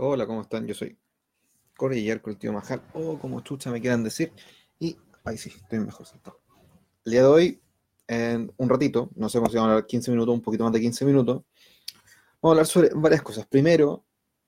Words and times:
Hola, 0.00 0.28
¿cómo 0.28 0.42
están? 0.42 0.64
Yo 0.64 0.76
soy 0.76 0.96
Corey 1.76 2.20
con 2.20 2.32
el 2.32 2.38
tío 2.38 2.52
Majal, 2.52 2.80
o 2.94 3.18
como 3.18 3.40
chucha 3.40 3.72
me 3.72 3.80
quieran 3.80 4.04
decir. 4.04 4.32
Y 4.78 4.96
ahí 5.24 5.36
sí, 5.36 5.50
estoy 5.52 5.80
mejor 5.80 6.06
sentado. 6.06 6.40
El 7.04 7.10
día 7.10 7.22
de 7.22 7.26
hoy, 7.26 7.60
en 8.06 8.52
un 8.58 8.68
ratito, 8.68 9.10
no 9.16 9.28
sé 9.28 9.38
cómo 9.38 9.50
se 9.50 9.58
va 9.58 9.64
a 9.64 9.66
hablar, 9.70 9.86
15 9.86 10.12
minutos, 10.12 10.32
un 10.32 10.40
poquito 10.40 10.62
más 10.62 10.72
de 10.72 10.80
15 10.80 11.04
minutos, 11.04 11.42
vamos 12.40 12.44
a 12.44 12.48
hablar 12.48 12.66
sobre 12.66 12.90
varias 12.94 13.22
cosas. 13.22 13.44
Primero, 13.48 14.04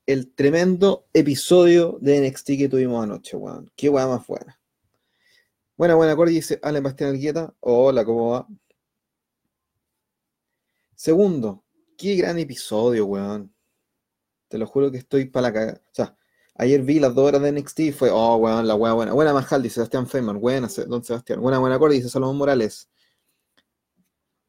el 0.07 0.33
tremendo 0.37 1.09
episodio 1.13 1.99
de 2.01 2.31
NXT 2.31 2.47
que 2.57 2.69
tuvimos 2.69 3.03
anoche, 3.03 3.37
weón. 3.37 3.73
Qué 3.75 3.89
weón 3.89 4.11
más 4.11 4.25
buena. 4.25 4.61
Buena, 5.77 5.97
buena, 5.97 6.15
Corey, 6.15 6.33
dice 6.33 6.61
Alan 6.63 6.85
Bastián 6.85 7.11
Alguieta. 7.11 7.53
Hola, 7.59 8.05
¿cómo 8.05 8.31
va? 8.31 8.47
Segundo, 10.95 11.65
qué 11.99 12.15
gran 12.15 12.39
episodio, 12.39 13.07
weón. 13.07 13.53
Te 14.51 14.59
lo 14.59 14.67
juro 14.67 14.91
que 14.91 14.99
estoy 14.99 15.27
para 15.27 15.43
la 15.47 15.53
cagada. 15.53 15.81
O 15.87 15.95
sea, 15.95 16.17
ayer 16.57 16.83
vi 16.83 16.99
las 16.99 17.15
dos 17.15 17.29
horas 17.29 17.41
de 17.41 17.53
NXT 17.53 17.81
y 17.81 17.93
fue, 17.93 18.11
oh, 18.11 18.35
weón, 18.35 18.67
la 18.67 18.75
weá 18.75 18.93
buena. 18.93 19.13
Buena 19.13 19.33
Majal, 19.33 19.63
dice 19.63 19.77
Sebastián 19.77 20.09
Feynman. 20.09 20.41
Buena, 20.41 20.69
don 20.89 21.05
Sebastián. 21.05 21.41
Buena, 21.41 21.61
buena 21.61 21.79
Corey, 21.79 21.99
dice 21.99 22.09
Salomón 22.09 22.37
Morales. 22.37 22.91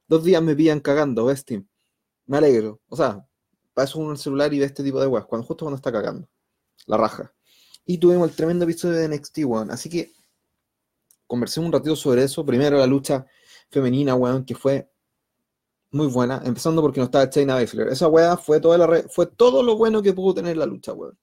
Dos 0.07 0.23
días 0.23 0.41
me 0.41 0.55
pillan 0.55 0.79
cagando, 0.79 1.25
¿ves, 1.25 1.45
Tim? 1.45 1.67
Me 2.25 2.37
alegro. 2.37 2.81
O 2.89 2.97
sea, 2.97 3.23
paso 3.75 4.11
el 4.11 4.17
celular 4.17 4.51
y 4.51 4.57
ve 4.57 4.65
este 4.65 4.83
tipo 4.83 4.99
de 4.99 5.05
weas, 5.05 5.25
cuando, 5.27 5.45
justo 5.45 5.65
cuando 5.65 5.75
está 5.75 5.91
cagando. 5.91 6.27
La 6.87 6.97
raja. 6.97 7.31
Y 7.85 7.99
tuvimos 7.99 8.27
el 8.27 8.35
tremendo 8.35 8.65
episodio 8.65 8.95
de 8.95 9.07
NXT, 9.07 9.37
weón. 9.45 9.69
Así 9.69 9.87
que 9.87 10.11
conversé 11.27 11.59
un 11.59 11.71
ratito 11.71 11.95
sobre 11.95 12.23
eso. 12.23 12.43
Primero 12.43 12.79
la 12.79 12.87
lucha 12.87 13.27
femenina, 13.69 14.15
weón, 14.15 14.45
que 14.45 14.55
fue 14.55 14.90
muy 15.91 16.07
buena, 16.07 16.41
empezando 16.45 16.81
porque 16.81 16.99
no 17.01 17.05
estaba 17.05 17.29
China 17.29 17.55
Baszler. 17.55 17.89
Esa 17.89 18.07
weá 18.07 18.37
fue, 18.37 18.61
toda 18.61 18.77
la 18.77 19.03
fue 19.09 19.25
todo 19.27 19.61
lo 19.61 19.75
bueno 19.75 20.01
que 20.01 20.13
pudo 20.13 20.35
tener 20.35 20.55
la 20.57 20.65
lucha, 20.65 20.93
weón. 20.93 21.17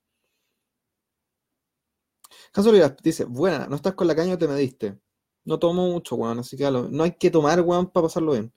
Caso 2.52 2.72
dice, 3.02 3.25
buena, 3.25 3.66
no 3.66 3.77
estás 3.77 3.94
con 3.94 4.06
la 4.06 4.14
caña 4.14 4.38
te 4.38 4.47
me 4.47 4.56
diste. 4.56 4.98
No 5.44 5.58
tomo 5.58 5.86
mucho, 5.88 6.16
weón, 6.16 6.41
así 6.41 6.56
que 6.56 6.70
no 6.70 7.02
hay 7.02 7.12
que 7.12 7.30
tomar, 7.30 7.60
weón, 7.62 7.91
para 7.91 8.05
pasarlo 8.05 8.33
bien. 8.33 8.52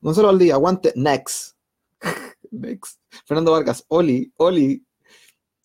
Gonzalo 0.00 0.30
al 0.30 0.38
día, 0.38 0.54
aguante, 0.54 0.92
next. 0.96 1.56
next. 2.50 3.00
Fernando 3.26 3.52
Vargas, 3.52 3.84
Oli, 3.88 4.32
Oli. 4.36 4.86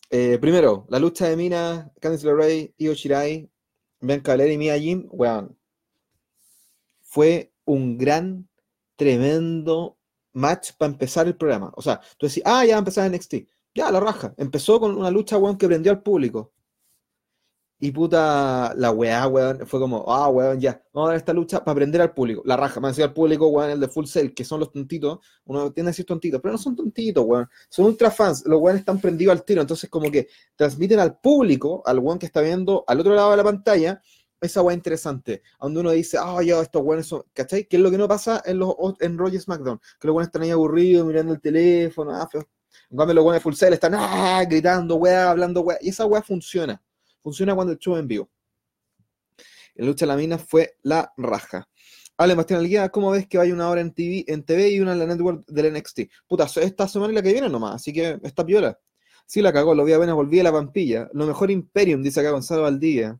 Eh, 0.09 0.37
primero, 0.39 0.87
la 0.89 0.99
lucha 0.99 1.27
de 1.27 1.37
Mina, 1.37 1.91
Candice 2.01 2.25
LeRae, 2.25 2.73
Io 2.77 2.93
Shirai, 2.93 3.49
Bianca 4.01 4.33
Belair 4.33 4.51
y 4.51 4.57
Mia 4.57 4.77
Jim, 4.77 5.07
weón. 5.11 5.57
Fue 7.01 7.53
un 7.65 7.97
gran 7.97 8.48
tremendo 8.99 9.97
match 10.33 10.73
para 10.77 10.91
empezar 10.91 11.25
el 11.25 11.37
programa. 11.37 11.71
O 11.75 11.81
sea, 11.81 12.01
tú 12.17 12.27
decís, 12.27 12.43
ah, 12.45 12.65
ya 12.65 12.73
va 12.73 12.77
a 12.77 12.79
empezar 12.79 13.09
NXT. 13.09 13.35
Ya, 13.73 13.89
la 13.91 13.99
raja. 14.01 14.33
Empezó 14.37 14.79
con 14.79 14.95
una 14.97 15.09
lucha, 15.09 15.37
weón, 15.37 15.57
que 15.57 15.67
prendió 15.67 15.91
al 15.91 16.03
público. 16.03 16.51
Y 17.81 17.91
puta, 17.91 18.73
la 18.75 18.91
weá, 18.91 19.25
weón, 19.27 19.65
fue 19.65 19.79
como, 19.79 20.03
ah, 20.11 20.27
weón, 20.27 20.59
ya, 20.59 20.83
vamos 20.91 21.07
a 21.07 21.11
dar 21.11 21.17
esta 21.17 21.31
lucha 21.31 21.63
para 21.63 21.75
prender 21.75 22.01
al 22.01 22.13
público. 22.13 22.41
La 22.43 22.57
raja, 22.57 22.81
me 22.81 22.89
decía 22.89 23.05
al 23.05 23.13
público, 23.13 23.47
weón, 23.47 23.69
el 23.69 23.79
de 23.79 23.87
Full 23.87 24.05
Sail, 24.05 24.33
que 24.33 24.43
son 24.43 24.59
los 24.59 24.69
tontitos. 24.69 25.19
Uno 25.45 25.71
tiene 25.71 25.87
que 25.87 25.91
decir 25.91 26.05
tontitos, 26.05 26.41
pero 26.41 26.51
no 26.51 26.57
son 26.57 26.75
tontitos, 26.75 27.23
weón. 27.25 27.47
Son 27.69 27.85
ultra 27.85 28.11
fans. 28.11 28.43
Los 28.45 28.59
weones 28.59 28.81
están 28.81 28.99
prendidos 28.99 29.31
al 29.31 29.45
tiro. 29.45 29.61
Entonces, 29.61 29.89
como 29.89 30.11
que 30.11 30.27
transmiten 30.57 30.99
al 30.99 31.19
público, 31.19 31.81
al 31.85 31.99
weón 31.99 32.19
que 32.19 32.25
está 32.25 32.41
viendo 32.41 32.83
al 32.85 32.99
otro 32.99 33.15
lado 33.15 33.31
de 33.31 33.37
la 33.37 33.45
pantalla, 33.45 34.01
esa 34.41 34.61
weá 34.61 34.75
interesante, 34.75 35.41
donde 35.59 35.79
uno 35.81 35.91
dice, 35.91 36.17
ah, 36.19 36.41
ya, 36.43 36.59
estos 36.61 36.81
weones 36.81 37.07
son, 37.07 37.23
¿cachai? 37.33 37.65
Que 37.65 37.77
es 37.77 37.83
lo 37.83 37.91
que 37.91 37.97
no 37.97 38.07
pasa 38.07 38.41
en 38.45 38.59
los 38.59 38.75
en 38.99 39.17
Roger 39.17 39.41
SmackDown, 39.41 39.79
que 39.99 40.07
los 40.07 40.15
weones 40.15 40.27
están 40.27 40.43
ahí 40.43 40.51
aburridos, 40.51 41.05
mirando 41.05 41.33
el 41.33 41.41
teléfono, 41.41 42.11
ah, 42.15 42.27
feo. 42.31 42.47
En 42.89 42.97
cambio, 42.97 43.15
los 43.15 43.23
weones 43.25 43.43
full 43.43 43.53
sale 43.53 43.75
están, 43.75 43.93
ah, 43.95 44.43
gritando, 44.47 44.95
weá, 44.95 45.29
hablando, 45.31 45.61
weá, 45.61 45.77
y 45.81 45.89
esa 45.89 46.05
weá 46.05 46.21
funciona, 46.21 46.81
funciona 47.21 47.55
cuando 47.55 47.73
el 47.73 47.79
show 47.79 47.95
en 47.97 48.07
vivo. 48.07 48.29
La 49.75 49.85
lucha 49.85 50.05
de 50.05 50.07
la 50.07 50.17
mina 50.17 50.37
fue 50.37 50.75
la 50.83 51.13
raja. 51.17 51.67
Ale 52.17 52.35
Bastián 52.35 52.59
Alguía, 52.59 52.89
¿cómo 52.89 53.11
ves 53.11 53.27
que 53.27 53.37
vaya 53.37 53.53
una 53.53 53.69
hora 53.69 53.79
en 53.79 53.93
TV, 53.93 54.25
en 54.27 54.43
TV 54.43 54.71
y 54.71 54.81
una 54.81 54.91
en 54.91 54.99
la 54.99 55.05
network 55.05 55.45
del 55.47 55.73
NXT? 55.73 56.01
Puta, 56.27 56.47
esta 56.61 56.85
semana 56.85 57.13
y 57.13 57.15
la 57.15 57.21
que 57.21 57.31
viene 57.31 57.47
nomás, 57.47 57.75
así 57.75 57.93
que 57.93 58.19
está 58.23 58.45
piola. 58.45 58.77
Sí 59.25 59.41
la 59.41 59.53
cagó, 59.53 59.73
lo 59.73 59.85
vi 59.85 59.93
apenas 59.93 60.15
volví 60.15 60.39
a 60.39 60.43
la 60.43 60.51
pampilla. 60.51 61.09
Lo 61.13 61.25
mejor 61.25 61.49
Imperium, 61.49 62.03
dice 62.03 62.19
acá 62.19 62.31
Gonzalo 62.31 62.63
Valdía. 62.63 63.17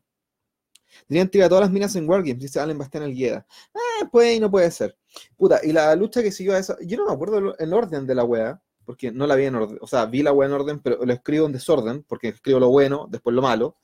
Tenían 1.06 1.28
tirado 1.28 1.50
todas 1.50 1.62
las 1.62 1.70
minas 1.70 1.94
en 1.96 2.08
Wargames, 2.08 2.38
dice 2.38 2.60
Allen 2.60 2.78
Bastián 2.78 3.04
Algueda. 3.04 3.46
Eh, 3.74 4.06
puede 4.10 4.34
y 4.34 4.40
no 4.40 4.50
puede 4.50 4.70
ser. 4.70 4.96
Puta, 5.36 5.60
y 5.62 5.72
la 5.72 5.94
lucha 5.96 6.22
que 6.22 6.32
siguió 6.32 6.54
a 6.54 6.58
esa. 6.58 6.76
Yo 6.82 6.96
no 6.98 7.06
me 7.06 7.12
acuerdo 7.12 7.56
el 7.58 7.72
orden 7.72 8.06
de 8.06 8.14
la 8.14 8.24
wea, 8.24 8.60
porque 8.84 9.12
no 9.12 9.26
la 9.26 9.36
vi 9.36 9.44
en 9.44 9.54
orden. 9.54 9.78
O 9.80 9.86
sea, 9.86 10.06
vi 10.06 10.22
la 10.22 10.32
wea 10.32 10.48
en 10.48 10.54
orden, 10.54 10.80
pero 10.80 11.04
lo 11.04 11.12
escribo 11.12 11.46
en 11.46 11.52
desorden, 11.52 12.02
porque 12.04 12.28
escribo 12.28 12.58
lo 12.60 12.70
bueno, 12.70 13.06
después 13.08 13.34
lo 13.34 13.42
malo. 13.42 13.76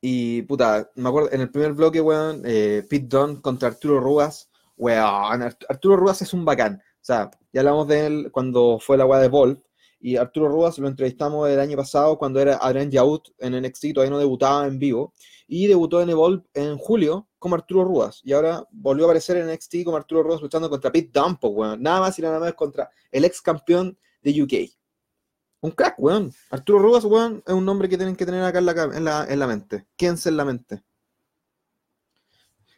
Y 0.00 0.42
puta, 0.42 0.90
me 0.96 1.08
acuerdo, 1.08 1.30
en 1.32 1.42
el 1.42 1.50
primer 1.50 1.74
bloque, 1.74 2.00
weón, 2.00 2.42
eh, 2.44 2.84
Pete 2.90 3.06
Dunne 3.06 3.40
contra 3.40 3.68
Arturo 3.68 4.00
Ruas. 4.00 4.50
Weón, 4.76 5.42
Arturo 5.42 5.96
Ruas 5.96 6.22
es 6.22 6.32
un 6.32 6.44
bacán. 6.44 6.82
O 6.84 7.04
sea, 7.04 7.30
ya 7.52 7.60
hablamos 7.60 7.86
de 7.86 8.06
él 8.06 8.30
cuando 8.32 8.78
fue 8.80 8.96
la 8.96 9.06
wea 9.06 9.20
de 9.20 9.28
Volt 9.28 9.62
y 10.02 10.16
Arturo 10.16 10.48
Ruas 10.48 10.78
lo 10.78 10.88
entrevistamos 10.88 11.48
el 11.48 11.60
año 11.60 11.76
pasado 11.76 12.18
cuando 12.18 12.40
era 12.40 12.56
Adrián 12.56 12.90
Yaut 12.90 13.28
en 13.38 13.54
NXT, 13.62 13.94
todavía 13.94 14.10
no 14.10 14.18
debutaba 14.18 14.66
en 14.66 14.78
vivo. 14.78 15.14
Y 15.46 15.68
debutó 15.68 16.02
en 16.02 16.10
Evolve 16.10 16.42
en 16.54 16.76
julio 16.76 17.28
como 17.38 17.54
Arturo 17.54 17.84
Ruas. 17.84 18.20
Y 18.24 18.32
ahora 18.32 18.66
volvió 18.72 19.04
a 19.04 19.08
aparecer 19.08 19.36
en 19.36 19.52
NXT 19.52 19.84
como 19.84 19.96
Arturo 19.96 20.24
Ruas 20.24 20.42
luchando 20.42 20.68
contra 20.68 20.90
Pete 20.90 21.10
Dumpo, 21.12 21.48
weón. 21.48 21.80
Nada 21.82 22.00
más 22.00 22.18
y 22.18 22.22
nada 22.22 22.40
más 22.40 22.52
contra 22.54 22.90
el 23.12 23.24
ex 23.24 23.40
campeón 23.40 23.96
de 24.22 24.42
UK. 24.42 24.52
Un 25.60 25.70
crack, 25.70 25.94
weón. 25.98 26.32
Arturo 26.50 26.80
Ruas, 26.80 27.04
weón, 27.04 27.42
es 27.46 27.54
un 27.54 27.64
nombre 27.64 27.88
que 27.88 27.96
tienen 27.96 28.16
que 28.16 28.26
tener 28.26 28.42
acá 28.42 28.58
en 28.58 28.66
la, 28.66 28.72
en 28.72 29.04
la, 29.04 29.26
en 29.28 29.38
la 29.38 29.46
mente. 29.46 29.86
Quédense 29.96 30.30
en 30.30 30.36
la 30.36 30.44
mente. 30.44 30.82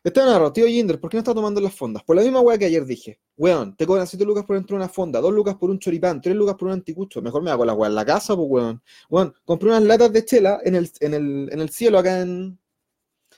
Está 0.04 0.26
narrado, 0.26 0.52
tío 0.52 0.66
Jinder, 0.66 1.00
¿por 1.00 1.08
qué 1.08 1.16
no 1.16 1.20
está 1.20 1.32
tomando 1.32 1.62
las 1.62 1.74
fondas? 1.74 2.02
Por 2.04 2.14
la 2.14 2.20
misma 2.20 2.40
weá 2.42 2.58
que 2.58 2.66
ayer 2.66 2.84
dije. 2.84 3.18
Weón, 3.38 3.74
te 3.74 3.86
cobran 3.86 4.06
7 4.06 4.22
lucas 4.26 4.44
por 4.44 4.54
entrar 4.54 4.76
una 4.76 4.90
fonda, 4.90 5.18
2 5.18 5.32
lucas 5.32 5.54
por 5.54 5.70
un 5.70 5.78
choripán, 5.78 6.20
3 6.20 6.36
lucas 6.36 6.56
por 6.56 6.68
un 6.68 6.74
anticucho. 6.74 7.22
Mejor 7.22 7.42
me 7.42 7.50
hago 7.50 7.64
la 7.64 7.72
weá 7.72 7.88
en 7.88 7.94
la 7.94 8.04
casa, 8.04 8.36
pues 8.36 8.46
weón. 8.50 8.82
Weón, 9.08 9.34
compré 9.46 9.70
unas 9.70 9.82
latas 9.84 10.12
de 10.12 10.22
chela 10.26 10.60
en 10.62 10.74
el, 10.74 10.90
en 11.00 11.14
el, 11.14 11.48
en 11.50 11.58
el 11.58 11.70
cielo 11.70 11.98
acá 11.98 12.20
en 12.20 12.58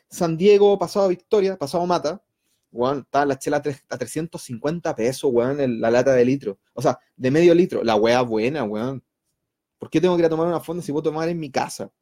San 0.08 0.36
Diego, 0.36 0.76
pasado 0.76 1.06
Victoria, 1.06 1.56
pasado 1.56 1.86
Mata. 1.86 2.20
Weón, 2.72 2.98
estaban 2.98 3.28
las 3.28 3.38
chelas 3.38 3.62
a 3.88 3.98
350 3.98 4.96
pesos, 4.96 5.30
weón, 5.32 5.60
en 5.60 5.80
la 5.80 5.88
lata 5.92 6.14
de 6.14 6.24
litro. 6.24 6.58
O 6.74 6.82
sea, 6.82 6.98
de 7.16 7.30
medio 7.30 7.54
litro. 7.54 7.84
La 7.84 7.94
weá 7.94 8.22
buena, 8.22 8.64
weón. 8.64 9.04
¿Por 9.78 9.88
qué 9.88 10.00
tengo 10.00 10.16
que 10.16 10.22
ir 10.22 10.26
a 10.26 10.30
tomar 10.30 10.48
una 10.48 10.58
fonda 10.58 10.82
si 10.82 10.90
puedo 10.90 11.04
tomar 11.04 11.28
en 11.28 11.38
mi 11.38 11.48
casa? 11.48 11.92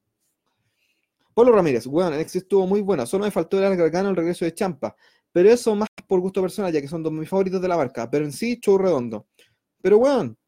Pablo 1.34 1.53
Ramírez, 1.53 1.87
weón, 1.87 2.19
NXT 2.19 2.37
estuvo 2.37 2.67
muy 2.67 2.81
bueno. 2.81 3.05
Solo 3.06 3.25
me 3.25 3.31
faltó 3.31 3.62
el 3.62 3.77
gargano 3.77 4.11
el 4.11 4.17
regreso 4.17 4.45
de 4.45 4.55
Champa. 4.55 4.95
Pero 5.33 5.50
eso 5.50 5.75
más 5.75 5.89
por 6.06 6.21
gusto 6.21 6.41
personal, 6.41 6.72
ya 6.72 6.81
que 6.81 6.89
son 6.89 7.03
dos 7.03 7.12
de 7.12 7.19
mis 7.19 7.28
favoritos 7.28 7.61
de 7.61 7.69
la 7.69 7.77
marca. 7.77 8.09
Pero 8.09 8.25
en 8.25 8.33
sí, 8.33 8.61
show 8.62 8.78
redondo. 8.78 9.27
Pero 9.83 9.99
weón, 9.99 10.39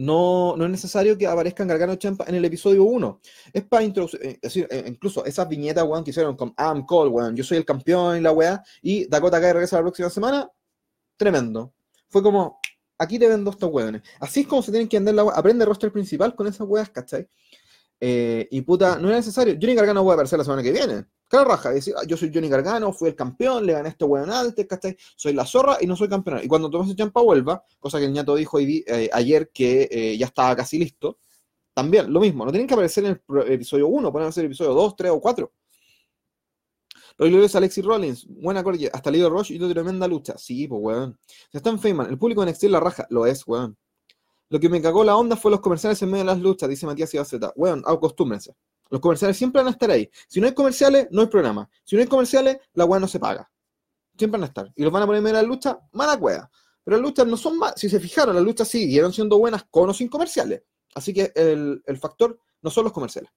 no, 0.00 0.56
no 0.56 0.64
es 0.64 0.70
necesario 0.70 1.18
que 1.18 1.26
aparezcan 1.26 1.68
Gargano 1.68 1.94
Champa 1.96 2.24
en 2.26 2.34
el 2.34 2.44
episodio 2.46 2.84
1. 2.84 3.20
Es 3.52 3.64
para 3.64 3.84
introducir, 3.84 4.20
eh, 4.22 4.30
es 4.34 4.40
decir, 4.40 4.66
eh, 4.70 4.84
incluso 4.86 5.24
esas 5.26 5.46
viñetas, 5.46 5.84
weón, 5.84 6.02
que 6.04 6.10
hicieron 6.10 6.36
con 6.36 6.54
I'm 6.58 6.86
Cole, 6.86 7.10
weón, 7.10 7.36
yo 7.36 7.44
soy 7.44 7.58
el 7.58 7.66
campeón 7.66 8.16
y 8.16 8.20
la 8.22 8.32
weá, 8.32 8.62
y 8.80 9.06
Dakota 9.08 9.38
Kai 9.40 9.52
regresa 9.52 9.76
la 9.76 9.82
próxima 9.82 10.08
semana, 10.08 10.50
tremendo. 11.18 11.74
Fue 12.08 12.22
como, 12.22 12.60
aquí 12.98 13.18
te 13.18 13.28
vendo 13.28 13.50
estos 13.50 13.70
weones. 13.70 14.00
Así 14.20 14.40
es 14.40 14.46
como 14.46 14.62
se 14.62 14.70
tienen 14.70 14.88
que 14.88 14.96
andar 14.96 15.14
la 15.14 15.24
weá. 15.24 15.36
Aprende 15.36 15.64
el 15.64 15.68
roster 15.68 15.92
principal 15.92 16.34
con 16.34 16.46
esas 16.46 16.66
weas, 16.66 16.88
¿cachai? 16.88 17.28
Eh, 18.00 18.48
y 18.50 18.62
puta, 18.62 18.98
no 18.98 19.10
es 19.10 19.16
necesario. 19.16 19.58
Johnny 19.60 19.74
Gargano 19.74 20.08
a 20.08 20.14
aparecer 20.14 20.38
la 20.38 20.44
semana 20.44 20.62
que 20.62 20.72
viene. 20.72 21.04
Claro, 21.28 21.50
raja, 21.50 21.70
decir, 21.70 21.94
ah, 21.96 22.02
yo 22.06 22.16
soy 22.16 22.32
Johnny 22.34 22.48
Gargano, 22.48 22.92
fui 22.92 23.10
el 23.10 23.14
campeón, 23.14 23.64
le 23.64 23.74
gané 23.74 23.88
a 23.88 23.92
este 23.92 24.04
weón 24.04 24.30
antes, 24.30 24.66
¿cachai? 24.66 24.96
Soy 25.14 25.32
la 25.32 25.46
zorra 25.46 25.78
y 25.80 25.86
no 25.86 25.94
soy 25.94 26.08
campeón. 26.08 26.40
Y 26.42 26.48
cuando 26.48 26.68
Tomás 26.70 26.94
Champa 26.96 27.20
vuelva, 27.20 27.62
cosa 27.78 27.98
que 27.98 28.06
el 28.06 28.12
ñato 28.12 28.34
dijo 28.34 28.58
eh, 28.58 29.08
ayer 29.12 29.50
que 29.52 29.88
eh, 29.90 30.18
ya 30.18 30.26
estaba 30.26 30.56
casi 30.56 30.78
listo, 30.78 31.18
también 31.72 32.12
lo 32.12 32.20
mismo, 32.20 32.44
no 32.44 32.50
tienen 32.50 32.66
que 32.66 32.74
aparecer 32.74 33.04
en 33.04 33.22
el 33.28 33.52
episodio 33.52 33.86
1, 33.88 34.10
pueden 34.10 34.32
ser 34.32 34.44
el 34.44 34.46
episodio 34.46 34.74
2, 34.74 34.96
3 34.96 35.12
o 35.12 35.20
4. 35.20 35.52
Pero 37.16 37.30
lo 37.30 37.44
es 37.44 37.54
Alexis 37.54 37.84
Rollins, 37.84 38.26
buena 38.28 38.64
corte, 38.64 38.90
hasta 38.92 39.10
Leo 39.10 39.30
Rush 39.30 39.52
y 39.52 39.58
una 39.58 39.72
tremenda 39.72 40.08
lucha. 40.08 40.36
Sí, 40.36 40.66
pues 40.66 40.80
weón. 40.82 41.18
Se 41.52 41.58
está 41.58 41.70
en 41.70 41.78
Feynman, 41.78 42.08
el 42.10 42.18
público 42.18 42.42
en 42.42 42.48
NXT 42.48 42.64
la 42.64 42.80
raja, 42.80 43.06
lo 43.10 43.26
es, 43.26 43.46
weón. 43.46 43.76
Lo 44.50 44.58
que 44.58 44.68
me 44.68 44.82
cagó 44.82 45.04
la 45.04 45.16
onda 45.16 45.36
fue 45.36 45.50
los 45.50 45.60
comerciales 45.60 46.02
en 46.02 46.10
medio 46.10 46.24
de 46.24 46.32
las 46.32 46.40
luchas, 46.40 46.68
dice 46.68 46.84
Matías 46.84 47.14
Ibaceta. 47.14 47.52
Weón, 47.54 47.84
acostúmbrense. 47.86 48.54
Los 48.90 49.00
comerciales 49.00 49.36
siempre 49.36 49.60
van 49.60 49.68
a 49.68 49.70
estar 49.70 49.88
ahí. 49.90 50.10
Si 50.26 50.40
no 50.40 50.48
hay 50.48 50.54
comerciales, 50.54 51.06
no 51.12 51.22
hay 51.22 51.28
programa. 51.28 51.70
Si 51.84 51.94
no 51.94 52.02
hay 52.02 52.08
comerciales, 52.08 52.58
la 52.74 52.84
weá 52.84 52.98
no 52.98 53.06
se 53.06 53.20
paga. 53.20 53.48
Siempre 54.18 54.38
van 54.38 54.44
a 54.44 54.48
estar. 54.48 54.72
Y 54.74 54.82
los 54.82 54.92
van 54.92 55.04
a 55.04 55.06
poner 55.06 55.18
en 55.18 55.24
medio 55.24 55.36
de 55.36 55.42
las 55.42 55.48
luchas, 55.48 55.76
mala 55.92 56.18
cueva. 56.18 56.50
Pero 56.82 56.96
las 56.96 57.06
luchas 57.06 57.26
no 57.28 57.36
son 57.36 57.58
más. 57.58 57.74
Si 57.76 57.88
se 57.88 58.00
fijaron, 58.00 58.34
las 58.34 58.44
luchas 58.44 58.66
siguieron 58.66 59.12
siendo 59.12 59.38
buenas 59.38 59.64
con 59.70 59.88
o 59.88 59.94
sin 59.94 60.08
comerciales. 60.08 60.64
Así 60.96 61.14
que 61.14 61.32
el, 61.36 61.80
el 61.86 61.98
factor 61.98 62.36
no 62.60 62.70
son 62.70 62.84
los 62.84 62.92
comerciales. 62.92 63.30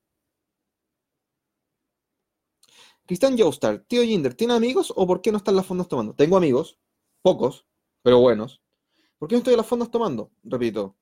Cristian 3.05 3.37
Joestar, 3.37 3.83
tío 3.87 4.01
Jinder, 4.01 4.33
¿tiene 4.33 4.53
amigos 4.55 4.91
o 4.95 5.05
por 5.05 5.21
qué 5.21 5.31
no 5.31 5.37
están 5.37 5.55
las 5.55 5.65
fondas 5.67 5.87
tomando? 5.87 6.15
Tengo 6.15 6.37
amigos, 6.37 6.79
pocos, 7.21 7.67
pero 8.01 8.19
buenos. 8.19 8.61
¿Por 9.19 9.27
qué 9.29 9.35
no 9.35 9.39
estoy 9.39 9.53
en 9.53 9.57
las 9.57 9.67
fondas 9.67 9.91
tomando? 9.91 10.31
Repito, 10.43 10.95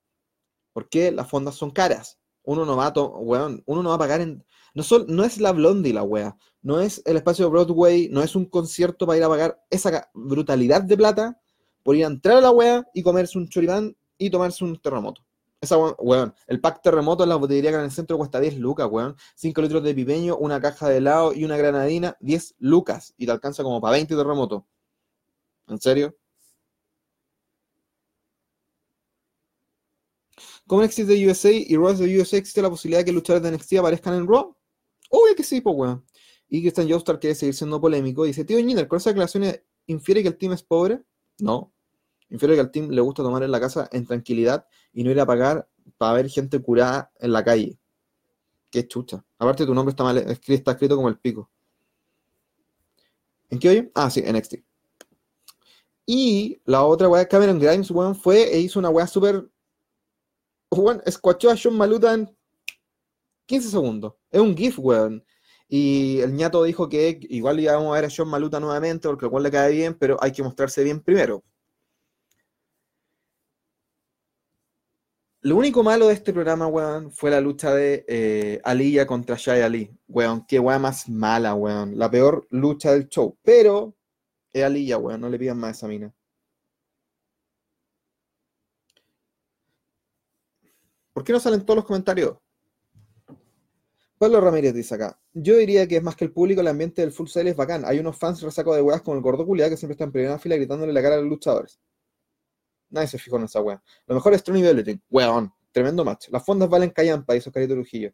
Porque 0.73 1.11
las 1.11 1.29
fondas 1.29 1.55
son 1.55 1.71
caras. 1.71 2.19
Uno 2.43 2.65
no 2.65 2.75
va 2.75 2.87
a, 2.87 2.99
weón, 2.99 3.63
uno 3.65 3.83
no 3.83 3.89
va 3.89 3.95
a 3.95 3.99
pagar 3.99 4.21
en... 4.21 4.43
No, 4.73 4.83
no 5.07 5.23
es 5.23 5.39
la 5.39 5.51
Blondie 5.51 5.93
la 5.93 6.03
wea. 6.03 6.35
No 6.61 6.79
es 6.79 7.01
el 7.05 7.17
espacio 7.17 7.45
de 7.45 7.51
Broadway. 7.51 8.09
No 8.09 8.23
es 8.23 8.35
un 8.35 8.45
concierto 8.45 9.05
para 9.05 9.17
ir 9.17 9.23
a 9.23 9.29
pagar 9.29 9.63
esa 9.69 10.09
brutalidad 10.13 10.81
de 10.81 10.97
plata 10.97 11.41
por 11.83 11.95
ir 11.95 12.05
a 12.05 12.07
entrar 12.07 12.37
a 12.37 12.41
la 12.41 12.51
wea 12.51 12.87
y 12.93 13.03
comerse 13.03 13.37
un 13.37 13.47
choribán 13.47 13.95
y 14.17 14.29
tomarse 14.29 14.63
un 14.63 14.79
terremoto. 14.79 15.23
Esa 15.59 15.77
weón, 15.77 16.33
el 16.47 16.59
pack 16.59 16.81
terremoto 16.81 17.23
en 17.23 17.29
la 17.29 17.35
botillería 17.35 17.69
que 17.71 17.77
en 17.77 17.83
el 17.83 17.91
centro 17.91 18.17
cuesta 18.17 18.39
10 18.39 18.57
lucas, 18.57 18.87
weón. 18.89 19.15
5 19.35 19.61
litros 19.61 19.83
de 19.83 19.93
pipeño, 19.93 20.37
una 20.37 20.59
caja 20.59 20.89
de 20.89 20.97
helado 20.97 21.33
y 21.33 21.45
una 21.45 21.57
granadina, 21.57 22.17
10 22.19 22.55
lucas. 22.59 23.13
Y 23.17 23.25
te 23.25 23.31
alcanza 23.31 23.61
como 23.63 23.79
para 23.79 23.93
20 23.93 24.15
terremotos. 24.15 24.63
¿En 25.67 25.79
serio? 25.79 26.15
¿Cómo 30.71 30.83
NXT 30.83 30.99
de 30.99 31.29
USA 31.29 31.51
y 31.51 31.75
Raw 31.75 31.93
de 31.97 32.21
USA 32.21 32.37
existe 32.37 32.61
la 32.61 32.69
posibilidad 32.69 33.01
de 33.01 33.03
que 33.03 33.11
luchadores 33.11 33.43
de 33.43 33.57
NXT 33.57 33.73
aparezcan 33.73 34.13
en 34.13 34.25
Raw? 34.25 34.55
Obvio 35.09 35.35
que 35.35 35.43
sí, 35.43 35.59
pues 35.59 35.75
weón. 35.75 36.05
Y 36.47 36.61
Christian 36.61 36.89
Joestar 36.89 37.19
quiere 37.19 37.35
seguir 37.35 37.53
siendo 37.53 37.81
polémico. 37.81 38.23
Dice, 38.23 38.45
tío 38.45 38.57
Giner, 38.57 38.87
¿con 38.87 38.95
esas 38.95 39.11
declaraciones 39.11 39.63
infiere 39.87 40.21
que 40.21 40.29
el 40.29 40.37
team 40.37 40.53
es 40.53 40.63
pobre? 40.63 41.03
No. 41.39 41.73
Infiere 42.29 42.53
que 42.53 42.61
al 42.61 42.71
team 42.71 42.89
le 42.89 43.01
gusta 43.01 43.21
tomar 43.21 43.43
en 43.43 43.51
la 43.51 43.59
casa 43.59 43.89
en 43.91 44.05
tranquilidad 44.05 44.65
y 44.93 45.03
no 45.03 45.11
ir 45.11 45.19
a 45.19 45.25
pagar 45.25 45.67
para 45.97 46.13
ver 46.13 46.29
gente 46.29 46.57
curada 46.59 47.11
en 47.19 47.33
la 47.33 47.43
calle. 47.43 47.77
Qué 48.69 48.87
chucha. 48.87 49.25
Aparte 49.39 49.65
tu 49.65 49.73
nombre 49.73 49.89
está 49.89 50.05
mal 50.05 50.19
está 50.19 50.71
escrito 50.71 50.95
como 50.95 51.09
el 51.09 51.19
pico. 51.19 51.51
¿En 53.49 53.59
qué 53.59 53.67
oye? 53.67 53.91
Ah, 53.93 54.09
sí, 54.09 54.21
NXT. 54.21 54.55
Y 56.05 56.61
la 56.63 56.85
otra 56.85 57.09
weá, 57.09 57.27
Cameron 57.27 57.59
Grimes, 57.59 57.91
weón, 57.91 58.15
fue 58.15 58.55
e 58.55 58.61
hizo 58.61 58.79
una 58.79 58.89
weá 58.89 59.05
súper. 59.05 59.50
Weón, 60.71 61.01
escuachó 61.05 61.49
a 61.49 61.57
Sean 61.57 61.75
Maluta 61.75 62.13
en 62.13 62.35
15 63.45 63.69
segundos. 63.69 64.13
Es 64.29 64.39
un 64.39 64.55
GIF, 64.55 64.79
weón. 64.79 65.23
Y 65.67 66.19
el 66.21 66.33
ñato 66.33 66.63
dijo 66.63 66.89
que 66.89 67.19
igual 67.29 67.59
íbamos 67.59 67.91
a 67.91 67.95
ver 67.95 68.05
a 68.05 68.09
Sean 68.09 68.29
Maluta 68.29 68.59
nuevamente 68.59 69.07
porque 69.07 69.25
el 69.25 69.31
cual 69.31 69.43
le 69.43 69.51
cae 69.51 69.71
bien, 69.71 69.95
pero 69.95 70.17
hay 70.21 70.31
que 70.31 70.43
mostrarse 70.43 70.83
bien 70.83 71.01
primero. 71.01 71.43
Lo 75.43 75.55
único 75.57 75.83
malo 75.83 76.07
de 76.07 76.13
este 76.13 76.33
programa, 76.33 76.67
weón, 76.67 77.11
fue 77.11 77.31
la 77.31 77.41
lucha 77.41 77.73
de 77.73 78.05
eh, 78.07 78.61
Aliyah 78.63 79.07
contra 79.07 79.35
Shai 79.37 79.61
Ali. 79.61 79.91
Weón, 80.07 80.45
qué 80.47 80.59
weón 80.59 80.83
más 80.83 81.09
mala, 81.09 81.55
weón. 81.55 81.97
La 81.97 82.09
peor 82.11 82.47
lucha 82.51 82.91
del 82.93 83.09
show. 83.09 83.37
Pero 83.41 83.95
es 84.53 84.63
Aliyah, 84.63 84.97
weón, 84.97 85.19
no 85.21 85.29
le 85.29 85.39
pidan 85.39 85.57
más 85.57 85.69
a 85.69 85.71
esa 85.71 85.87
mina. 85.87 86.13
¿Por 91.13 91.23
qué 91.23 91.33
no 91.33 91.39
salen 91.39 91.65
todos 91.65 91.77
los 91.77 91.85
comentarios? 91.85 92.37
Pablo 94.17 94.39
Ramírez 94.39 94.73
dice 94.73 94.95
acá. 94.95 95.19
Yo 95.33 95.57
diría 95.57 95.87
que 95.87 95.97
es 95.97 96.03
más 96.03 96.15
que 96.15 96.25
el 96.25 96.31
público, 96.31 96.61
el 96.61 96.67
ambiente 96.67 97.01
del 97.01 97.11
full 97.11 97.27
sale 97.27 97.49
es 97.49 97.55
bacán. 97.55 97.83
Hay 97.85 97.97
unos 97.97 98.17
fans 98.17 98.41
resaco 98.41 98.75
de 98.75 98.81
weas 98.81 99.01
como 99.01 99.17
el 99.17 99.23
gordo 99.23 99.45
culiado 99.45 99.71
que 99.71 99.77
siempre 99.77 99.93
están 99.93 100.09
en 100.09 100.11
primera 100.11 100.37
fila 100.37 100.55
gritándole 100.57 100.93
la 100.93 101.01
cara 101.01 101.15
a 101.15 101.17
los 101.17 101.27
luchadores. 101.27 101.79
Nadie 102.91 103.07
se 103.07 103.17
fijó 103.17 103.37
en 103.37 103.45
esa 103.45 103.61
wea. 103.61 103.81
Lo 104.05 104.15
mejor 104.15 104.33
es 104.33 104.43
Tony 104.43 104.61
Belletin. 104.61 105.01
Weón. 105.09 105.51
Tremendo 105.71 106.05
match. 106.05 106.27
Las 106.29 106.45
fondas 106.45 106.69
valen 106.69 106.89
callampa, 106.89 107.35
hizo 107.35 107.51
Carito 107.51 107.73
Trujillo. 107.73 108.11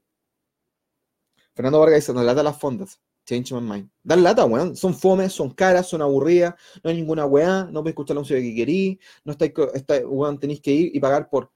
Fernando 1.53 1.79
Vargas 1.79 2.01
dice, 2.01 2.13
no 2.13 2.23
lata 2.23 2.43
las 2.43 2.57
fondas. 2.57 3.01
Change 3.25 3.55
my 3.55 3.61
mind. 3.61 3.89
Dan 4.03 4.23
lata, 4.23 4.45
weón. 4.45 4.75
Son 4.75 4.93
fomes, 4.93 5.33
son 5.33 5.49
caras, 5.49 5.87
son 5.87 6.01
aburridas. 6.01 6.53
No 6.83 6.89
hay 6.89 6.95
ninguna 6.95 7.25
weá. 7.25 7.65
No 7.65 7.81
puedes 7.81 7.93
escuchar 7.93 8.15
la 8.15 8.21
música 8.21 8.39
que 8.39 8.55
querís. 8.55 8.97
No 9.25 9.33
estáis, 9.33 9.51
está, 9.73 9.99
tenéis 10.39 10.61
que 10.61 10.71
ir 10.71 10.95
y 10.95 10.99
pagar 10.99 11.29
por. 11.29 11.51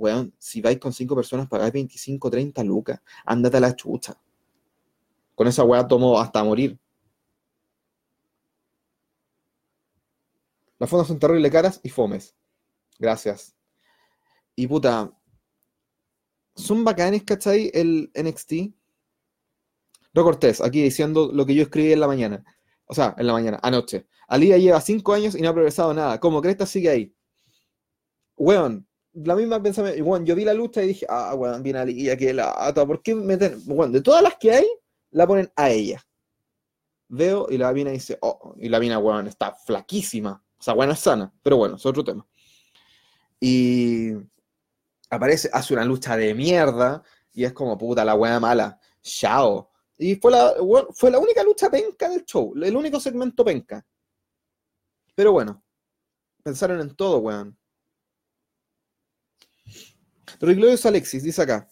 Weón, 0.00 0.34
si 0.38 0.62
vais 0.62 0.78
con 0.78 0.94
cinco 0.94 1.14
personas, 1.14 1.46
pagáis 1.46 1.74
25, 1.74 2.30
30 2.30 2.64
lucas. 2.64 3.02
Ándate 3.26 3.58
a 3.58 3.60
la 3.60 3.76
chucha. 3.76 4.18
Con 5.34 5.46
esa 5.46 5.62
weá 5.62 5.86
tomo 5.86 6.18
hasta 6.18 6.42
morir. 6.42 6.78
Las 10.78 10.88
fondas 10.88 11.06
son 11.06 11.18
terribles 11.18 11.52
caras 11.52 11.80
y 11.82 11.90
fomes. 11.90 12.34
Gracias. 12.98 13.54
Y 14.56 14.66
puta, 14.66 15.12
son 16.56 16.82
bacanes, 16.82 17.22
¿cachai? 17.22 17.70
El 17.74 18.10
NXT. 18.14 18.72
Recortés, 20.14 20.62
aquí 20.62 20.82
diciendo 20.82 21.30
lo 21.30 21.44
que 21.44 21.54
yo 21.54 21.62
escribí 21.62 21.92
en 21.92 22.00
la 22.00 22.06
mañana. 22.06 22.42
O 22.86 22.94
sea, 22.94 23.14
en 23.18 23.26
la 23.26 23.34
mañana, 23.34 23.60
anoche. 23.62 24.06
Alía 24.28 24.56
lleva 24.56 24.80
cinco 24.80 25.12
años 25.12 25.34
y 25.34 25.42
no 25.42 25.50
ha 25.50 25.52
progresado 25.52 25.92
nada. 25.92 26.18
Como 26.18 26.40
Cresta 26.40 26.64
sigue 26.64 26.88
ahí. 26.88 27.14
Weón, 28.38 28.88
la 29.12 29.34
misma 29.34 29.62
pensamiento. 29.62 30.02
Weón, 30.04 30.24
yo 30.24 30.34
vi 30.34 30.44
la 30.44 30.54
lucha 30.54 30.82
y 30.82 30.88
dije, 30.88 31.06
ah, 31.08 31.34
weón, 31.34 31.62
viene 31.62 31.78
Alía, 31.80 32.16
que 32.16 32.32
la 32.32 32.72
¿Por 32.74 33.02
qué 33.02 33.14
meten? 33.14 33.60
Weón, 33.66 33.92
de 33.92 34.00
todas 34.00 34.22
las 34.22 34.36
que 34.36 34.52
hay, 34.52 34.66
la 35.10 35.26
ponen 35.26 35.50
a 35.56 35.70
ella. 35.70 36.04
Veo 37.08 37.46
y 37.50 37.58
la 37.58 37.72
mina 37.72 37.90
dice, 37.90 38.18
oh, 38.22 38.54
y 38.58 38.68
la 38.68 38.78
mina, 38.78 38.98
weón, 38.98 39.26
está 39.26 39.52
flaquísima. 39.52 40.42
O 40.58 40.62
sea, 40.62 40.74
weón, 40.74 40.92
es 40.92 41.00
sana. 41.00 41.32
Pero 41.42 41.56
bueno, 41.56 41.76
es 41.76 41.86
otro 41.86 42.04
tema. 42.04 42.26
Y 43.40 44.12
aparece, 45.08 45.50
hace 45.52 45.74
una 45.74 45.84
lucha 45.84 46.16
de 46.16 46.34
mierda 46.34 47.02
y 47.32 47.44
es 47.44 47.52
como 47.52 47.76
puta 47.76 48.04
la 48.04 48.14
weá 48.14 48.38
mala. 48.38 48.78
Chao. 49.02 49.70
Y 49.98 50.16
fue 50.16 50.30
la, 50.30 50.54
fue 50.92 51.10
la 51.10 51.18
única 51.18 51.42
lucha 51.42 51.70
penca 51.70 52.08
del 52.08 52.24
show, 52.24 52.54
el 52.56 52.74
único 52.74 52.98
segmento 53.00 53.44
penca. 53.44 53.84
Pero 55.14 55.32
bueno, 55.32 55.62
pensaron 56.42 56.80
en 56.80 56.94
todo, 56.94 57.18
weón. 57.18 57.59
Glorious 60.38 60.86
Alexis 60.86 61.22
dice 61.22 61.42
acá: 61.42 61.68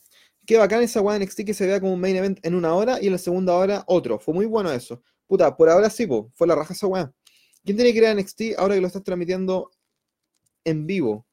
Qué 0.47 0.57
bacán 0.57 0.83
esa 0.83 1.01
weá 1.01 1.19
NXT 1.19 1.45
que 1.45 1.55
se 1.55 1.67
vea 1.67 1.81
como 1.81 1.93
un 1.93 2.01
main 2.01 2.17
event 2.17 2.39
en 2.43 2.55
una 2.55 2.75
hora 2.75 2.99
y 3.03 3.07
en 3.07 3.13
la 3.13 3.19
segunda 3.19 3.55
hora 3.55 3.85
otro. 3.87 4.19
Fue 4.19 4.35
muy 4.35 4.47
bueno 4.47 4.73
eso. 4.73 5.03
Puta, 5.27 5.55
por 5.57 5.69
ahora 5.69 5.91
sí, 5.91 6.07
po, 6.07 6.31
fue 6.35 6.47
la 6.47 6.55
raja 6.55 6.73
esa 6.73 6.87
weá. 6.87 7.13
¿Quién 7.65 7.77
tiene 7.77 7.93
que 7.93 7.99
ir 7.99 8.07
a 8.07 8.15
NXT 8.15 8.41
ahora 8.59 8.75
que 8.75 8.81
lo 8.81 8.87
estás 8.87 9.03
transmitiendo 9.03 9.71
en 10.65 10.87
vivo? 10.87 11.27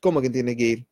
¿Cómo 0.00 0.20
que 0.20 0.30
tiene 0.30 0.56
que 0.56 0.64
ir? 0.64 0.86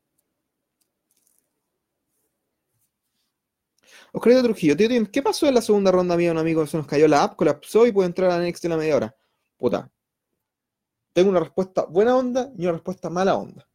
Oscarito 4.12 4.42
Trujillo, 4.42 4.76
tío 4.76 4.88
¿qué 5.10 5.22
pasó 5.22 5.46
en 5.46 5.54
la 5.54 5.62
segunda 5.62 5.90
ronda 5.90 6.16
mía? 6.16 6.32
Un 6.32 6.38
amigo 6.38 6.66
se 6.66 6.76
nos 6.76 6.86
cayó 6.86 7.08
la 7.08 7.22
app, 7.22 7.36
colapsó 7.36 7.86
y 7.86 7.92
puede 7.92 8.08
entrar 8.08 8.30
a 8.30 8.38
la 8.38 8.42
next 8.42 8.64
en 8.64 8.70
la 8.72 8.76
media 8.76 8.96
hora. 8.96 9.16
Puta. 9.56 9.90
Tengo 11.12 11.30
una 11.30 11.40
respuesta 11.40 11.84
buena 11.86 12.16
onda 12.16 12.50
y 12.56 12.62
una 12.62 12.72
respuesta 12.72 13.08
mala 13.08 13.36
onda. 13.36 13.68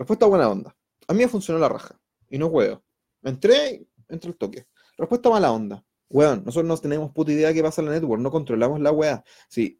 Respuesta 0.00 0.24
buena 0.24 0.48
onda. 0.48 0.74
A 1.08 1.12
mí 1.12 1.18
me 1.18 1.28
funcionó 1.28 1.60
la 1.60 1.68
raja. 1.68 2.00
Y 2.30 2.38
no 2.38 2.48
juego. 2.48 2.82
Entré, 3.22 3.86
entré 4.08 4.30
el 4.30 4.38
toque. 4.38 4.66
Respuesta 4.96 5.28
mala 5.28 5.52
onda. 5.52 5.84
Weón, 6.08 6.42
nosotros 6.42 6.66
no 6.66 6.78
tenemos 6.78 7.12
puta 7.12 7.32
idea 7.32 7.48
de 7.48 7.54
qué 7.54 7.62
pasa 7.62 7.82
en 7.82 7.88
la 7.88 7.92
network, 7.92 8.22
no 8.22 8.30
controlamos 8.30 8.80
la 8.80 8.92
weá. 8.92 9.22
Sí, 9.50 9.78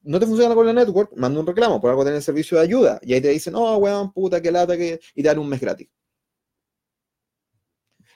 no 0.00 0.18
te 0.18 0.24
funciona 0.24 0.54
con 0.54 0.64
la 0.64 0.72
network, 0.72 1.12
manda 1.16 1.38
un 1.38 1.46
reclamo 1.46 1.82
por 1.82 1.90
algo 1.90 2.02
tener 2.02 2.22
servicio 2.22 2.56
de 2.56 2.64
ayuda. 2.64 2.98
Y 3.02 3.12
ahí 3.12 3.20
te 3.20 3.28
dicen, 3.28 3.54
oh, 3.56 3.76
weón, 3.76 4.10
puta, 4.10 4.40
qué 4.40 4.50
lata, 4.50 4.74
que... 4.74 5.00
y 5.14 5.22
te 5.22 5.28
dan 5.28 5.38
un 5.38 5.50
mes 5.50 5.60
gratis. 5.60 5.90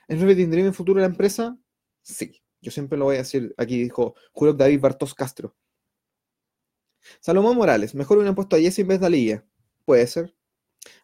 ¿Es 0.09 0.19
Repeting 0.19 0.51
Dream 0.51 0.69
en 0.69 0.75
futuro 0.75 1.01
la 1.01 1.07
empresa? 1.07 1.55
Sí. 2.01 2.43
Yo 2.63 2.71
siempre 2.71 2.97
lo 2.97 3.05
voy 3.05 3.17
a 3.17 3.19
decir. 3.19 3.55
Aquí 3.59 3.83
dijo 3.83 4.15
Julio 4.33 4.55
David 4.55 4.81
Bartos 4.81 5.15
Castro. 5.15 5.55
Salomón 7.21 7.59
Morales, 7.59 7.95
mejor 7.95 8.17
un 8.17 8.27
impuesto 8.27 8.57
a 8.57 8.59
Jesse 8.59 8.79
en 8.79 8.89
vez 8.89 9.01
de 9.01 9.35
a. 9.35 9.45
Puede 9.85 10.07
ser. 10.07 10.35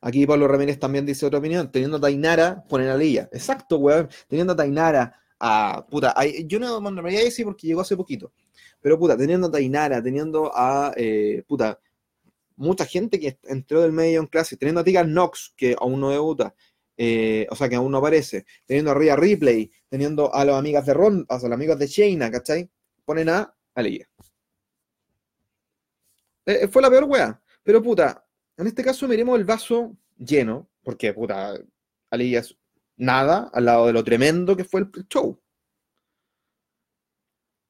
Aquí 0.01 0.27
Pablo 0.27 0.49
Ramírez 0.49 0.79
también 0.79 1.07
dice 1.07 1.27
otra 1.27 1.39
opinión. 1.39 1.71
Teniendo 1.71 1.97
a 1.97 2.01
Tainara, 2.01 2.65
ponen 2.69 2.89
a 2.89 2.97
Lilla. 2.97 3.29
Exacto, 3.33 3.79
weón. 3.79 4.09
Teniendo 4.29 4.53
a 4.53 4.57
Tainara, 4.57 5.21
a. 5.39 5.87
Puta, 5.89 6.15
yo 6.47 6.59
no 6.59 6.81
mandaría 6.81 7.21
a 7.21 7.23
Jesse 7.23 7.45
porque 7.45 7.67
llegó 7.67 7.81
hace 7.81 7.97
poquito. 7.97 8.33
Pero 8.81 8.99
puta, 8.99 9.17
teniendo 9.17 9.49
a 9.49 9.51
Tainara, 9.51 10.03
teniendo 10.03 10.53
a 10.55 10.93
eh, 10.97 11.43
puta, 11.47 11.81
mucha 12.57 12.85
gente 12.85 13.19
que 13.19 13.39
entró 13.45 13.83
del 13.83 13.93
medio 13.93 14.21
en 14.21 14.27
clase, 14.27 14.57
teniendo 14.57 14.81
a 14.81 14.85
Tigan 14.85 15.13
Knox, 15.13 15.55
que 15.57 15.77
aún 15.79 16.01
no 16.01 16.11
debuta, 16.11 16.55
eh, 16.97 17.47
o 17.51 17.57
sea, 17.57 17.69
que 17.69 17.77
aún 17.77 17.93
no 17.93 17.99
aparece, 17.99 18.45
teniendo 18.67 18.91
a 18.91 18.95
Rhea 18.95 19.17
Ripley, 19.17 19.71
teniendo 19.89 20.35
a 20.35 20.45
las 20.45 20.57
amigas 20.57 20.85
de 20.87 20.95
Ron, 20.95 21.27
a 21.29 21.35
los 21.35 21.45
amigos 21.45 21.79
de 21.79 21.87
Shayna, 21.87 22.31
¿cachai? 22.31 22.69
Ponen 23.05 23.29
a 23.29 23.55
Aliyah. 23.75 24.09
Eh, 26.47 26.69
fue 26.69 26.83
la 26.83 26.91
peor 26.91 27.05
wea. 27.05 27.41
Pero 27.63 27.83
puta, 27.83 28.25
en 28.59 28.67
este 28.67 28.85
caso 28.85 29.09
miremos 29.09 29.39
el 29.39 29.45
vaso 29.45 29.97
lleno, 30.19 30.69
porque 30.83 31.15
puta, 31.15 31.55
es 32.11 32.57
nada 32.97 33.51
al 33.55 33.65
lado 33.65 33.87
de 33.87 33.93
lo 33.93 34.05
tremendo 34.05 34.57
que 34.57 34.65
fue 34.65 34.81
el 34.81 34.91
show. 35.09 35.41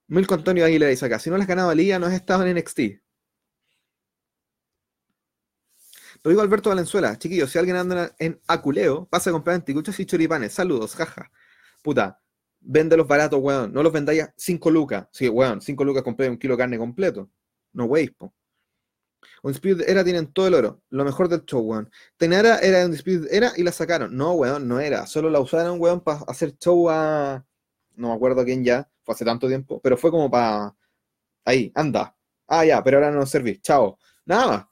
Milko 0.09 0.35
Antonio 0.35 0.65
Aguilera 0.65 0.91
dice 0.91 1.05
acá, 1.05 1.19
si 1.19 1.29
no 1.29 1.37
las 1.37 1.47
ganado 1.47 1.75
Liga, 1.75 1.99
no 1.99 2.07
has 2.07 2.15
estado 2.15 2.47
en 2.47 2.57
NXT. 2.57 2.81
digo 6.25 6.41
Alberto 6.41 6.71
Valenzuela, 6.71 7.19
chiquillos, 7.19 7.51
si 7.51 7.59
alguien 7.59 7.77
anda 7.77 8.15
en 8.19 8.41
Aculeo, 8.47 9.07
pasa 9.07 9.31
a 9.31 9.33
comprar 9.35 9.57
anticuchos 9.57 9.99
y 10.01 10.07
choripanes. 10.07 10.55
Saludos, 10.55 10.95
jaja. 10.95 11.31
Puta, 11.83 12.21
vende 12.61 12.97
los 12.97 13.07
baratos, 13.07 13.41
weón. 13.43 13.73
No 13.73 13.83
los 13.83 13.93
vendáis 13.93 14.23
a 14.23 14.35
5 14.37 14.71
lucas. 14.71 15.09
Sí, 15.13 15.29
weón, 15.29 15.61
5 15.61 15.85
lucas 15.85 16.03
compré 16.03 16.29
un 16.29 16.39
kilo 16.39 16.55
de 16.55 16.59
carne 16.59 16.79
completo. 16.79 17.31
No 17.73 17.85
weis. 17.85 18.11
Undisputed 19.43 19.89
Era 19.89 20.05
tienen 20.05 20.33
todo 20.33 20.47
el 20.49 20.55
oro. 20.55 20.83
Lo 20.91 21.05
mejor 21.05 21.29
del 21.29 21.45
show, 21.45 21.61
weón. 21.61 21.91
Tenara 22.17 22.59
era 22.59 22.85
Undisputed 22.87 23.33
Era 23.33 23.53
y 23.57 23.63
la 23.63 23.73
sacaron. 23.73 24.17
No, 24.17 24.33
weón, 24.33 24.69
no 24.69 24.81
era. 24.81 25.07
Solo 25.07 25.31
la 25.31 25.41
usaron, 25.41 25.81
weón, 25.81 26.01
para 26.01 26.21
hacer 26.29 26.57
show 26.59 26.89
a. 26.91 27.45
No 27.97 28.09
me 28.09 28.15
acuerdo 28.15 28.45
quién 28.45 28.65
ya. 28.65 28.89
Fue 29.03 29.15
hace 29.15 29.25
tanto 29.25 29.49
tiempo. 29.49 29.81
Pero 29.83 29.97
fue 29.97 30.11
como 30.11 30.31
para. 30.31 30.75
Ahí, 31.45 31.73
anda. 31.75 32.17
Ah, 32.47 32.65
ya, 32.65 32.83
pero 32.83 32.99
ahora 32.99 33.11
no 33.11 33.21
nos. 33.21 33.33
Chao. 33.63 33.99
Nada 34.27 34.47
más. 34.49 34.67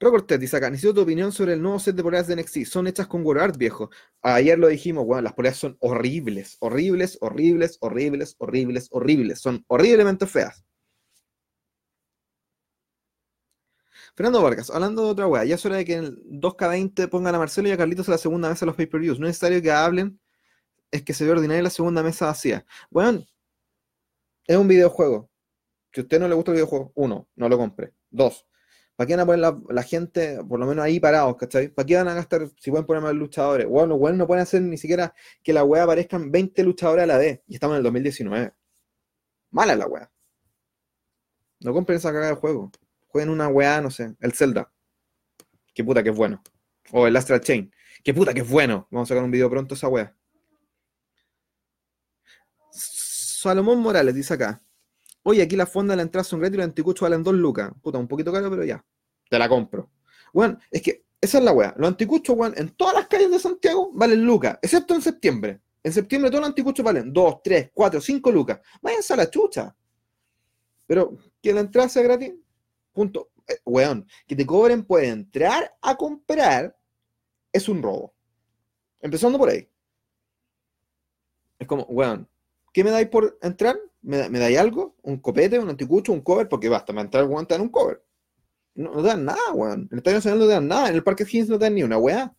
Rocortet 0.00 0.40
dice 0.40 0.56
acá, 0.56 0.70
necesito 0.70 0.94
tu 0.94 1.02
opinión 1.02 1.30
sobre 1.30 1.52
el 1.52 1.60
nuevo 1.60 1.78
set 1.78 1.94
de 1.94 2.02
poleas 2.02 2.26
de 2.26 2.34
NXT. 2.36 2.64
Son 2.64 2.86
hechas 2.86 3.06
con 3.06 3.22
WordArt, 3.24 3.58
viejo. 3.58 3.90
Ayer 4.22 4.58
lo 4.58 4.68
dijimos, 4.68 5.04
weón, 5.06 5.24
las 5.24 5.34
poleas 5.34 5.58
son 5.58 5.76
horribles, 5.80 6.56
horribles, 6.60 7.18
horribles, 7.20 7.76
horribles, 7.80 8.36
horribles, 8.38 8.88
horribles. 8.90 9.40
Son 9.40 9.62
horriblemente 9.68 10.26
feas. 10.26 10.64
Fernando 14.20 14.42
Vargas, 14.42 14.68
hablando 14.68 15.02
de 15.02 15.10
otra 15.12 15.26
weá, 15.26 15.46
ya 15.46 15.54
es 15.54 15.64
hora 15.64 15.76
de 15.76 15.86
que 15.86 15.94
en 15.94 16.04
el 16.04 16.22
2K20 16.42 17.08
pongan 17.08 17.34
a 17.34 17.38
Marcelo 17.38 17.68
y 17.68 17.70
a 17.70 17.78
Carlitos 17.78 18.06
a 18.06 18.10
la 18.10 18.18
segunda 18.18 18.50
mesa 18.50 18.60
de 18.60 18.66
los 18.66 18.76
pay-per-views. 18.76 19.18
No 19.18 19.24
es 19.24 19.30
necesario 19.30 19.62
que 19.62 19.70
hablen, 19.70 20.20
es 20.90 21.02
que 21.02 21.14
se 21.14 21.24
ve 21.24 21.30
ordinaria 21.30 21.62
la 21.62 21.70
segunda 21.70 22.02
mesa 22.02 22.26
vacía. 22.26 22.66
Bueno, 22.90 23.24
es 24.46 24.56
un 24.58 24.68
videojuego. 24.68 25.30
Si 25.94 26.02
a 26.02 26.04
usted 26.04 26.20
no 26.20 26.28
le 26.28 26.34
gusta 26.34 26.50
el 26.50 26.56
videojuego, 26.56 26.92
uno, 26.96 27.30
no 27.34 27.48
lo 27.48 27.56
compre. 27.56 27.94
Dos, 28.10 28.46
¿para 28.94 29.06
qué 29.06 29.14
van 29.14 29.20
a 29.20 29.24
poner 29.24 29.54
la, 29.70 29.82
gente, 29.82 30.44
por 30.44 30.60
lo 30.60 30.66
menos 30.66 30.84
ahí 30.84 31.00
parados, 31.00 31.36
¿cachai? 31.38 31.68
¿Para 31.68 31.86
qué 31.86 31.96
van 31.96 32.08
a 32.08 32.14
gastar, 32.14 32.46
si 32.58 32.70
pueden 32.70 32.84
poner 32.84 33.02
más 33.02 33.14
luchadores? 33.14 33.66
Bueno, 33.68 33.96
bueno, 33.96 34.18
no 34.18 34.26
pueden 34.26 34.42
hacer 34.42 34.60
ni 34.60 34.76
siquiera 34.76 35.14
que 35.42 35.54
la 35.54 35.64
weá 35.64 35.84
aparezcan 35.84 36.30
20 36.30 36.62
luchadores 36.64 37.04
a 37.04 37.06
la 37.06 37.16
vez. 37.16 37.40
Y 37.46 37.54
estamos 37.54 37.72
en 37.72 37.78
el 37.78 37.84
2019. 37.84 38.52
Mala 39.52 39.76
la 39.76 39.86
weá. 39.86 40.12
No 41.60 41.72
compren 41.72 41.96
esa 41.96 42.12
cagada 42.12 42.34
de 42.34 42.36
juego 42.36 42.70
jueguen 43.10 43.30
una 43.30 43.48
weá, 43.48 43.80
no 43.80 43.90
sé, 43.90 44.14
el 44.20 44.32
Zelda. 44.32 44.72
Qué 45.74 45.84
puta 45.84 46.02
que 46.02 46.10
es 46.10 46.16
bueno. 46.16 46.42
O 46.92 47.06
el 47.06 47.16
Astral 47.16 47.40
Chain. 47.40 47.72
Qué 48.02 48.14
puta 48.14 48.32
que 48.32 48.40
es 48.40 48.48
bueno. 48.48 48.88
Vamos 48.90 49.08
a 49.08 49.14
sacar 49.14 49.24
un 49.24 49.30
video 49.30 49.50
pronto 49.50 49.74
esa 49.74 49.88
weá. 49.88 50.16
Salomón 52.70 53.80
Morales 53.80 54.14
dice 54.14 54.34
acá. 54.34 54.60
Oye, 55.22 55.42
aquí 55.42 55.56
la 55.56 55.66
fonda 55.66 55.92
de 55.92 55.96
la 55.96 56.02
entrada 56.02 56.24
son 56.24 56.40
gratis 56.40 56.54
y 56.54 56.58
los 56.58 56.64
anticuchos 56.64 57.02
valen 57.02 57.22
2 57.22 57.34
lucas. 57.34 57.70
Puta, 57.82 57.98
un 57.98 58.08
poquito 58.08 58.32
caro, 58.32 58.50
pero 58.50 58.64
ya. 58.64 58.84
Te 59.28 59.38
la 59.38 59.48
compro. 59.48 59.90
Bueno, 60.32 60.58
es 60.70 60.82
que 60.82 61.04
esa 61.20 61.38
es 61.38 61.44
la 61.44 61.52
weá. 61.52 61.74
Los 61.76 61.88
anticuchos, 61.88 62.36
weón, 62.36 62.54
en 62.56 62.70
todas 62.70 62.94
las 62.94 63.06
calles 63.06 63.30
de 63.30 63.38
Santiago 63.38 63.90
valen 63.92 64.24
lucas, 64.24 64.58
excepto 64.62 64.94
en 64.94 65.02
septiembre. 65.02 65.60
En 65.82 65.92
septiembre 65.92 66.30
todos 66.30 66.40
los 66.40 66.48
anticuchos 66.48 66.84
valen 66.84 67.12
2, 67.12 67.42
3, 67.42 67.70
4, 67.72 68.00
5 68.00 68.32
lucas. 68.32 68.60
Váyanse 68.82 69.12
a 69.12 69.16
la 69.16 69.30
chucha. 69.30 69.76
Pero 70.86 71.16
que 71.42 71.52
la 71.52 71.60
entrada 71.60 71.88
sea 71.88 72.02
gratis, 72.02 72.32
punto, 72.92 73.30
eh, 73.46 73.58
weón, 73.64 74.06
que 74.26 74.36
te 74.36 74.46
cobren 74.46 74.84
por 74.84 75.02
entrar 75.02 75.76
a 75.80 75.96
comprar 75.96 76.76
es 77.52 77.68
un 77.68 77.82
robo. 77.82 78.14
Empezando 79.00 79.38
por 79.38 79.48
ahí. 79.48 79.68
Es 81.58 81.66
como, 81.66 81.84
weón, 81.84 82.28
¿qué 82.72 82.84
me 82.84 82.90
dais 82.90 83.08
por 83.08 83.38
entrar? 83.42 83.78
¿Me, 84.02 84.28
dais 84.28 84.58
algo? 84.58 84.96
¿Un 85.02 85.18
copete, 85.18 85.58
un 85.58 85.68
anticucho, 85.68 86.12
un 86.12 86.22
cover? 86.22 86.48
Porque 86.48 86.68
basta, 86.68 86.92
me 86.92 87.00
entrar, 87.00 87.24
weón, 87.24 87.46
te 87.46 87.54
dan 87.54 87.62
un 87.62 87.68
cover. 87.68 88.02
No, 88.74 88.94
no 88.94 89.02
dan 89.02 89.24
nada, 89.24 89.52
weón. 89.52 89.80
En 89.82 89.88
el 89.92 89.98
Estadio 89.98 90.18
Nacional 90.18 90.38
no 90.38 90.46
dan 90.46 90.68
nada. 90.68 90.88
En 90.88 90.94
el 90.94 91.04
Parque 91.04 91.26
Hills 91.30 91.48
no 91.48 91.58
dan 91.58 91.74
ni 91.74 91.82
una 91.82 91.98
weá. 91.98 92.34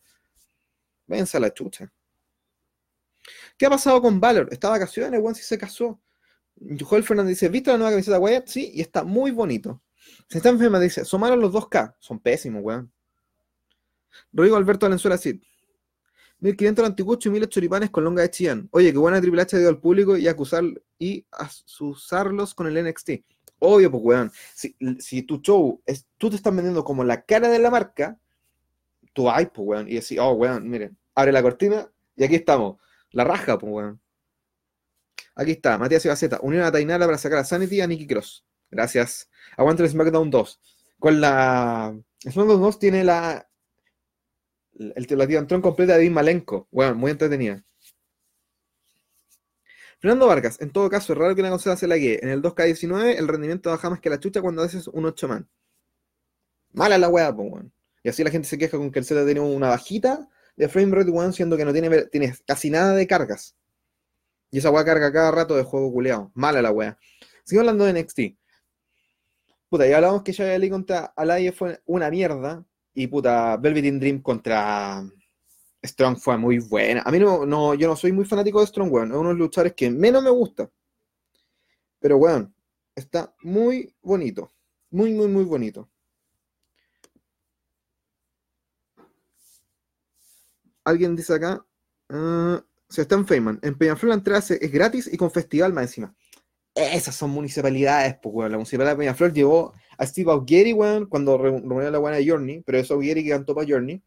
Váyanse 1.08 1.38
a 1.38 1.40
la 1.42 1.54
chucha. 1.54 1.92
¿Qué 3.58 3.66
ha 3.66 3.70
pasado 3.70 4.02
con 4.02 4.20
Valor? 4.20 4.50
Está 4.52 4.68
de 4.70 4.80
vacaciones, 4.80 5.20
weón, 5.20 5.36
si 5.36 5.44
se 5.44 5.58
casó. 5.58 6.00
Joel 6.80 7.04
Fernández 7.04 7.32
dice, 7.32 7.50
¿viste 7.50 7.72
la 7.72 7.78
nueva 7.78 7.92
camiseta 7.92 8.20
Wyatt? 8.20 8.48
Sí, 8.48 8.72
y 8.74 8.82
está 8.82 9.04
muy 9.04 9.32
bonito. 9.32 9.82
Se 10.28 10.38
está 10.38 10.50
enferma, 10.50 10.80
dice, 10.80 11.06
sumaron 11.06 11.40
los 11.40 11.54
2K. 11.54 11.96
Son 12.00 12.20
pésimos, 12.20 12.62
weón. 12.64 12.92
Rodrigo 14.34 14.58
Alberto 14.58 14.86
Valenzuela 14.86 15.18
sí. 15.18 15.42
1500 16.40 16.86
anticuchos 16.86 17.26
y 17.28 17.30
1000 17.30 17.50
choripanes 17.50 17.90
con 17.92 18.04
longa 18.04 18.24
de 18.24 18.32
Chillán. 18.32 18.68
Oye, 18.72 18.92
qué 18.92 18.98
buena 18.98 19.22
Triple 19.22 19.42
H 19.44 19.60
dio 19.60 19.70
al 19.70 19.80
público 19.80 20.18
y 20.18 20.28
acusar 20.28 20.64
y 20.98 21.26
asusarlos 21.32 22.56
con 22.56 22.68
el 22.68 22.84
NXT. 22.84 23.12
Obvio, 23.60 23.92
pues, 23.92 24.04
weón. 24.04 24.32
Si, 24.56 25.22
tu 25.24 25.38
show, 25.38 25.82
tú 26.18 26.30
te 26.30 26.36
estás 26.36 26.54
vendiendo 26.54 26.84
como 26.84 27.04
la 27.04 27.22
cara 27.24 27.48
de 27.48 27.60
la 27.60 27.70
marca, 27.70 28.18
tú 29.14 29.30
hay, 29.30 29.46
pues, 29.46 29.68
weón. 29.68 29.88
Y 29.88 29.96
decís, 29.96 30.18
oh, 30.20 30.32
weón, 30.32 30.68
miren, 30.68 30.98
abre 31.14 31.32
la 31.32 31.44
cortina 31.44 31.88
y 32.16 32.24
aquí 32.24 32.36
estamos. 32.36 32.78
La 33.12 33.24
raja, 33.24 33.60
pues, 33.60 33.72
weón. 33.72 34.02
Aquí 35.36 35.52
está, 35.52 35.78
Matías 35.78 36.04
Ibaceta, 36.06 36.40
unión 36.42 36.64
a 36.64 36.72
Tainara 36.72 37.06
para 37.06 37.18
sacar 37.18 37.40
a 37.40 37.44
Sanity 37.44 37.78
y 37.78 37.82
a 37.82 37.88
Nikki 37.88 38.08
Cross. 38.08 38.44
Gracias. 38.70 39.30
Aguanta 39.58 39.84
el 39.84 39.90
SmackDown 39.90 40.30
2. 40.30 40.60
Con 41.00 41.22
la. 41.22 41.96
SmackDown 42.22 42.62
2 42.62 42.80
tiene 42.80 43.04
la. 43.04 43.48
El, 44.74 45.08
la 45.10 45.48
Tron 45.48 45.62
completa 45.62 45.94
de 45.94 46.02
Dean 46.02 46.14
Malenko. 46.14 46.68
Bueno, 46.72 46.96
muy 46.96 47.12
entretenida. 47.12 47.64
Fernando 50.00 50.26
Vargas, 50.26 50.60
en 50.62 50.72
todo 50.72 50.90
caso, 50.90 51.14
es 51.14 51.20
raro 51.20 51.36
que 51.36 51.42
una 51.42 51.52
consola 51.52 51.78
se 51.78 51.88
la 51.88 51.96
guíe. 51.96 52.20
En 52.24 52.30
el 52.30 52.42
2K19 52.42 53.18
el 53.20 53.28
rendimiento 53.28 53.70
baja 53.70 53.88
más 53.88 54.00
que 54.00 54.10
la 54.10 54.20
chucha 54.20 54.42
cuando 54.42 54.64
haces 54.64 54.88
un 54.88 55.06
8 55.06 55.28
man. 55.28 55.48
Mala 56.74 56.98
la 56.98 57.08
weá, 57.08 57.36
pues, 57.36 57.52
weón. 57.52 57.74
Y 58.04 58.10
así 58.10 58.24
la 58.24 58.32
gente 58.32 58.48
se 58.48 58.58
queja 58.58 58.78
con 58.78 58.92
que 58.92 58.98
el 58.98 59.06
Z 59.06 59.24
tiene 59.26 59.42
una 59.42 59.70
bajita 59.70 60.28
de 60.56 60.68
frame 60.70 60.96
rate, 60.96 61.12
weón, 61.12 61.34
siendo 61.34 61.56
que 61.56 61.66
no 61.66 61.72
tiene, 61.72 62.06
tiene 62.06 62.36
casi 62.48 62.72
nada 62.72 62.96
de 62.96 63.06
cargas. 63.06 63.56
Y 64.50 64.58
esa 64.58 64.72
weá 64.72 64.84
carga 64.84 65.12
cada 65.14 65.30
rato 65.30 65.56
de 65.56 65.64
juego 65.64 65.92
culeado. 65.92 66.32
Mala 66.34 66.64
la 66.64 66.72
weá. 66.72 66.98
Sigo 67.44 67.62
hablando 67.62 67.86
de 67.86 67.94
NXT. 68.02 68.20
Puta, 69.72 69.88
ya 69.88 69.96
hablamos 69.96 70.24
que 70.24 70.34
Shia 70.34 70.70
contra 70.70 71.14
Alaya 71.16 71.54
fue 71.54 71.82
una 71.86 72.10
mierda. 72.10 72.66
Y 72.94 73.08
puta, 73.08 73.56
Velvet 73.56 73.86
in 73.86 74.00
Dream 74.02 74.22
contra 74.22 75.02
Strong 75.82 76.18
fue 76.18 76.38
muy 76.38 76.60
buena. 76.60 77.04
A 77.06 77.10
mí 77.10 77.20
no, 77.20 77.46
no, 77.46 77.74
yo 77.74 77.88
no 77.88 77.96
soy 77.96 78.12
muy 78.12 78.26
fanático 78.26 78.60
de 78.60 78.68
Strong, 78.68 78.92
weón. 78.92 79.12
Es 79.12 79.18
uno 79.18 79.30
de 79.30 79.36
los 79.36 79.40
luchadores 79.40 79.74
que 79.74 79.90
menos 79.90 80.22
me 80.22 80.30
gusta. 80.30 80.70
Pero 82.02 82.18
weón, 82.18 82.54
está 82.94 83.34
muy 83.44 83.96
bonito. 84.02 84.52
Muy, 84.90 85.14
muy, 85.14 85.30
muy 85.30 85.46
bonito. 85.46 85.88
Alguien 90.84 91.16
dice 91.16 91.34
acá. 91.34 91.66
Uh, 92.10 92.60
se 92.90 93.04
está 93.04 93.16
en 93.16 93.26
Feynman. 93.26 93.58
En 93.62 93.78
Peñaflor 93.78 94.10
la 94.10 94.16
entrada 94.16 94.44
es 94.50 94.70
gratis 94.70 95.10
y 95.10 95.16
con 95.16 95.32
festival 95.32 95.72
más 95.72 95.84
encima. 95.84 96.14
Esas 96.74 97.16
son 97.16 97.32
municipalidades, 97.32 98.16
pues, 98.22 98.34
weón. 98.34 98.52
La 98.52 98.58
municipalidad 98.58 98.94
de 98.94 98.98
Peñaflor 98.98 99.34
llevó 99.34 99.74
a 99.98 100.06
Steve 100.06 100.32
Augeri, 100.32 100.74
weón, 100.74 101.06
cuando 101.08 101.38
reunió 101.38 101.92
la 101.92 102.00
weá 102.00 102.16
de 102.16 102.28
Journey, 102.28 102.62
pero 102.66 102.78
es 102.80 102.90
Augeri 102.92 103.24
que 103.24 103.32
cantó 103.32 103.54
para 103.54 103.68
Journey. 103.68 104.02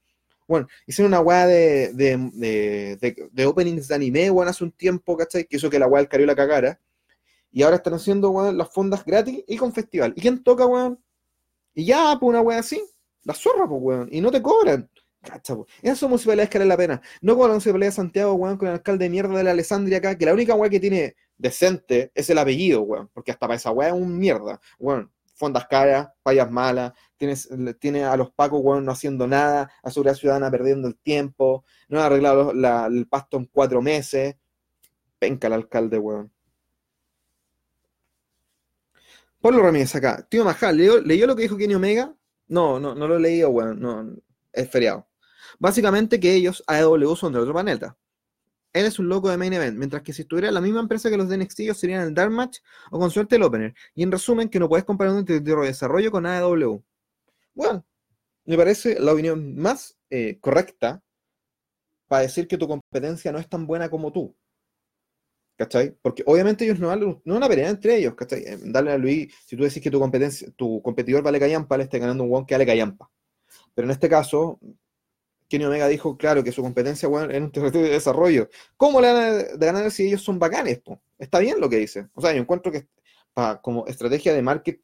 Bueno, 0.46 0.66
hicieron 0.86 1.12
una 1.12 1.20
weá 1.20 1.46
de, 1.46 1.92
de, 1.94 3.46
openings 3.46 3.88
de 3.88 3.94
anime, 3.94 4.30
weón, 4.30 4.48
hace 4.48 4.64
un 4.64 4.72
tiempo, 4.72 5.16
¿cachai? 5.16 5.44
Que 5.46 5.56
hizo 5.56 5.70
que 5.70 5.78
la 5.78 5.86
weá 5.86 6.00
del 6.00 6.08
Cario 6.08 6.26
la 6.26 6.34
cagara. 6.34 6.80
Y 7.52 7.62
ahora 7.62 7.76
están 7.76 7.94
haciendo, 7.94 8.30
weón, 8.30 8.56
las 8.56 8.72
fondas 8.72 9.04
gratis 9.04 9.44
y 9.46 9.56
con 9.56 9.72
festival. 9.72 10.14
¿Y 10.16 10.20
quién 10.22 10.42
toca, 10.42 10.66
weón? 10.66 10.98
Y 11.74 11.84
ya, 11.86 12.16
pues 12.18 12.30
una 12.30 12.40
weá 12.40 12.58
así. 12.60 12.82
La 13.24 13.34
zorra, 13.34 13.68
pues, 13.68 13.80
weón. 13.82 14.08
Y 14.10 14.20
no 14.20 14.30
te 14.30 14.42
cobran. 14.42 14.88
Cacha, 15.22 15.56
Esas 15.82 15.98
son 15.98 16.10
municipalidades 16.10 16.50
que 16.50 16.58
valen 16.58 16.68
la 16.68 16.76
pena. 16.76 17.02
No 17.20 17.34
como 17.34 17.46
la 17.46 17.54
municipalidad 17.54 17.88
de 17.88 17.92
Santiago, 17.96 18.34
weón, 18.34 18.56
con 18.58 18.68
el 18.68 18.74
alcalde 18.74 19.04
de 19.04 19.10
mierda 19.10 19.36
de 19.36 19.44
la 19.44 19.52
Alessandria 19.52 19.98
acá, 19.98 20.16
que 20.18 20.26
la 20.26 20.34
única 20.34 20.54
weá 20.54 20.70
que 20.70 20.80
tiene 20.80 21.16
decente 21.36 22.12
es 22.14 22.30
el 22.30 22.38
apellido, 22.38 22.82
weón. 22.82 23.10
Porque 23.12 23.30
hasta 23.32 23.46
para 23.46 23.56
esa 23.56 23.70
weá 23.70 23.88
es 23.88 23.94
un 23.94 24.18
mierda. 24.18 24.60
Weón, 24.78 25.10
fondas 25.34 25.66
caras, 25.66 26.08
payas 26.22 26.50
malas, 26.50 26.92
tienes, 27.16 27.48
tiene 27.80 28.04
a 28.04 28.16
los 28.16 28.30
pacos, 28.32 28.60
weón, 28.62 28.84
no 28.84 28.92
haciendo 28.92 29.26
nada, 29.26 29.70
a 29.82 29.90
seguridad 29.90 30.14
ciudadana 30.14 30.50
perdiendo 30.50 30.88
el 30.88 30.96
tiempo, 30.96 31.64
no 31.88 32.00
ha 32.00 32.06
arreglado 32.06 32.52
el 32.52 33.06
pasto 33.08 33.36
en 33.36 33.46
cuatro 33.46 33.82
meses. 33.82 34.36
Penca 35.18 35.46
el 35.46 35.54
alcalde, 35.54 35.98
weón. 35.98 36.30
Pablo 39.40 39.62
Ramírez 39.62 39.94
acá. 39.94 40.26
Tío 40.28 40.44
Majal, 40.44 40.76
¿leyó, 40.76 41.26
lo 41.26 41.36
que 41.36 41.42
dijo 41.42 41.56
Kenny 41.56 41.74
Omega? 41.74 42.14
No, 42.48 42.80
no, 42.80 42.94
no 42.94 43.06
lo 43.06 43.16
he 43.16 43.20
leído, 43.20 43.50
weón. 43.50 43.78
No, 43.80 44.16
es 44.52 44.70
feriado. 44.70 45.06
Básicamente 45.58 46.18
que 46.18 46.34
ellos, 46.34 46.64
AEW, 46.66 47.14
son 47.16 47.32
de 47.32 47.40
otro 47.40 47.52
planeta. 47.52 47.96
Él 48.74 48.86
es 48.86 48.98
un 48.98 49.08
loco 49.08 49.30
de 49.30 49.38
main 49.38 49.52
event, 49.52 49.78
mientras 49.78 50.02
que 50.02 50.12
si 50.12 50.22
estuviera 50.22 50.48
en 50.48 50.54
la 50.54 50.60
misma 50.60 50.80
empresa 50.80 51.08
que 51.08 51.16
los 51.16 51.28
de 51.28 51.38
NXT, 51.38 51.72
serían 51.74 52.02
el 52.02 52.12
Dark 52.12 52.32
Match 52.32 52.58
o 52.90 52.98
con 52.98 53.10
suerte 53.10 53.36
el 53.36 53.44
Opener. 53.44 53.72
Y 53.94 54.02
en 54.02 54.10
resumen, 54.12 54.48
que 54.48 54.58
no 54.58 54.68
puedes 54.68 54.84
comparar 54.84 55.14
un 55.14 55.24
de 55.24 55.40
desarrollo 55.40 56.10
con 56.10 56.26
AEW. 56.26 56.82
Bueno, 57.54 57.86
me 58.44 58.56
parece 58.56 58.98
la 59.00 59.12
opinión 59.12 59.56
más 59.56 59.96
eh, 60.10 60.38
correcta 60.40 61.02
para 62.08 62.22
decir 62.22 62.48
que 62.48 62.58
tu 62.58 62.66
competencia 62.68 63.30
no 63.32 63.38
es 63.38 63.48
tan 63.48 63.66
buena 63.66 63.88
como 63.88 64.12
tú. 64.12 64.34
¿Cachai? 65.56 65.96
Porque 66.02 66.24
obviamente 66.26 66.64
ellos 66.64 66.80
no, 66.80 66.94
no 66.96 67.34
van 67.34 67.42
a 67.44 67.48
pelear 67.48 67.70
entre 67.70 67.96
ellos, 67.96 68.14
¿cachai? 68.16 68.40
Eh, 68.44 68.58
Dale 68.60 68.90
a 68.92 68.98
Luis, 68.98 69.32
si 69.46 69.56
tú 69.56 69.62
decís 69.62 69.80
que 69.80 69.90
tu 69.90 70.00
competencia, 70.00 70.50
tu 70.56 70.82
competidor 70.82 71.22
vale 71.22 71.38
callampa, 71.38 71.76
le 71.76 71.84
esté 71.84 72.00
ganando 72.00 72.24
un 72.24 72.34
one 72.34 72.46
que 72.46 72.54
vale 72.54 72.66
callampa. 72.66 73.08
Pero 73.74 73.86
en 73.86 73.92
este 73.92 74.08
caso, 74.08 74.58
Kenny 75.54 75.66
Omega 75.66 75.86
dijo, 75.86 76.16
claro, 76.16 76.42
que 76.42 76.50
su 76.50 76.62
competencia 76.62 77.08
bueno, 77.08 77.32
en 77.32 77.44
un 77.44 77.52
territorio 77.52 77.86
de 77.86 77.92
desarrollo. 77.92 78.48
¿Cómo 78.76 79.00
le 79.00 79.12
van 79.12 79.38
a 79.38 79.42
ganar 79.56 79.88
si 79.92 80.04
ellos 80.08 80.20
son 80.20 80.40
bacanes? 80.40 80.82
Está 81.16 81.38
bien 81.38 81.60
lo 81.60 81.68
que 81.70 81.76
dice. 81.76 82.08
O 82.14 82.20
sea, 82.20 82.32
yo 82.32 82.40
encuentro 82.40 82.72
que 82.72 82.88
como 83.62 83.86
estrategia 83.86 84.34
de, 84.34 84.42
market, 84.42 84.80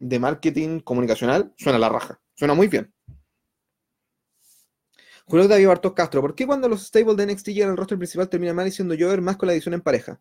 de 0.00 0.18
marketing 0.18 0.80
comunicacional, 0.80 1.54
suena 1.56 1.78
la 1.78 1.88
raja. 1.88 2.20
Suena 2.34 2.54
muy 2.54 2.66
bien. 2.66 2.92
Julio 5.26 5.46
David 5.46 5.68
Bartos 5.68 5.92
Castro, 5.92 6.20
¿por 6.20 6.34
qué 6.34 6.48
cuando 6.48 6.68
los 6.68 6.84
stables 6.84 7.16
de 7.16 7.26
NXT 7.26 7.48
llegan 7.50 7.70
al 7.70 7.76
roster 7.76 7.96
principal 7.96 8.28
termina 8.28 8.52
mal 8.52 8.64
diciendo 8.64 8.96
Jover 8.98 9.20
más 9.20 9.36
con 9.36 9.46
la 9.46 9.52
edición 9.52 9.74
en 9.74 9.82
pareja? 9.82 10.20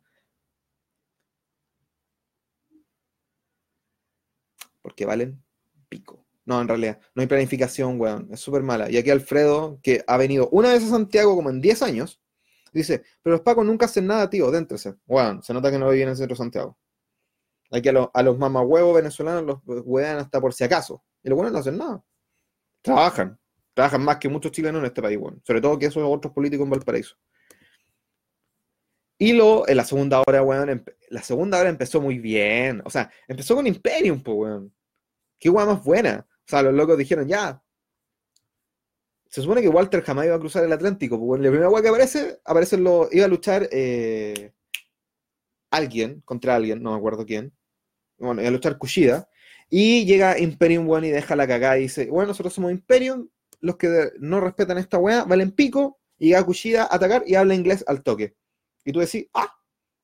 Porque 4.83 5.05
valen 5.07 5.43
pico. 5.89 6.20
No, 6.45 6.59
en 6.59 6.67
realidad, 6.67 6.99
no 7.13 7.21
hay 7.21 7.27
planificación, 7.27 7.99
weón. 7.99 8.27
Es 8.31 8.39
súper 8.39 8.63
mala. 8.63 8.89
Y 8.89 8.97
aquí 8.97 9.09
Alfredo, 9.09 9.79
que 9.83 10.03
ha 10.07 10.17
venido 10.17 10.49
una 10.51 10.69
vez 10.69 10.83
a 10.83 10.89
Santiago 10.89 11.35
como 11.35 11.49
en 11.49 11.61
10 11.61 11.81
años, 11.83 12.21
dice, 12.73 13.03
pero 13.21 13.35
los 13.35 13.41
pacos 13.41 13.65
nunca 13.65 13.85
hacen 13.85 14.07
nada, 14.07 14.29
tío, 14.29 14.49
déntrese. 14.49 14.95
Weón, 15.07 15.43
se 15.43 15.53
nota 15.53 15.69
que 15.69 15.77
no 15.77 15.89
viven 15.89 16.03
en 16.03 16.09
el 16.09 16.17
centro 16.17 16.33
de 16.33 16.37
Santiago. 16.37 16.77
Aquí 17.71 17.89
a, 17.89 18.09
a 18.13 18.23
los 18.23 18.37
mamahuevos 18.37 18.95
venezolanos 18.95 19.61
los 19.65 19.83
wean 19.85 20.17
hasta 20.17 20.41
por 20.41 20.53
si 20.53 20.63
acaso. 20.63 21.03
Y 21.23 21.29
los 21.29 21.35
buenos 21.35 21.53
no 21.53 21.59
hacen 21.59 21.77
nada. 21.77 22.03
Trabajan. 22.81 23.39
Trabajan 23.73 24.03
más 24.03 24.17
que 24.17 24.27
muchos 24.27 24.51
chilenos 24.51 24.79
en 24.79 24.85
este 24.87 25.01
país, 25.01 25.17
weón. 25.17 25.41
Sobre 25.45 25.61
todo 25.61 25.79
que 25.79 25.85
esos 25.85 26.03
otros 26.05 26.33
políticos 26.33 26.65
en 26.65 26.71
Valparaíso. 26.71 27.15
Y 29.17 29.33
lo, 29.33 29.67
en 29.69 29.77
la 29.77 29.85
segunda 29.85 30.21
hora, 30.25 30.41
weón, 30.41 30.83
la 31.09 31.21
segunda 31.21 31.59
hora 31.59 31.69
empezó 31.69 32.01
muy 32.01 32.17
bien. 32.17 32.81
O 32.83 32.89
sea, 32.89 33.11
empezó 33.27 33.55
con 33.55 33.67
Imperium, 33.67 34.21
pues, 34.21 34.35
weón. 34.35 34.73
Qué 35.39 35.49
weón 35.49 35.69
más 35.69 35.83
buena. 35.83 36.27
Sea, 36.51 36.63
los 36.63 36.73
locos 36.73 36.97
dijeron, 36.97 37.29
ya. 37.29 37.63
Se 39.29 39.41
supone 39.41 39.61
que 39.61 39.69
Walter 39.69 40.03
jamás 40.03 40.25
iba 40.25 40.35
a 40.35 40.39
cruzar 40.39 40.65
el 40.65 40.73
Atlántico, 40.73 41.17
pues, 41.17 41.29
weón. 41.29 41.43
La 41.43 41.49
primera 41.49 41.69
weón 41.69 41.81
que 41.81 41.87
aparece, 41.87 42.41
aparece 42.43 42.77
lo, 42.77 43.07
iba 43.09 43.23
a 43.23 43.29
luchar 43.29 43.69
eh, 43.71 44.51
alguien 45.71 46.19
contra 46.25 46.55
alguien, 46.55 46.83
no 46.83 46.91
me 46.91 46.97
acuerdo 46.97 47.25
quién. 47.25 47.53
Bueno, 48.17 48.41
iba 48.41 48.49
a 48.49 48.51
luchar 48.51 48.77
Kushida. 48.77 49.29
Y 49.69 50.03
llega 50.05 50.37
Imperium, 50.37 50.89
weón, 50.89 51.05
y 51.05 51.09
deja 51.11 51.37
la 51.37 51.47
cagada 51.47 51.77
y 51.77 51.83
dice, 51.83 52.09
bueno, 52.09 52.27
nosotros 52.27 52.53
somos 52.53 52.73
Imperium, 52.73 53.29
los 53.61 53.77
que 53.77 54.11
no 54.19 54.41
respetan 54.41 54.77
esta 54.77 54.97
weá, 54.97 55.23
valen 55.23 55.51
pico, 55.51 56.01
y 56.19 56.27
llega 56.27 56.45
Kushida 56.45 56.83
a 56.83 56.95
atacar 56.95 57.23
y 57.25 57.35
habla 57.35 57.55
inglés 57.55 57.85
al 57.87 58.03
toque. 58.03 58.35
Y 58.83 58.91
tú 58.91 58.99
decís, 58.99 59.27
ah, 59.33 59.55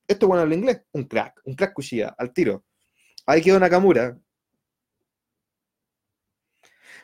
esto 0.07 0.27
bueno 0.27 0.43
habla 0.43 0.55
inglés, 0.55 0.81
un 0.93 1.03
crack, 1.03 1.41
un 1.43 1.55
crack 1.55 1.73
Kushida, 1.73 2.15
al 2.17 2.31
tiro. 2.31 2.63
Ahí 3.25 3.41
quedó 3.41 3.59
Nakamura. 3.59 4.17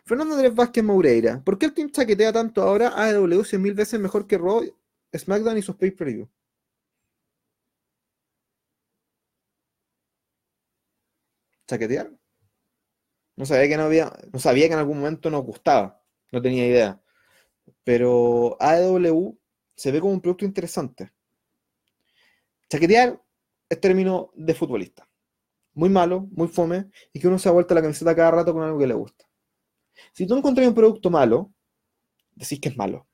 Fernando 0.06 0.36
Andrés 0.36 0.54
Vázquez 0.54 0.84
Moureira, 0.84 1.42
¿por 1.44 1.58
qué 1.58 1.66
el 1.68 1.74
team 1.74 1.90
chaquetea 1.90 2.34
tanto 2.34 2.62
ahora 2.62 2.90
AEW 2.96 3.44
si 3.46 3.56
es 3.56 3.62
mil 3.62 3.74
veces 3.74 4.00
mejor 4.00 4.28
que 4.28 4.38
Raw, 4.38 4.62
SmackDown 5.16 5.58
y 5.58 5.62
sus 5.62 5.76
pay-per-view? 5.78 6.30
¿Chaquetear? 11.68 12.12
No 13.36 13.46
sabía 13.46 13.68
que 13.68 13.78
no 13.78 13.84
había, 13.84 14.12
no 14.32 14.40
sabía 14.40 14.68
que 14.68 14.74
en 14.74 14.80
algún 14.80 15.00
momento 15.00 15.30
nos 15.30 15.44
gustaba, 15.44 16.02
no 16.32 16.42
tenía 16.42 16.68
idea. 16.68 17.02
Pero 17.84 18.58
AEW 18.60 19.40
se 19.76 19.92
ve 19.92 20.02
como 20.02 20.14
un 20.14 20.22
producto 20.22 20.46
interesante. 20.46 21.12
Chaquetear 22.70 23.22
es 23.70 23.80
término 23.82 24.32
de 24.36 24.54
futbolista. 24.54 25.08
Muy 25.74 25.90
malo, 25.90 26.28
muy 26.32 26.48
fome, 26.50 26.90
y 27.14 27.20
que 27.20 27.28
uno 27.28 27.40
se 27.40 27.50
ha 27.50 27.54
vuelto 27.54 27.74
la 27.74 27.82
camiseta 27.82 28.16
cada 28.16 28.32
rato 28.32 28.54
con 28.54 28.64
algo 28.64 28.80
que 28.80 28.88
le 28.88 28.94
gusta. 28.94 29.26
Si 30.14 30.26
tú 30.26 30.36
encuentras 30.36 30.68
un 30.68 30.74
producto 30.74 31.10
malo, 31.10 31.54
decís 32.36 32.60
que 32.60 32.70
es 32.70 32.78
malo. 32.78 33.08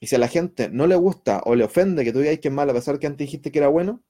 Y 0.00 0.06
si 0.06 0.16
a 0.16 0.18
la 0.18 0.28
gente 0.28 0.70
no 0.70 0.86
le 0.86 0.96
gusta 0.96 1.42
o 1.44 1.54
le 1.54 1.64
ofende 1.64 2.04
que 2.04 2.12
tú 2.12 2.20
digas 2.20 2.38
que 2.38 2.48
es 2.48 2.54
malo 2.54 2.72
a 2.72 2.74
pesar 2.74 2.98
que 2.98 3.06
antes 3.06 3.26
dijiste 3.26 3.52
que 3.52 3.58
era 3.58 3.68
bueno, 3.68 4.02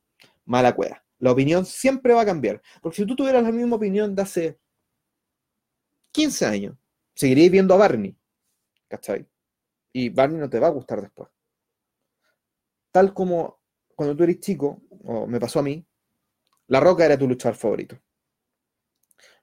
mala 0.45 0.75
cueva. 0.75 1.05
La 1.19 1.33
opinión 1.33 1.67
siempre 1.67 2.15
va 2.15 2.23
a 2.23 2.27
cambiar. 2.27 2.63
Porque 2.81 2.97
si 2.97 3.07
tú 3.07 3.17
tuvieras 3.17 3.43
la 3.43 3.53
misma 3.53 3.77
opinión 3.77 4.15
de 4.15 4.23
hace 4.23 4.59
15 6.13 6.47
años, 6.47 6.77
seguirías 7.15 7.51
viendo 7.51 7.75
a 7.75 7.79
Barney. 7.79 8.17
¿Cachai? 8.89 9.27
Y 9.93 10.09
Barney 10.09 10.39
no 10.39 10.49
te 10.49 10.61
va 10.61 10.69
a 10.69 10.71
gustar 10.71 11.03
después. 11.03 11.29
Tal 12.93 13.13
como 13.13 13.61
cuando 13.95 14.17
tú 14.17 14.23
eres 14.25 14.41
chico, 14.41 14.83
o 15.05 15.27
me 15.27 15.39
pasó 15.39 15.59
a 15.59 15.63
mí, 15.63 15.85
La 16.69 16.81
Roca 16.81 17.05
era 17.05 17.19
tu 17.19 17.29
luchador 17.29 17.57
favorito. 17.57 18.01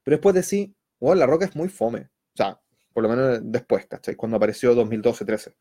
Pero 0.04 0.18
después 0.18 0.34
decís, 0.34 0.74
La 1.00 1.26
Roca 1.26 1.46
es 1.46 1.56
muy 1.56 1.70
fome. 1.70 2.10
O 2.34 2.38
sea, 2.38 2.60
por 2.94 3.04
lo 3.04 3.10
menos 3.10 3.40
después, 3.44 3.86
¿cachai? 3.86 4.16
Cuando 4.16 4.38
apareció 4.38 4.76
2012-13. 4.76 5.56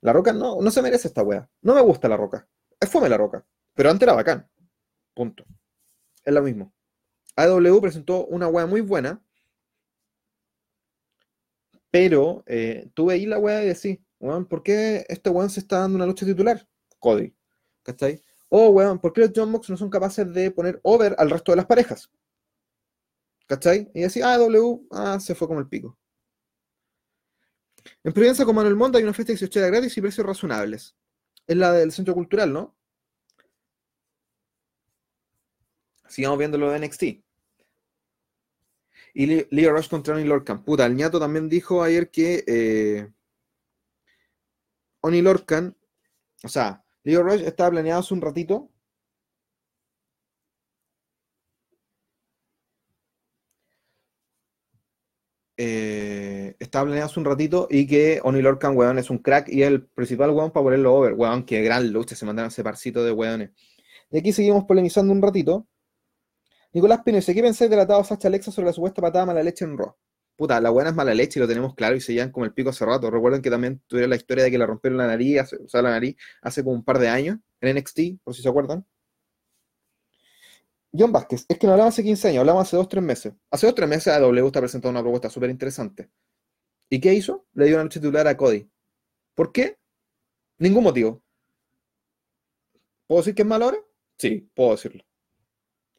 La 0.00 0.12
Roca 0.12 0.32
no, 0.32 0.60
no 0.60 0.70
se 0.70 0.82
merece 0.82 1.08
esta 1.08 1.22
wea. 1.22 1.48
No 1.62 1.74
me 1.74 1.80
gusta 1.80 2.08
La 2.08 2.16
Roca. 2.16 2.48
Es 2.80 2.90
fome 2.90 3.08
La 3.08 3.16
Roca. 3.16 3.44
Pero 3.74 3.90
antes 3.90 4.06
era 4.06 4.14
bacán. 4.14 4.48
Punto. 5.14 5.44
Es 6.24 6.34
lo 6.34 6.42
mismo. 6.42 6.72
AW 7.36 7.80
presentó 7.80 8.26
una 8.26 8.48
wea 8.48 8.66
muy 8.66 8.80
buena. 8.80 9.22
Pero 11.90 12.42
eh, 12.46 12.90
tú 12.94 13.06
veis 13.06 13.28
la 13.28 13.38
wea 13.38 13.62
y 13.62 13.68
decís, 13.68 13.98
weón, 14.18 14.46
¿por 14.46 14.62
qué 14.62 15.04
este 15.08 15.30
weón 15.30 15.50
se 15.50 15.60
está 15.60 15.80
dando 15.80 15.96
una 15.96 16.06
lucha 16.06 16.26
titular? 16.26 16.66
Cody. 16.98 17.34
¿Cachai? 17.82 18.22
O, 18.48 18.68
weón, 18.68 18.98
¿por 18.98 19.12
qué 19.12 19.22
los 19.22 19.30
John 19.34 19.50
Mox 19.50 19.70
no 19.70 19.76
son 19.76 19.90
capaces 19.90 20.32
de 20.32 20.50
poner 20.50 20.80
over 20.82 21.14
al 21.18 21.30
resto 21.30 21.52
de 21.52 21.56
las 21.56 21.66
parejas? 21.66 22.10
¿Cachai? 23.52 23.90
Y 23.92 24.00
decís, 24.00 24.22
ah, 24.24 24.38
W, 24.38 24.86
ah, 24.92 25.20
se 25.20 25.34
fue 25.34 25.46
como 25.46 25.60
el 25.60 25.68
pico. 25.68 25.98
En 28.02 28.14
Providencia 28.14 28.46
con 28.46 28.54
Manuel 28.56 28.76
Montt 28.76 28.96
hay 28.96 29.02
una 29.02 29.12
fiesta 29.12 29.34
de 29.34 29.38
18 29.40 29.66
gratis 29.66 29.94
y 29.94 30.00
precios 30.00 30.26
razonables. 30.26 30.96
Es 31.46 31.56
la 31.58 31.70
del 31.70 31.92
centro 31.92 32.14
cultural, 32.14 32.50
¿no? 32.50 32.74
Sigamos 36.08 36.38
viendo 36.38 36.56
lo 36.56 36.70
de 36.70 36.78
NXT. 36.78 37.02
Y 39.12 39.26
Le- 39.26 39.48
Leo 39.50 39.72
Rush 39.74 39.90
contra 39.90 40.14
Oni 40.14 40.24
Lorcan. 40.24 40.64
Puta, 40.64 40.86
el 40.86 40.96
ñato 40.96 41.20
también 41.20 41.50
dijo 41.50 41.82
ayer 41.82 42.10
que 42.10 42.44
eh, 42.46 43.12
Oni 45.02 45.20
Lorcan, 45.20 45.76
o 46.42 46.48
sea, 46.48 46.86
Leo 47.04 47.22
Rush 47.22 47.42
estaba 47.42 47.68
planeado 47.72 48.00
hace 48.00 48.14
un 48.14 48.22
ratito. 48.22 48.70
Eh, 55.56 56.56
estaba 56.58 56.84
planeado 56.86 57.10
hace 57.10 57.20
un 57.20 57.26
ratito 57.26 57.66
y 57.70 57.86
que 57.86 58.20
Oni 58.24 58.40
Lorcan, 58.42 58.76
weón, 58.76 58.98
es 58.98 59.10
un 59.10 59.18
crack 59.18 59.48
y 59.48 59.62
es 59.62 59.68
el 59.68 59.84
principal 59.86 60.30
weón 60.30 60.50
para 60.50 60.64
ponerlo 60.64 60.94
over. 60.94 61.14
Weón, 61.14 61.44
qué 61.44 61.62
gran 61.62 61.92
lucha, 61.92 62.16
se 62.16 62.24
mandaron 62.26 62.48
ese 62.48 62.64
parcito 62.64 63.04
de 63.04 63.12
weones. 63.12 63.50
Y 64.10 64.18
aquí 64.18 64.32
seguimos 64.32 64.64
polemizando 64.64 65.12
un 65.12 65.22
ratito. 65.22 65.66
Nicolás 66.72 67.00
Pino 67.04 67.16
dice, 67.16 67.34
¿qué 67.34 67.42
pensáis 67.42 67.70
del 67.70 67.80
atado 67.80 68.02
Sacha 68.04 68.28
Alexa 68.28 68.50
sobre 68.50 68.66
la 68.68 68.72
supuesta 68.72 69.02
patada 69.02 69.26
mala 69.26 69.42
leche 69.42 69.64
en 69.64 69.76
Raw? 69.76 69.94
Puta, 70.36 70.58
la 70.60 70.70
buena 70.70 70.90
es 70.90 70.96
mala 70.96 71.12
leche 71.14 71.38
y 71.38 71.42
lo 71.42 71.46
tenemos 71.46 71.74
claro 71.74 71.94
y 71.94 72.00
se 72.00 72.14
llevan 72.14 72.30
como 72.32 72.46
el 72.46 72.54
pico 72.54 72.70
hace 72.70 72.84
rato. 72.86 73.10
Recuerden 73.10 73.42
que 73.42 73.50
también 73.50 73.82
tuvieron 73.86 74.10
la 74.10 74.16
historia 74.16 74.44
de 74.44 74.50
que 74.50 74.56
le 74.58 74.66
rompieron 74.66 74.96
la 74.96 75.06
nariz, 75.06 75.40
hace- 75.40 75.56
o 75.56 75.68
sea, 75.68 75.82
la 75.82 75.90
nariz 75.90 76.16
hace 76.40 76.64
como 76.64 76.74
un 76.74 76.82
par 76.84 76.98
de 76.98 77.08
años 77.08 77.36
en 77.60 77.76
NXT, 77.76 78.18
por 78.24 78.34
si 78.34 78.42
se 78.42 78.48
acuerdan. 78.48 78.86
John 80.92 81.10
Vázquez, 81.10 81.46
es 81.48 81.58
que 81.58 81.66
no 81.66 81.72
hablamos 81.72 81.94
hace 81.94 82.02
15 82.02 82.28
años, 82.28 82.40
hablamos 82.40 82.66
hace 82.66 82.76
2-3 82.76 83.00
meses. 83.00 83.32
Hace 83.50 83.66
2-3 83.66 83.86
meses 83.86 84.08
a 84.08 84.20
W 84.20 84.46
está 84.46 84.60
presentando 84.60 84.90
una 84.90 85.02
propuesta 85.02 85.30
súper 85.30 85.48
interesante. 85.50 86.10
¿Y 86.90 87.00
qué 87.00 87.14
hizo? 87.14 87.46
Le 87.54 87.66
dio 87.66 87.76
una 87.76 87.84
lucha 87.84 87.98
titular 87.98 88.28
a 88.28 88.36
Cody. 88.36 88.70
¿Por 89.34 89.52
qué? 89.52 89.78
Ningún 90.58 90.84
motivo. 90.84 91.22
¿Puedo 93.06 93.22
decir 93.22 93.34
que 93.34 93.42
es 93.42 93.48
malo 93.48 93.64
ahora? 93.66 93.78
Sí, 94.18 94.50
puedo 94.54 94.72
decirlo. 94.72 95.02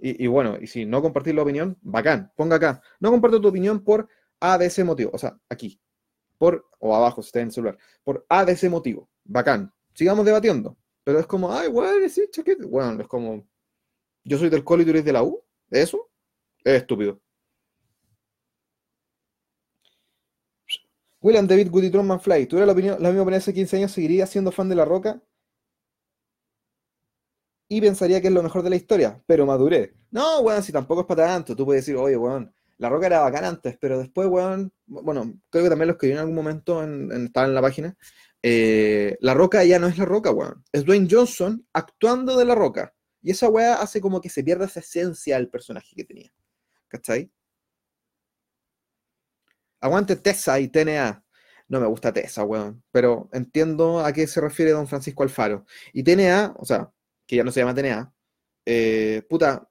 Y, 0.05 0.27
bueno, 0.27 0.57
y 0.59 0.67
si 0.67 0.85
no 0.85 1.01
compartir 1.01 1.33
la 1.33 1.43
opinión, 1.43 1.77
bacán, 1.81 2.31
ponga 2.35 2.57
acá. 2.57 2.81
No 2.99 3.09
comparto 3.09 3.39
tu 3.39 3.47
opinión 3.47 3.83
por 3.83 4.09
A 4.41 4.57
de 4.57 4.65
ese 4.65 4.83
motivo. 4.83 5.11
O 5.13 5.17
sea, 5.17 5.39
aquí. 5.49 5.79
Por, 6.37 6.65
o 6.79 6.93
abajo, 6.93 7.21
si 7.21 7.27
está 7.27 7.39
en 7.39 7.47
el 7.47 7.53
celular. 7.53 7.77
Por 8.03 8.25
A 8.27 8.43
de 8.43 8.51
ese 8.51 8.69
motivo. 8.69 9.09
Bacán. 9.23 9.73
Sigamos 9.93 10.25
debatiendo. 10.25 10.77
Pero 11.05 11.19
es 11.19 11.25
como, 11.25 11.53
ay, 11.53 11.69
weón, 11.69 12.09
sí, 12.09 12.27
chaquete. 12.29 12.65
Bueno, 12.65 13.01
es 13.01 13.07
como, 13.07 13.47
yo 14.23 14.37
soy 14.37 14.49
del 14.49 14.63
Colo 14.63 14.81
y 14.83 14.85
tú 14.85 14.91
eres 14.91 15.05
de 15.05 15.13
la 15.13 15.23
U. 15.23 15.41
¿Eso? 15.69 16.09
Es 16.63 16.73
estúpido. 16.81 17.19
William 21.21 21.47
David 21.47 21.69
Goody 21.71 21.89
Truman 21.89 22.19
Fly, 22.19 22.45
¿tuviera 22.47 22.65
la, 22.65 22.73
opinión, 22.73 22.97
la 23.01 23.09
misma 23.09 23.23
opinión 23.23 23.39
hace 23.39 23.53
15 23.53 23.77
años? 23.77 23.91
¿Seguiría 23.91 24.27
siendo 24.27 24.51
fan 24.51 24.69
de 24.69 24.75
La 24.75 24.85
Roca? 24.85 25.21
Y 27.69 27.81
pensaría 27.81 28.21
que 28.21 28.27
es 28.27 28.33
lo 28.33 28.43
mejor 28.43 28.61
de 28.61 28.69
la 28.69 28.75
historia, 28.75 29.21
pero 29.25 29.45
maduré. 29.45 29.93
No, 30.11 30.41
weón, 30.41 30.61
si 30.61 30.71
tampoco 30.71 31.01
es 31.01 31.07
para 31.07 31.25
tanto. 31.27 31.55
Tú 31.55 31.65
puedes 31.65 31.83
decir, 31.85 31.95
oye, 31.95 32.17
weón, 32.17 32.53
La 32.77 32.89
Roca 32.89 33.07
era 33.07 33.21
bacán 33.21 33.45
antes, 33.45 33.77
pero 33.79 33.99
después, 33.99 34.27
weón, 34.27 34.71
bueno, 34.85 35.33
creo 35.49 35.63
que 35.63 35.69
también 35.69 35.87
lo 35.87 35.93
escribí 35.93 36.13
en 36.13 36.19
algún 36.19 36.35
momento, 36.35 36.83
en, 36.83 37.11
en, 37.11 37.25
estaba 37.27 37.47
en 37.47 37.55
la 37.55 37.61
página. 37.61 37.97
eh, 38.43 39.17
la 39.21 39.33
Roca 39.33 39.63
ya 39.63 39.79
no 39.79 39.87
es 39.87 39.97
La 39.97 40.05
Roca, 40.05 40.31
weón. 40.31 40.63
Es 40.71 40.85
Dwayne 40.85 41.07
Johnson 41.09 41.65
actuando 41.73 42.37
de 42.37 42.45
La 42.45 42.55
Roca. 42.55 42.93
Y 43.23 43.31
esa 43.31 43.47
weá 43.49 43.75
hace 43.75 44.01
como 44.01 44.21
que 44.21 44.29
se 44.29 44.43
pierda 44.43 44.65
esa 44.65 44.81
esencia 44.81 45.37
del 45.37 45.49
personaje 45.49 45.95
que 45.95 46.03
tenía. 46.03 46.31
¿Cachai? 46.89 47.31
Aguante 49.79 50.17
Tessa 50.17 50.59
y 50.59 50.67
TNA. 50.67 51.23
No 51.69 51.79
me 51.79 51.87
gusta 51.87 52.13
Tessa, 52.13 52.43
weón. 52.43 52.83
Pero 52.91 53.29
entiendo 53.33 53.99
a 54.05 54.11
qué 54.13 54.27
se 54.27 54.41
refiere 54.41 54.71
don 54.71 54.87
Francisco 54.87 55.23
Alfaro. 55.23 55.65
Y 55.93 56.03
TNA, 56.03 56.55
o 56.57 56.65
sea, 56.65 56.91
que 57.25 57.37
ya 57.37 57.43
no 57.43 57.51
se 57.51 57.61
llama 57.61 57.73
TNA, 57.73 58.13
eh, 58.65 59.23
puta, 59.29 59.67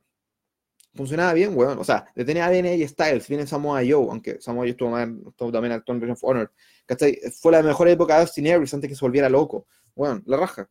funcionaba 0.95 1.33
bien, 1.35 1.57
weón. 1.57 1.79
O 1.79 1.85
sea, 1.85 2.07
de 2.15 2.25
tener 2.25 2.43
ADN 2.43 2.75
y 2.75 2.89
Styles, 2.89 3.29
viene 3.29 3.47
Samoa 3.47 3.81
Joe, 3.81 4.07
aunque 4.11 4.41
Samoa 4.41 4.65
Joe 4.65 4.71
estuvo, 4.71 4.91
más, 4.91 5.09
estuvo 5.29 5.53
también 5.53 5.73
actuando 5.73 6.07
en 6.07 6.13
of 6.13 6.25
Honor. 6.25 6.53
¿Cachai? 6.87 7.19
Fue 7.41 7.53
la 7.53 7.63
mejor 7.63 7.89
época 7.89 8.15
de 8.15 8.21
Austin 8.23 8.49
Aries 8.49 8.73
antes 8.75 8.89
que 8.89 8.97
se 8.97 9.05
volviera 9.05 9.29
loco. 9.29 9.67
Weón, 9.95 10.23
la 10.27 10.37
raja. 10.39 10.69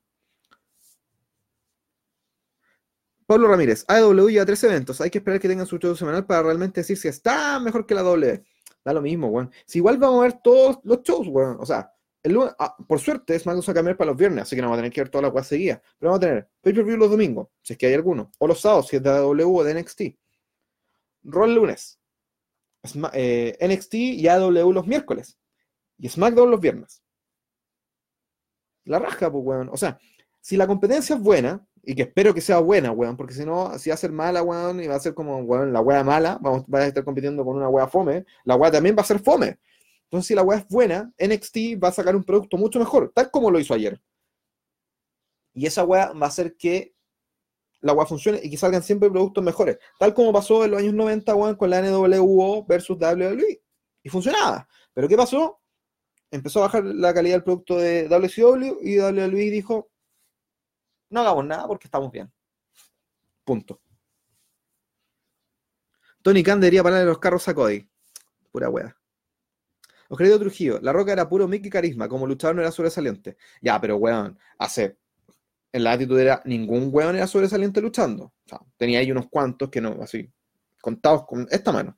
Pablo 3.31 3.47
Ramírez, 3.47 3.85
AEW 3.87 4.27
lleva 4.27 4.45
tres 4.45 4.61
eventos. 4.65 4.99
Hay 4.99 5.09
que 5.09 5.19
esperar 5.19 5.39
que 5.39 5.47
tengan 5.47 5.65
su 5.65 5.77
show 5.77 5.95
semanal 5.95 6.25
para 6.25 6.43
realmente 6.43 6.81
decir 6.81 6.97
si 6.97 7.07
está 7.07 7.61
mejor 7.61 7.85
que 7.85 7.95
la 7.95 8.01
W. 8.01 8.43
Da 8.83 8.91
lo 8.91 9.01
mismo, 9.01 9.27
weón. 9.27 9.49
Si 9.65 9.77
igual 9.77 9.97
vamos 9.97 10.19
a 10.19 10.23
ver 10.23 10.41
todos 10.43 10.79
los 10.83 11.01
shows, 11.01 11.29
weón. 11.29 11.55
O 11.61 11.65
sea, 11.65 11.93
el 12.23 12.33
lunes, 12.33 12.53
ah, 12.59 12.75
por 12.85 12.99
suerte, 12.99 13.33
es 13.33 13.45
más 13.45 13.69
a 13.69 13.73
cambiar 13.73 13.95
para 13.95 14.09
los 14.09 14.17
viernes, 14.17 14.41
así 14.41 14.57
que 14.57 14.61
no 14.61 14.67
vamos 14.67 14.79
a 14.79 14.81
tener 14.81 14.91
que 14.91 14.99
ver 14.99 15.09
todas 15.09 15.23
las 15.23 15.31
cosas 15.31 15.47
seguidas. 15.47 15.79
Pero 15.97 16.11
vamos 16.11 16.17
a 16.25 16.27
tener 16.27 16.49
pay-per-view 16.59 16.97
los 16.97 17.09
domingos, 17.09 17.47
si 17.61 17.71
es 17.71 17.79
que 17.79 17.85
hay 17.85 17.93
alguno. 17.93 18.29
O 18.37 18.47
los 18.47 18.59
sábados, 18.59 18.89
si 18.89 18.97
es 18.97 19.03
de 19.03 19.09
AEW 19.09 19.55
o 19.55 19.63
de 19.63 19.81
NXT. 19.81 20.01
Roll 21.23 21.55
lunes. 21.55 22.01
Eh, 23.13 23.57
NXT 23.65 23.93
y 23.93 24.27
AEW 24.27 24.73
los 24.73 24.85
miércoles. 24.85 25.39
Y 25.97 26.09
SmackDown 26.09 26.51
los 26.51 26.59
viernes. 26.59 27.01
La 28.83 28.99
raja, 28.99 29.31
pues, 29.31 29.41
weón. 29.41 29.69
O 29.71 29.77
sea, 29.77 29.97
si 30.41 30.57
la 30.57 30.67
competencia 30.67 31.15
es 31.15 31.21
buena, 31.21 31.65
y 31.83 31.95
que 31.95 32.03
espero 32.03 32.33
que 32.33 32.41
sea 32.41 32.59
buena, 32.59 32.91
weón, 32.91 33.17
porque 33.17 33.33
si 33.33 33.45
no, 33.45 33.77
si 33.79 33.89
va 33.89 33.95
a 33.95 33.97
ser 33.97 34.11
mala, 34.11 34.43
weón, 34.43 34.81
y 34.81 34.87
va 34.87 34.95
a 34.95 34.99
ser 34.99 35.13
como, 35.13 35.37
weón, 35.39 35.73
la 35.73 35.81
wea 35.81 36.03
mala, 36.03 36.37
vamos, 36.41 36.63
va 36.63 36.79
a 36.79 36.87
estar 36.87 37.03
compitiendo 37.03 37.43
con 37.43 37.57
una 37.57 37.69
wea 37.69 37.87
fome, 37.87 38.25
la 38.43 38.55
wea 38.55 38.71
también 38.71 38.95
va 38.95 39.01
a 39.01 39.05
ser 39.05 39.19
fome. 39.19 39.59
Entonces, 40.03 40.27
si 40.27 40.35
la 40.35 40.43
wea 40.43 40.59
es 40.59 40.67
buena, 40.67 41.11
NXT 41.17 41.81
va 41.83 41.87
a 41.87 41.91
sacar 41.91 42.15
un 42.15 42.23
producto 42.23 42.57
mucho 42.57 42.79
mejor, 42.79 43.11
tal 43.15 43.31
como 43.31 43.49
lo 43.49 43.59
hizo 43.59 43.73
ayer. 43.73 43.99
Y 45.53 45.65
esa 45.65 45.83
wea 45.83 46.11
va 46.13 46.25
a 46.25 46.29
hacer 46.29 46.55
que 46.55 46.93
la 47.81 47.93
wea 47.93 48.05
funcione 48.05 48.39
y 48.43 48.49
que 48.49 48.57
salgan 48.57 48.83
siempre 48.83 49.09
productos 49.09 49.43
mejores, 49.43 49.77
tal 49.97 50.13
como 50.13 50.31
pasó 50.31 50.63
en 50.63 50.71
los 50.71 50.79
años 50.79 50.93
90, 50.93 51.35
weón, 51.35 51.55
con 51.55 51.69
la 51.69 51.81
NWO 51.81 52.65
versus 52.65 52.97
WWE. 52.97 53.61
Y 54.03 54.09
funcionaba. 54.09 54.67
Pero 54.93 55.07
¿qué 55.07 55.15
pasó? 55.15 55.61
Empezó 56.31 56.59
a 56.59 56.63
bajar 56.63 56.83
la 56.85 57.13
calidad 57.13 57.35
del 57.35 57.43
producto 57.43 57.77
de 57.77 58.07
WCW 58.07 58.79
y 58.81 58.99
WWE 58.99 59.51
dijo, 59.51 59.90
no 61.11 61.21
hagamos 61.21 61.45
nada 61.45 61.67
porque 61.67 61.87
estamos 61.87 62.11
bien. 62.11 62.31
Punto. 63.43 63.81
Tony 66.21 66.43
Khan 66.43 66.59
debería 66.59 66.83
pararle 66.83 67.05
los 67.05 67.19
carros 67.19 67.47
a 67.47 67.53
Cody. 67.53 67.87
Pura 68.51 68.69
wea. 68.69 68.95
Oscarito 70.09 70.39
Trujillo, 70.39 70.79
La 70.81 70.91
Roca 70.91 71.13
era 71.13 71.29
puro 71.29 71.47
Mickey 71.47 71.69
carisma, 71.69 72.09
como 72.09 72.27
luchador 72.27 72.55
no 72.55 72.61
era 72.61 72.71
sobresaliente. 72.71 73.37
Ya, 73.61 73.79
pero 73.79 73.95
weón, 73.95 74.37
hace. 74.57 74.97
En 75.71 75.85
la 75.85 75.93
actitud 75.93 76.19
era 76.19 76.41
ningún 76.43 76.89
weón 76.91 77.15
era 77.15 77.27
sobresaliente 77.27 77.79
luchando. 77.79 78.25
O 78.25 78.33
sea, 78.45 78.59
tenía 78.75 78.99
ahí 78.99 79.09
unos 79.09 79.29
cuantos 79.29 79.69
que 79.69 79.79
no, 79.79 79.97
así, 80.01 80.29
contados 80.81 81.25
con 81.25 81.47
esta 81.49 81.71
mano. 81.71 81.97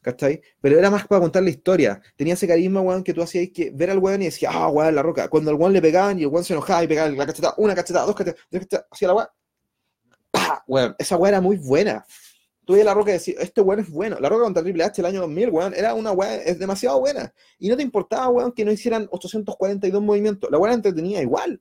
¿Cachai? 0.00 0.40
Pero 0.60 0.78
era 0.78 0.90
más 0.90 1.06
para 1.06 1.20
contar 1.20 1.42
la 1.42 1.50
historia. 1.50 2.00
Tenía 2.16 2.34
ese 2.34 2.46
carisma, 2.46 2.80
weón, 2.80 3.02
que 3.02 3.12
tú 3.12 3.22
hacías 3.22 3.48
que 3.52 3.70
ver 3.70 3.90
al 3.90 3.98
weón 3.98 4.22
y 4.22 4.26
decía, 4.26 4.50
ah, 4.52 4.68
weón, 4.68 4.94
la 4.94 5.02
roca. 5.02 5.28
Cuando 5.28 5.50
al 5.50 5.56
weón 5.56 5.72
le 5.72 5.82
pegaban 5.82 6.18
y 6.18 6.22
el 6.22 6.28
weón 6.28 6.44
se 6.44 6.52
enojaba 6.52 6.84
y 6.84 6.86
pegaba 6.86 7.08
la 7.10 7.26
cachetada, 7.26 7.54
una 7.58 7.74
cachetada, 7.74 8.06
dos 8.06 8.14
cachetadas, 8.14 8.46
cachetadas, 8.50 8.86
hacía 8.90 9.08
la 9.08 9.14
weón. 9.14 9.28
¡Pah! 10.30 10.64
Weón, 10.66 10.94
esa 10.98 11.16
weón 11.16 11.28
era 11.28 11.40
muy 11.40 11.56
buena. 11.56 12.04
Tú 12.64 12.74
veías 12.74 12.86
la 12.86 12.94
roca 12.94 13.10
y 13.10 13.14
decías, 13.14 13.42
este 13.42 13.60
weón 13.60 13.80
es 13.80 13.90
bueno. 13.90 14.18
La 14.20 14.28
roca 14.28 14.44
contra 14.44 14.62
Triple 14.62 14.84
H 14.84 15.00
el 15.00 15.06
año 15.06 15.20
2000, 15.22 15.50
weón, 15.50 15.74
era 15.74 15.94
una 15.94 16.12
weón, 16.12 16.40
es 16.44 16.58
demasiado 16.58 17.00
buena. 17.00 17.32
Y 17.58 17.68
no 17.68 17.76
te 17.76 17.82
importaba, 17.82 18.28
weón, 18.28 18.52
que 18.52 18.64
no 18.64 18.70
hicieran 18.70 19.08
842 19.10 20.02
movimientos. 20.02 20.50
La 20.50 20.58
weón 20.58 20.74
entretenía 20.74 21.22
igual. 21.22 21.60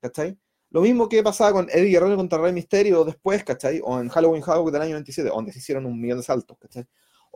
¿Cachai? 0.00 0.36
Lo 0.70 0.80
mismo 0.82 1.08
que 1.08 1.22
pasaba 1.22 1.52
con 1.52 1.68
Eddie 1.70 1.90
Guerrero 1.90 2.16
contra 2.16 2.38
Rey 2.38 2.52
Misterio 2.52 3.04
después, 3.04 3.44
¿cachai? 3.44 3.80
O 3.84 4.00
en 4.00 4.08
Halloween 4.08 4.42
Havoc 4.44 4.72
del 4.72 4.82
año 4.82 4.90
97, 4.92 5.30
donde 5.30 5.52
se 5.52 5.58
hicieron 5.60 5.86
un 5.86 6.00
millón 6.00 6.18
de 6.18 6.24
saltos, 6.24 6.58
¿cachai? 6.58 6.86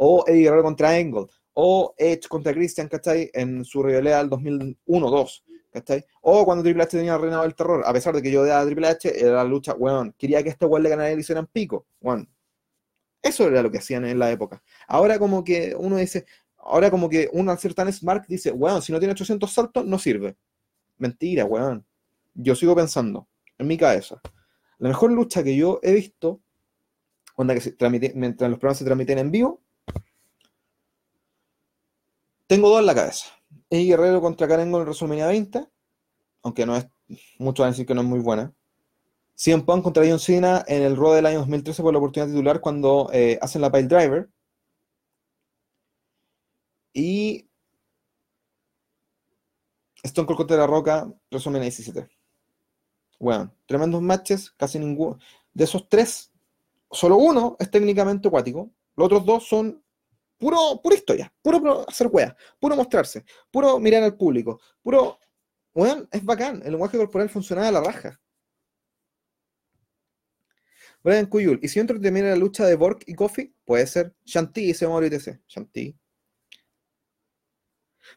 O 0.03 0.25
Eddie 0.27 0.45
Guerrero 0.45 0.63
contra 0.63 0.91
Angle, 0.91 1.27
o 1.53 1.95
Edge 1.99 2.27
contra 2.27 2.55
Christian, 2.55 2.89
¿cachai? 2.89 3.31
En 3.35 3.67
su 3.67 3.83
rivalidad 3.83 4.21
del 4.21 4.31
2001-2, 4.31 5.43
¿cachai? 5.71 6.07
O 6.23 6.47
cuando 6.47 6.65
Triple 6.65 6.85
H 6.85 6.97
tenía 6.97 7.19
reinado 7.19 7.43
del 7.43 7.55
terror, 7.55 7.83
a 7.85 7.93
pesar 7.93 8.15
de 8.15 8.23
que 8.23 8.31
yo 8.31 8.41
odiaba 8.41 8.63
a 8.63 8.65
Triple 8.65 8.89
H, 8.89 9.21
era 9.21 9.33
la 9.33 9.45
lucha, 9.45 9.75
weón, 9.75 10.15
quería 10.17 10.43
que 10.43 10.49
este 10.49 10.65
weón 10.65 10.83
le 10.85 10.89
ganara 10.89 11.13
y 11.13 11.17
le 11.17 11.21
hicieran 11.21 11.47
pico, 11.47 11.85
weón. 12.01 12.27
Eso 13.21 13.47
era 13.47 13.63
lo 13.63 13.71
que 13.71 13.77
hacían 13.77 14.07
en 14.07 14.19
la 14.19 14.31
época. 14.31 14.63
Ahora 14.89 15.19
como 15.19 15.45
que 15.45 15.75
uno 15.79 15.99
dice, 15.99 16.25
ahora 16.57 16.91
como 16.91 17.11
que 17.11 17.29
uno 17.35 17.51
al 17.51 17.59
ser 17.59 17.75
tan 17.75 17.93
smart 17.93 18.25
dice, 18.27 18.53
weón, 18.53 18.81
si 18.81 18.93
no 18.93 18.99
tiene 18.99 19.13
800 19.13 19.53
saltos, 19.53 19.85
no 19.85 19.99
sirve. 19.99 20.35
Mentira, 20.97 21.45
weón. 21.45 21.85
Yo 22.33 22.55
sigo 22.55 22.75
pensando, 22.75 23.29
en 23.59 23.67
mi 23.67 23.77
cabeza. 23.77 24.19
La 24.79 24.89
mejor 24.89 25.13
lucha 25.13 25.43
que 25.43 25.55
yo 25.55 25.79
he 25.83 25.93
visto, 25.93 26.41
onda 27.37 27.53
que 27.53 27.61
se 27.61 27.73
transmite, 27.73 28.13
mientras 28.15 28.49
los 28.49 28.59
programas 28.59 28.79
se 28.79 28.87
transmiten 28.87 29.19
en 29.19 29.31
vivo, 29.31 29.61
tengo 32.51 32.69
dos 32.69 32.81
en 32.81 32.87
la 32.87 32.97
cabeza. 32.97 33.27
Eddie 33.71 33.91
Guerrero 33.91 34.21
contra 34.21 34.49
Karen 34.49 34.75
en 34.75 34.83
WrestleMania 34.83 35.29
20, 35.29 35.69
aunque 36.43 36.67
no 36.67 36.77
es, 36.77 36.85
muchos 37.39 37.63
van 37.63 37.69
a 37.69 37.71
decir 37.71 37.87
que 37.87 37.95
no 37.95 38.01
es 38.01 38.09
muy 38.09 38.19
buena. 38.19 38.53
CM 39.37 39.63
Punk 39.63 39.85
contra 39.85 40.03
John 40.05 40.19
Cena 40.19 40.65
en 40.67 40.83
el 40.83 40.97
Raw 40.97 41.13
del 41.13 41.27
año 41.27 41.39
2013 41.39 41.81
por 41.81 41.93
la 41.93 42.01
oportunidad 42.01 42.27
titular 42.29 42.61
cuando 42.61 43.09
eh, 43.13 43.39
hacen 43.41 43.61
la 43.61 43.71
Pile 43.71 43.87
Driver. 43.87 44.29
Y 46.93 47.49
Stone 50.03 50.27
Cold 50.27 50.37
contra 50.37 50.57
La 50.57 50.67
Roca, 50.67 51.09
WrestleMania 51.31 51.67
17. 51.67 52.09
Bueno, 53.21 53.55
tremendos 53.67 54.03
matches, 54.03 54.51
casi 54.51 54.81
ninguno. 54.81 55.21
De 55.55 55.63
esos 55.63 55.89
tres, 55.89 56.33
solo 56.91 57.17
uno 57.17 57.55
es 57.61 57.71
técnicamente 57.71 58.27
acuático. 58.27 58.71
Los 58.97 59.07
otros 59.07 59.25
dos 59.25 59.47
son 59.47 59.81
Puro, 60.41 60.81
pura 60.83 60.97
historia, 60.97 61.33
puro 61.43 61.85
hacer 61.87 62.07
weas, 62.11 62.35
puro 62.59 62.75
mostrarse, 62.75 63.25
puro 63.51 63.79
mirar 63.79 64.03
al 64.03 64.17
público, 64.17 64.59
puro. 64.83 65.19
Weón, 65.75 66.09
es 66.11 66.25
bacán. 66.25 66.63
El 66.65 66.73
lenguaje 66.73 66.97
corporal 66.99 67.29
funcionaba 67.29 67.69
a 67.69 67.73
la 67.73 67.83
raja. 67.83 68.21
Brian 71.05 71.27
Cuyul, 71.27 71.61
¿y 71.63 71.69
si 71.69 71.79
entro 71.79 72.01
también 72.01 72.27
la 72.27 72.37
lucha 72.37 72.67
de 72.67 72.75
Borg 72.75 73.01
y 73.07 73.15
Coffee? 73.15 73.55
Puede 73.65 73.87
ser. 73.87 74.15
Shanti, 74.25 74.73
se 74.75 74.87
llama 74.87 75.07
ITC. 75.07 75.43
Shanti. 75.47 75.97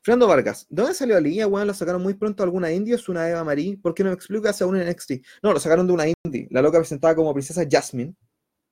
Fernando 0.01 0.27
Vargas, 0.27 0.65
¿de 0.69 0.81
dónde 0.81 0.95
salió 0.95 1.19
línea, 1.19 1.45
weón? 1.45 1.67
¿Lo 1.67 1.73
sacaron 1.73 2.01
muy 2.01 2.13
pronto 2.13 2.41
alguna 2.41 2.71
indie 2.71 2.95
es 2.95 3.07
una 3.09 3.29
Eva 3.29 3.43
Marie? 3.43 3.77
¿Por 3.77 3.93
qué 3.93 4.03
no 4.03 4.09
me 4.09 4.15
explicas 4.15 4.61
a 4.61 4.65
un 4.65 4.77
NXT? 4.77 5.11
No, 5.43 5.51
lo 5.53 5.59
sacaron 5.59 5.87
de 5.87 5.93
una 5.93 6.05
indie. 6.07 6.47
La 6.51 6.61
loca 6.61 6.79
presentada 6.79 7.15
como 7.15 7.33
princesa 7.33 7.63
Jasmine, 7.69 8.15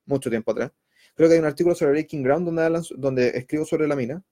mucho 0.05 0.29
tiempo 0.29 0.51
atrás. 0.51 0.71
Creo 1.21 1.29
que 1.29 1.35
hay 1.35 1.39
un 1.39 1.45
artículo 1.45 1.75
sobre 1.75 1.91
Breaking 1.91 2.23
Ground 2.23 2.47
donde, 2.47 2.81
donde 2.97 3.27
escribo 3.37 3.63
sobre 3.63 3.87
la 3.87 3.95
mina. 3.95 4.23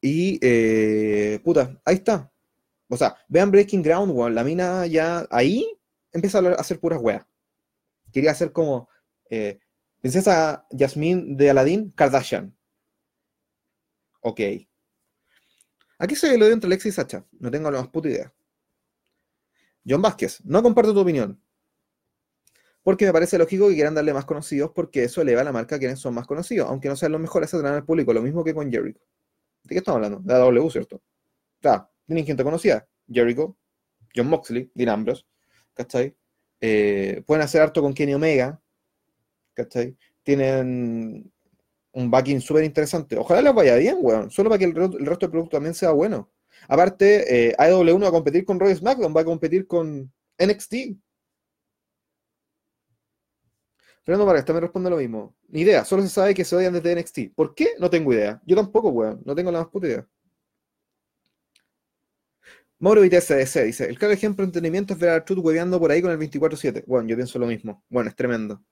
Y, 0.00 0.38
eh, 0.40 1.38
puta, 1.44 1.78
ahí 1.84 1.96
está. 1.96 2.32
O 2.88 2.96
sea, 2.96 3.14
vean 3.28 3.50
Breaking 3.50 3.82
Ground, 3.82 4.10
weón. 4.14 4.34
La 4.34 4.42
mina 4.42 4.86
ya 4.86 5.26
ahí 5.30 5.70
empieza 6.12 6.38
a 6.38 6.52
hacer 6.54 6.80
puras 6.80 7.00
weas. 7.02 7.26
Quería 8.10 8.30
hacer 8.30 8.50
como 8.50 8.88
eh, 9.28 9.58
Princesa 10.00 10.66
Jasmine 10.70 11.36
de 11.36 11.50
Aladdin, 11.50 11.90
Kardashian. 11.90 12.56
Ok. 14.22 14.40
Aquí 15.98 16.16
se 16.16 16.38
lo 16.38 16.46
dio 16.46 16.54
entre 16.54 16.68
Alexis 16.68 16.94
y 16.94 16.96
Sacha. 16.96 17.26
No 17.38 17.50
tengo 17.50 17.70
la 17.70 17.80
más 17.80 17.88
puta 17.88 18.08
idea. 18.08 18.32
John 19.88 20.02
Vázquez, 20.02 20.40
no 20.44 20.62
comparto 20.62 20.92
tu 20.92 21.00
opinión. 21.00 21.40
Porque 22.82 23.06
me 23.06 23.12
parece 23.12 23.38
lógico 23.38 23.68
que 23.68 23.74
quieran 23.74 23.94
darle 23.94 24.14
más 24.14 24.24
conocidos 24.24 24.70
porque 24.74 25.04
eso 25.04 25.20
eleva 25.20 25.44
la 25.44 25.52
marca 25.52 25.76
a 25.76 25.78
quienes 25.78 25.98
son 25.98 26.14
más 26.14 26.26
conocidos, 26.26 26.68
aunque 26.68 26.88
no 26.88 26.96
sean 26.96 27.12
los 27.12 27.20
mejores 27.20 27.52
a 27.52 27.76
al 27.76 27.84
público, 27.84 28.12
lo 28.12 28.22
mismo 28.22 28.44
que 28.44 28.54
con 28.54 28.70
Jericho. 28.70 29.00
¿De 29.64 29.74
qué 29.74 29.78
estamos 29.78 29.96
hablando? 29.96 30.20
De 30.20 30.34
AW, 30.34 30.70
¿cierto? 30.70 31.02
Tienen 32.06 32.24
gente 32.24 32.44
conocida. 32.44 32.88
Jericho, 33.10 33.56
John 34.14 34.28
Moxley, 34.28 34.70
Dean 34.74 34.90
Ambrose, 34.90 35.24
¿cachai? 35.74 36.16
Eh, 36.60 37.22
pueden 37.26 37.42
hacer 37.42 37.60
harto 37.60 37.82
con 37.82 37.92
Kenny 37.92 38.14
Omega, 38.14 38.60
¿cachai? 39.54 39.96
Tienen 40.22 41.30
un 41.92 42.10
backing 42.10 42.40
súper 42.40 42.64
interesante. 42.64 43.16
Ojalá 43.16 43.42
les 43.42 43.54
vaya 43.54 43.76
bien, 43.76 43.98
weón. 44.00 44.30
Solo 44.30 44.50
para 44.50 44.58
que 44.58 44.64
el, 44.66 44.76
el 44.76 45.06
resto 45.06 45.26
del 45.26 45.30
producto 45.30 45.56
también 45.56 45.74
sea 45.74 45.90
bueno. 45.90 46.30
Aparte, 46.66 47.48
eh, 47.50 47.54
AEW 47.58 48.00
va 48.02 48.08
a 48.08 48.10
competir 48.10 48.44
con 48.44 48.58
Roy 48.58 48.74
SmackDown, 48.74 49.14
va 49.16 49.20
a 49.20 49.24
competir 49.24 49.66
con 49.66 50.12
NXT. 50.38 50.98
Fernando 54.02 54.24
Vargas 54.24 54.44
también 54.46 54.62
responde 54.62 54.90
lo 54.90 54.96
mismo. 54.96 55.36
Ni 55.48 55.60
idea, 55.60 55.84
solo 55.84 56.02
se 56.02 56.08
sabe 56.08 56.34
que 56.34 56.44
se 56.44 56.56
odian 56.56 56.72
desde 56.72 56.94
NXT. 56.94 57.34
¿Por 57.34 57.54
qué? 57.54 57.74
No 57.78 57.90
tengo 57.90 58.12
idea. 58.12 58.40
Yo 58.46 58.56
tampoco, 58.56 58.88
weón. 58.88 59.20
No 59.24 59.34
tengo 59.34 59.50
la 59.52 59.58
más 59.60 59.68
puta 59.68 59.86
idea. 59.86 60.08
Mauro 62.78 63.02
VTSDC 63.02 63.64
dice: 63.64 63.84
El 63.88 63.98
claro 63.98 64.14
ejemplo 64.14 64.42
de 64.44 64.48
entendimiento 64.48 64.94
es 64.94 64.98
ver 65.00 65.10
a 65.10 65.24
Truth 65.24 65.44
hueveando 65.44 65.78
por 65.78 65.90
ahí 65.90 66.00
con 66.00 66.10
el 66.10 66.18
24-7. 66.18 66.84
Bueno, 66.86 67.08
yo 67.08 67.16
pienso 67.16 67.38
lo 67.38 67.46
mismo. 67.46 67.84
Bueno, 67.88 68.08
es 68.08 68.16
tremendo. 68.16 68.62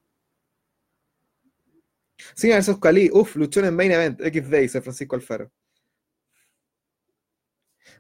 Sí, 2.35 2.49
versus 2.49 2.79
Cali. 2.79 3.11
Uf, 3.13 3.37
luchó 3.37 3.61
en 3.61 3.75
Main 3.75 3.93
Event. 3.93 4.21
XD, 4.21 4.55
dice 4.61 4.81
Francisco 4.81 5.17
Alfaro. 5.17 5.51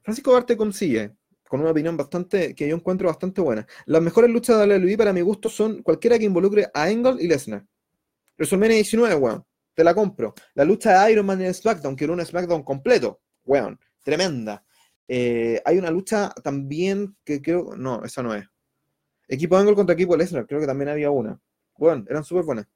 Francisco 0.03 0.33
Barte 0.33 0.57
consigue. 0.57 1.14
con 1.49 1.61
una 1.61 1.70
opinión 1.70 1.96
bastante, 1.96 2.57
que 2.57 2.68
yo 2.68 2.75
encuentro 2.75 3.07
bastante 3.07 3.40
buena. 3.40 3.64
Las 3.87 4.03
mejores 4.03 4.31
luchas 4.31 4.59
de 4.59 4.79
WWE 4.79 4.96
para 4.99 5.12
mi 5.12 5.20
gusto 5.20 5.49
son 5.49 5.81
cualquiera 5.83 6.18
que 6.18 6.25
involucre 6.25 6.68
a 6.75 6.90
Engel 6.90 7.18
y 7.20 7.29
Lesnar. 7.29 7.64
WrestleMania 8.37 8.75
19, 8.77 9.14
weón, 9.14 9.44
te 9.72 9.85
la 9.85 9.94
compro. 9.94 10.35
La 10.55 10.64
lucha 10.64 11.05
de 11.05 11.12
Iron 11.12 11.25
Man 11.25 11.40
en 11.42 11.55
SmackDown, 11.55 11.94
que 11.94 12.05
era 12.05 12.12
un 12.12 12.25
SmackDown 12.25 12.64
completo, 12.64 13.20
weón, 13.44 13.79
tremenda. 14.03 14.64
Eh, 15.07 15.62
hay 15.64 15.79
una 15.79 15.90
lucha 15.90 16.35
también 16.42 17.16
que 17.25 17.40
creo, 17.40 17.77
no, 17.77 18.05
esa 18.05 18.22
no 18.22 18.35
es. 18.35 18.44
Equipo 19.29 19.57
Angle 19.57 19.75
contra 19.75 19.94
equipo 19.94 20.16
Lesnar, 20.16 20.46
creo 20.46 20.61
que 20.61 20.66
también 20.66 20.88
había 20.88 21.11
una. 21.11 21.38
Bueno, 21.79 22.05
eran 22.09 22.25
súper 22.25 22.44
buenas. 22.44 22.66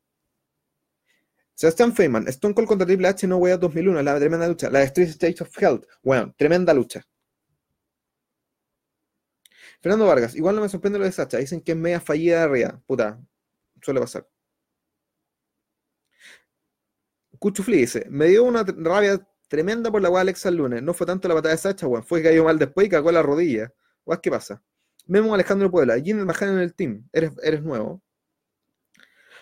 Sebastian 1.61 1.93
Feynman, 1.95 2.27
Stone 2.29 2.55
Cold 2.55 2.67
contra 2.67 2.87
Triple 2.87 3.07
H 3.07 3.27
no 3.27 3.37
Way 3.37 3.59
2001, 3.59 4.03
la 4.03 4.19
tremenda 4.19 4.49
lucha. 4.49 4.71
La 4.71 4.83
Street 4.85 5.11
State 5.11 5.43
of 5.43 5.51
Health, 5.59 5.85
bueno, 6.03 6.35
tremenda 6.39 6.73
lucha. 6.73 7.07
Fernando 9.83 10.07
Vargas, 10.07 10.35
igual 10.37 10.55
no 10.57 10.63
me 10.63 10.71
sorprende 10.71 10.99
lo 10.99 11.05
de 11.05 11.13
Sacha, 11.13 11.37
dicen 11.37 11.61
que 11.61 11.73
es 11.73 11.77
media 11.79 12.01
fallida 12.01 12.39
de 12.39 12.43
arriba. 12.45 12.83
Puta, 12.87 13.21
suele 13.83 14.01
pasar. 14.01 14.27
Cuchufli 17.39 17.77
dice, 17.77 18.07
me 18.09 18.27
dio 18.29 18.45
una 18.45 18.65
rabia 18.65 19.21
tremenda 19.49 19.91
por 19.91 20.01
la 20.01 20.09
weá 20.09 20.23
Alexa 20.23 20.49
el 20.49 20.57
lunes. 20.57 20.83
No 20.83 20.95
fue 20.95 21.07
tanto 21.07 21.29
la 21.29 21.35
patada 21.35 21.55
de 21.55 21.59
Sacha, 21.59 21.87
weón. 21.87 22.03
Fue 22.05 22.23
que 22.23 22.29
cayó 22.31 22.45
mal 22.45 22.59
después 22.59 22.87
y 22.87 22.91
cagó 22.91 23.13
la 23.13 23.21
rodilla. 23.21 23.71
Weá, 24.07 24.19
¿qué 24.19 24.31
pasa? 24.31 24.63
Memo 25.07 25.35
Alejandro 25.35 25.71
Puebla, 25.71 26.01
Gino 26.01 26.25
Majano 26.25 26.53
en 26.53 26.61
el 26.61 26.75
team. 26.75 27.07
Eres, 27.13 27.33
eres 27.43 27.63
nuevo. 27.63 28.03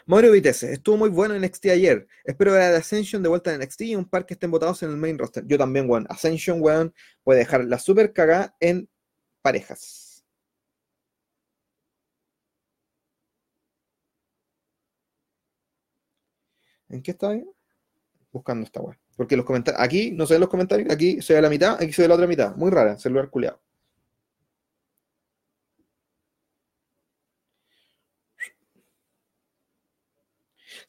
Mario 0.09 0.33
Vitesse, 0.33 0.73
estuvo 0.73 0.97
muy 0.97 1.11
bueno 1.11 1.35
en 1.35 1.43
NXT 1.43 1.67
ayer. 1.67 2.07
Espero 2.25 2.53
ver 2.53 2.63
a 2.63 2.77
Ascension 2.79 3.23
de 3.23 3.29
vuelta 3.29 3.53
en 3.53 3.61
NXT 3.61 3.83
y 3.83 3.95
un 3.95 4.07
par 4.07 4.25
que 4.25 4.33
estén 4.35 4.51
votados 4.51 4.83
en 4.83 4.89
el 4.91 4.97
main 4.97 5.19
roster. 5.19 5.45
Yo 5.47 5.59
también, 5.59 5.89
weón. 5.89 6.07
Ascension, 6.09 6.63
weón, 6.63 6.95
puede 7.23 7.41
dejar 7.41 7.65
la 7.67 7.79
super 7.79 8.15
cagada 8.15 8.57
en 8.59 8.89
parejas. 9.43 10.25
¿En 16.89 17.03
qué 17.03 17.11
está 17.13 17.31
bien? 17.33 17.51
Buscando 18.33 18.65
esta 18.65 18.81
weón. 18.81 18.99
Porque 19.17 19.37
los 19.37 19.45
comentarios, 19.45 19.83
aquí 19.83 20.11
no 20.13 20.27
se 20.27 20.35
ven 20.35 20.41
los 20.41 20.51
comentarios, 20.51 20.91
aquí 20.91 21.21
se 21.21 21.35
ve 21.35 21.43
la 21.43 21.51
mitad, 21.51 21.75
aquí 21.83 21.93
se 21.93 22.03
ve 22.03 22.09
la 22.09 22.15
otra 22.15 22.27
mitad. 22.27 22.57
Muy 22.57 22.71
rara, 22.71 22.99
celular 22.99 23.29
culiado. 23.31 23.61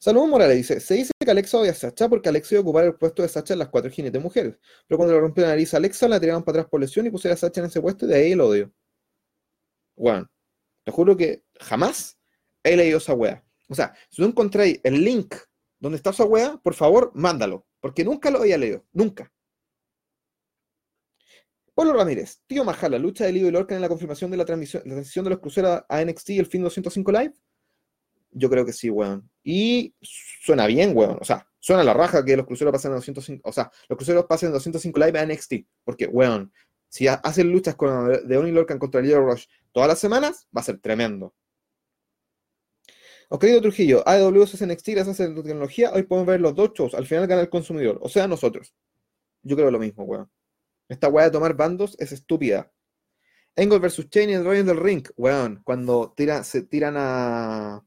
Saludos 0.02 0.30
Morales 0.30 0.56
dice, 0.56 0.80
se 0.80 0.94
dice 0.94 1.12
que 1.18 1.30
Alexa 1.30 1.58
odia 1.58 1.72
a 1.72 1.74
Sacha 1.74 2.08
porque 2.08 2.30
Alexa 2.30 2.54
iba 2.54 2.60
a 2.60 2.62
ocupar 2.62 2.84
el 2.86 2.94
puesto 2.94 3.20
de 3.20 3.28
Sacha 3.28 3.52
en 3.52 3.58
las 3.58 3.68
cuatro 3.68 3.90
jinetes 3.90 4.22
mujeres. 4.22 4.58
Pero 4.88 4.96
cuando 4.96 5.14
le 5.14 5.20
rompió 5.20 5.42
la 5.42 5.50
nariz 5.50 5.74
a 5.74 5.76
Alexa, 5.76 6.08
la 6.08 6.18
tiraron 6.18 6.42
para 6.42 6.60
atrás 6.60 6.70
por 6.70 6.80
lesión 6.80 7.06
y 7.06 7.10
pusieron 7.10 7.34
a 7.34 7.36
Sacha 7.36 7.60
en 7.60 7.66
ese 7.66 7.82
puesto 7.82 8.06
y 8.06 8.08
de 8.08 8.14
ahí 8.14 8.32
el 8.32 8.40
odio. 8.40 8.72
Bueno, 9.96 10.26
te 10.84 10.90
juro 10.90 11.14
que 11.18 11.44
jamás 11.60 12.18
he 12.62 12.76
leído 12.76 12.96
esa 12.96 13.12
wea. 13.12 13.44
O 13.68 13.74
sea, 13.74 13.94
si 14.08 14.22
tú 14.22 14.24
encontráis 14.24 14.80
el 14.84 15.04
link 15.04 15.34
donde 15.78 15.96
está 15.96 16.10
esa 16.10 16.24
wea, 16.24 16.56
por 16.62 16.72
favor, 16.72 17.12
mándalo. 17.14 17.66
Porque 17.80 18.02
nunca 18.02 18.30
lo 18.30 18.38
había 18.38 18.56
leído. 18.56 18.86
Nunca. 18.92 19.30
Pablo 21.74 21.92
Ramírez, 21.92 22.40
tío 22.46 22.64
Majala, 22.64 22.98
lucha 22.98 23.26
de 23.26 23.32
Lido 23.32 23.48
y 23.48 23.50
Lorcan 23.50 23.76
en 23.76 23.82
la 23.82 23.88
confirmación 23.88 24.30
de 24.30 24.38
la 24.38 24.46
transmisión, 24.46 24.82
la 24.86 24.94
transición 24.94 25.24
de 25.24 25.30
los 25.30 25.40
cruceros 25.40 25.82
a 25.86 26.04
NXT 26.04 26.30
y 26.30 26.38
el 26.38 26.46
fin 26.46 26.62
205 26.62 27.12
Live. 27.12 27.34
Yo 28.30 28.48
creo 28.50 28.64
que 28.64 28.72
sí, 28.72 28.90
weón. 28.90 29.28
Y 29.42 29.94
suena 30.00 30.66
bien, 30.66 30.92
weón. 30.94 31.18
O 31.20 31.24
sea, 31.24 31.46
suena 31.58 31.82
la 31.84 31.94
raja 31.94 32.24
que 32.24 32.36
los 32.36 32.46
cruceros 32.46 32.72
pasen 32.72 32.92
a 32.92 32.96
205. 32.96 33.48
O 33.48 33.52
sea, 33.52 33.70
los 33.88 33.96
cruceros 33.96 34.26
pasen 34.26 34.50
a 34.50 34.52
205 34.52 34.98
live 34.98 35.18
a 35.18 35.26
NXT. 35.26 35.54
Porque, 35.84 36.06
weón, 36.06 36.52
si 36.88 37.06
hacen 37.06 37.50
luchas 37.50 37.76
con 37.76 38.26
de 38.26 38.36
Oni 38.36 38.50
Lorcan 38.50 38.78
contra 38.78 39.00
el 39.00 39.14
Rush 39.14 39.46
todas 39.72 39.88
las 39.88 39.98
semanas, 39.98 40.48
va 40.56 40.60
a 40.60 40.64
ser 40.64 40.78
tremendo. 40.78 41.34
Querido 43.38 43.60
Trujillo, 43.60 44.02
AEW 44.08 44.42
es 44.42 44.66
NXT 44.66 44.88
gracias 44.88 45.20
a 45.20 45.28
la 45.28 45.42
tecnología. 45.42 45.92
Hoy 45.92 46.02
podemos 46.02 46.26
ver 46.26 46.40
los 46.40 46.54
dos 46.54 46.72
shows. 46.74 46.94
Al 46.94 47.06
final 47.06 47.28
gana 47.28 47.42
el 47.42 47.48
consumidor. 47.48 47.98
O 48.02 48.08
sea, 48.08 48.26
nosotros. 48.26 48.74
Yo 49.42 49.54
creo 49.54 49.70
lo 49.70 49.78
mismo, 49.78 50.02
weón. 50.04 50.28
Esta 50.88 51.08
weá 51.08 51.26
de 51.26 51.30
tomar 51.30 51.54
bandos 51.54 51.96
es 52.00 52.10
estúpida. 52.10 52.72
Engel 53.54 53.78
versus 53.78 54.10
Chain 54.10 54.30
en 54.30 54.44
el 54.44 54.66
del 54.66 54.76
Ring, 54.76 55.06
weón. 55.16 55.60
Cuando 55.62 56.12
tira, 56.16 56.42
se 56.42 56.62
tiran 56.62 56.94
a 56.96 57.84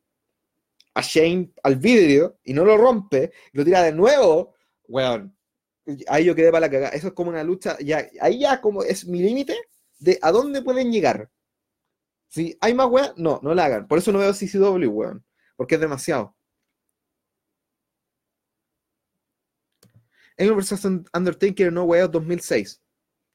a 0.93 1.01
Shane 1.01 1.51
al 1.63 1.77
vidrio 1.77 2.39
y 2.43 2.53
no 2.53 2.65
lo 2.65 2.77
rompe, 2.77 3.31
lo 3.51 3.65
tira 3.65 3.83
de 3.83 3.93
nuevo, 3.93 4.55
weón. 4.87 5.35
Ahí 6.07 6.25
yo 6.25 6.35
quedé 6.35 6.51
para 6.51 6.67
la 6.67 6.71
cagada. 6.71 6.89
Eso 6.95 7.07
es 7.07 7.13
como 7.13 7.29
una 7.29 7.43
lucha, 7.43 7.77
ya, 7.79 8.07
ahí 8.21 8.39
ya 8.39 8.61
como 8.61 8.83
es 8.83 9.05
mi 9.05 9.21
límite 9.21 9.55
de 9.99 10.19
a 10.21 10.31
dónde 10.31 10.61
pueden 10.61 10.91
llegar. 10.91 11.29
Si 12.29 12.57
hay 12.61 12.73
más 12.73 12.87
weón, 12.89 13.13
no, 13.17 13.39
no 13.43 13.53
la 13.53 13.65
hagan. 13.65 13.87
Por 13.87 13.97
eso 13.99 14.11
no 14.11 14.19
veo 14.19 14.33
CCW, 14.33 14.89
weón. 14.89 15.25
Porque 15.55 15.75
es 15.75 15.81
demasiado. 15.81 16.35
Engel 20.37 20.55
vs. 20.55 20.85
Undertaker 21.13 21.71
No 21.71 21.83
Way 21.83 22.01
Out 22.01 22.11
2006. 22.11 22.81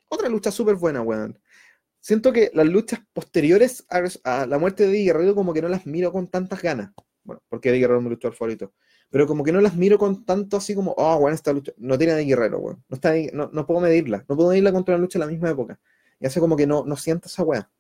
Otra 0.09 0.29
lucha 0.29 0.51
súper 0.51 0.77
buena, 0.77 1.03
weón. 1.03 1.39
Siento 2.01 2.33
que 2.33 2.51
las 2.55 2.67
luchas 2.67 3.01
posteriores 3.13 3.85
a, 4.25 4.47
la 4.47 4.59
muerte 4.59 4.87
de 4.87 5.05
Guerrero 5.05 5.35
como 5.35 5.53
que 5.53 5.63
no 5.63 5.69
las 5.69 5.87
miro 5.87 6.13
con 6.13 6.29
tantas 6.29 6.63
ganas. 6.63 6.93
Bueno, 7.29 7.43
porque 7.51 7.69
Eddie 7.69 7.81
Guerrero 7.81 7.99
es 7.99 8.05
mi 8.05 8.11
luchador 8.11 8.35
favorito. 8.35 8.73
Pero 9.11 9.27
como 9.27 9.45
que 9.45 9.53
no 9.53 9.61
las 9.61 9.77
miro 9.77 9.99
con 9.99 10.25
tanto 10.25 10.57
así 10.57 10.75
como, 10.75 10.95
oh, 10.97 11.19
bueno, 11.19 11.35
esta 11.35 11.53
lucha. 11.53 11.73
No 11.77 11.99
tiene 11.99 12.15
de 12.15 12.25
Guerrero, 12.25 12.59
weón. 12.59 12.83
No, 12.89 12.95
está 12.95 13.13
no, 13.35 13.51
no, 13.53 13.67
puedo 13.67 13.81
medirla. 13.81 14.25
No 14.27 14.35
puedo 14.35 14.49
medirla 14.49 14.73
contra 14.73 14.95
la 14.95 15.03
lucha 15.03 15.19
en 15.19 15.21
la 15.21 15.27
misma 15.27 15.51
época. 15.51 15.79
Y 16.21 16.27
hace 16.27 16.41
como 16.41 16.57
que 16.57 16.67
no, 16.67 16.85
no 16.87 16.97
siento 16.97 17.29
esa 17.29 17.43
weá. 17.43 17.71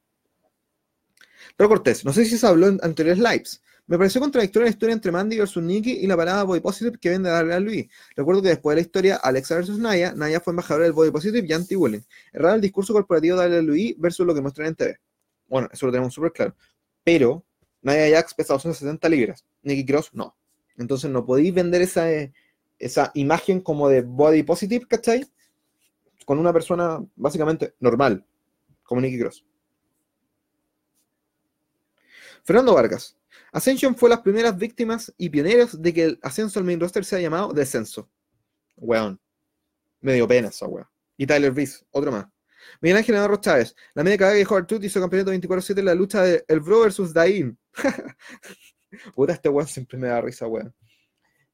Pero 1.56 1.70
Cortés, 1.70 2.04
no 2.04 2.12
sé 2.12 2.26
si 2.26 2.36
se 2.36 2.46
habló 2.46 2.68
en 2.68 2.78
anteriores 2.82 3.18
lives. 3.18 3.62
Me 3.86 3.96
pareció 3.96 4.20
contradictoria 4.20 4.66
la 4.66 4.70
historia 4.70 4.92
entre 4.92 5.10
Mandy 5.10 5.38
versus 5.38 5.62
Nikki 5.62 5.92
y 5.92 6.06
la 6.06 6.14
parada 6.14 6.42
Body 6.42 6.60
Positive 6.60 6.98
que 6.98 7.08
vende 7.08 7.30
a 7.30 7.32
darle 7.32 7.54
a 7.54 7.60
Luis. 7.60 7.86
Recuerdo 8.16 8.42
que 8.42 8.48
después 8.48 8.74
de 8.74 8.82
la 8.82 8.86
historia 8.86 9.16
Alexa 9.16 9.54
versus 9.54 9.78
Naya, 9.78 10.12
Naya 10.12 10.40
fue 10.40 10.50
embajadora 10.50 10.84
del 10.84 10.92
Body 10.92 11.10
Positive 11.10 11.46
y 11.48 11.52
anti-Willing. 11.54 12.04
Errado 12.34 12.56
el 12.56 12.60
discurso 12.60 12.92
corporativo 12.92 13.36
de 13.36 13.44
darle 13.44 13.56
a 13.60 13.62
Luis 13.62 13.94
versus 13.96 14.26
lo 14.26 14.34
que 14.34 14.42
muestran 14.42 14.68
en 14.68 14.74
TV. 14.74 15.00
Bueno, 15.46 15.70
eso 15.72 15.86
lo 15.86 15.92
tenemos 15.92 16.12
súper 16.12 16.32
claro. 16.32 16.54
Pero 17.02 17.46
Nia 17.82 18.10
Jax 18.10 18.34
pesa 18.34 18.54
270 18.54 19.08
libras. 19.08 19.44
Nikki 19.62 19.86
Cross 19.86 20.10
no. 20.12 20.36
Entonces 20.76 21.10
no 21.10 21.24
podéis 21.24 21.54
vender 21.54 21.82
esa, 21.82 22.10
eh, 22.10 22.32
esa 22.78 23.10
imagen 23.14 23.60
como 23.60 23.88
de 23.88 24.02
body 24.02 24.42
positive, 24.42 24.86
¿cachai? 24.86 25.26
Con 26.24 26.38
una 26.38 26.52
persona 26.52 27.04
básicamente 27.16 27.74
normal, 27.80 28.24
como 28.82 29.00
Nikki 29.00 29.18
Cross. 29.18 29.44
Fernando 32.44 32.74
Vargas. 32.74 33.16
Ascension 33.52 33.94
fue 33.94 34.10
las 34.10 34.20
primeras 34.20 34.56
víctimas 34.56 35.12
y 35.16 35.30
pioneras 35.30 35.80
de 35.80 35.92
que 35.92 36.04
el 36.04 36.18
ascenso 36.22 36.58
al 36.58 36.64
main 36.64 36.80
roster 36.80 37.04
sea 37.04 37.20
llamado 37.20 37.52
descenso. 37.52 38.08
Weón. 38.76 39.20
Me 40.00 40.14
dio 40.14 40.28
pena 40.28 40.48
esa 40.48 40.66
weón. 40.66 40.86
Y 41.16 41.26
Tyler 41.26 41.54
Reese, 41.54 41.84
otro 41.90 42.12
más. 42.12 42.26
Miguel 42.80 42.98
Ángel 42.98 43.14
Navarro 43.14 43.36
Chávez. 43.36 43.74
La 43.94 44.04
media 44.04 44.18
cagada 44.18 44.34
que 44.34 44.40
dejó 44.40 44.56
Artut 44.56 44.82
hizo 44.84 45.00
campeonato 45.00 45.32
24-7 45.32 45.78
en 45.78 45.84
la 45.84 45.94
lucha 45.94 46.22
de 46.22 46.44
El 46.48 46.60
Bro 46.60 46.80
versus 46.80 47.12
Dain. 47.12 47.58
Puta, 49.14 49.32
este 49.34 49.48
weón 49.48 49.68
siempre 49.68 49.98
me 49.98 50.08
da 50.08 50.20
risa, 50.20 50.46
weón. 50.46 50.74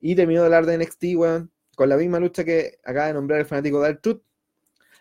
Y 0.01 0.15
terminó 0.15 0.41
de 0.41 0.47
hablar 0.47 0.67
de 0.67 0.79
NXT, 0.79 1.05
weón, 1.17 1.51
con 1.75 1.89
la 1.89 1.97
misma 1.97 2.21
lucha 2.21 2.45
que 2.45 2.79
acaba 2.85 3.07
de 3.09 3.15
nombrar 3.15 3.41
el 3.41 3.47
fanático 3.47 3.81
de 3.81 3.89
Artut. 3.89 4.23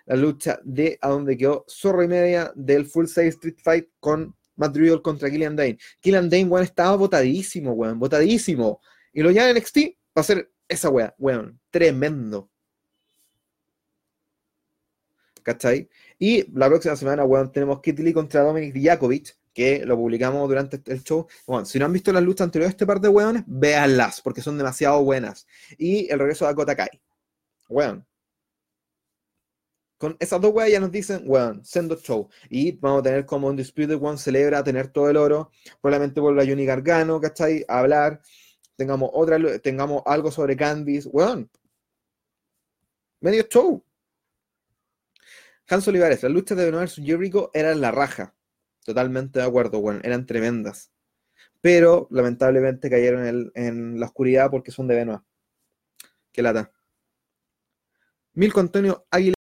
La 0.06 0.16
lucha 0.16 0.60
de 0.64 0.98
a 1.02 1.10
donde 1.10 1.38
quedó 1.38 1.66
zorro 1.70 2.04
y 2.04 2.08
media 2.08 2.52
del 2.56 2.86
Full 2.86 3.06
Size 3.06 3.28
Street 3.28 3.58
Fight 3.64 3.90
con 4.00 4.36
Matt 4.56 4.76
Riddle 4.76 5.02
contra 5.02 5.30
Killian 5.30 5.56
Dane. 5.56 5.78
Killian 6.02 6.30
Dane, 6.30 6.46
weón, 6.46 6.64
estaba 6.64 6.96
botadísimo, 6.96 7.72
weón, 7.74 8.00
botadísimo. 8.00 8.82
Y 9.14 9.22
lo 9.22 9.32
llama 9.32 9.54
NXT 9.54 9.78
para 10.12 10.22
hacer 10.22 10.52
esa 10.68 10.90
weón, 10.90 11.14
weón, 11.18 11.60
tremendo. 11.70 12.50
¿Cachai? 15.44 15.90
Y 16.18 16.52
la 16.58 16.68
próxima 16.68 16.96
semana, 16.96 17.24
bueno, 17.24 17.52
tenemos 17.52 17.82
Kit 17.82 18.00
Lee 18.00 18.14
contra 18.14 18.42
Dominic 18.42 18.74
Dijakovic, 18.74 19.38
que 19.54 19.86
lo 19.86 19.96
publicamos 19.96 20.48
durante 20.48 20.82
el 20.92 21.04
show. 21.04 21.28
Bueno, 21.46 21.66
si 21.66 21.80
no 21.80 21.86
han 21.86 21.94
visto 21.94 22.12
las 22.12 22.24
luchas 22.24 22.46
anteriores 22.46 22.72
de 22.72 22.74
este 22.74 22.88
par 22.88 23.00
de 23.00 23.10
weones, 23.10 23.44
véanlas, 23.46 24.22
porque 24.22 24.42
son 24.42 24.58
demasiado 24.58 25.04
buenas. 25.04 25.48
Y 25.78 26.12
el 26.12 26.20
regreso 26.20 26.46
de 26.46 26.52
Dakota 26.52 26.76
Kai. 26.76 26.90
Weón. 27.70 28.06
Con 29.98 30.18
esas 30.20 30.42
dos 30.42 30.54
weas 30.54 30.72
ya 30.72 30.80
nos 30.80 30.92
dicen, 30.92 31.24
weón, 31.26 31.64
sendo 31.64 31.96
show. 31.96 32.30
Y 32.50 32.74
vamos 32.74 33.00
a 33.02 33.04
tener 33.04 33.26
como 33.26 33.48
un 33.48 33.56
Disputed 33.56 34.02
One 34.02 34.18
celebra 34.18 34.64
tener 34.64 34.90
todo 34.90 35.10
el 35.10 35.18
oro. 35.18 35.52
Probablemente 35.82 36.20
vuelva 36.20 36.46
Johnny 36.46 36.66
Gargano, 36.66 37.22
¿cachai? 37.22 37.64
A 37.68 37.80
hablar. 37.80 38.22
Tengamos 38.76 39.10
otra, 39.14 39.38
tengamos 39.60 40.04
algo 40.06 40.32
sobre 40.32 40.58
Candice. 40.58 41.08
Weón. 41.10 41.50
Medio 43.22 43.44
show. 43.44 43.84
Hans 45.68 45.88
Olivares, 45.88 46.24
las 46.24 46.32
luchas 46.32 46.58
de 46.58 46.66
Benoit 46.66 46.82
versus 46.82 47.06
Jericho 47.06 47.52
eran 47.54 47.82
la 47.82 47.92
raja. 47.92 48.36
Totalmente 48.86 49.40
de 49.40 49.46
acuerdo, 49.46 49.80
bueno, 49.82 50.02
eran 50.04 50.26
tremendas. 50.26 50.92
Pero 51.62 52.08
lamentablemente 52.12 52.90
cayeron 52.90 53.52
en, 53.56 54.00
la 54.00 54.08
oscuridad 54.08 54.52
porque 54.52 54.72
son 54.72 54.88
de 54.88 54.96
Benoit. 54.96 55.22
Qué 56.32 56.42
lata. 56.42 56.72
Milko 58.34 58.60
Antonio 58.60 59.06
Aguilera. 59.10 59.38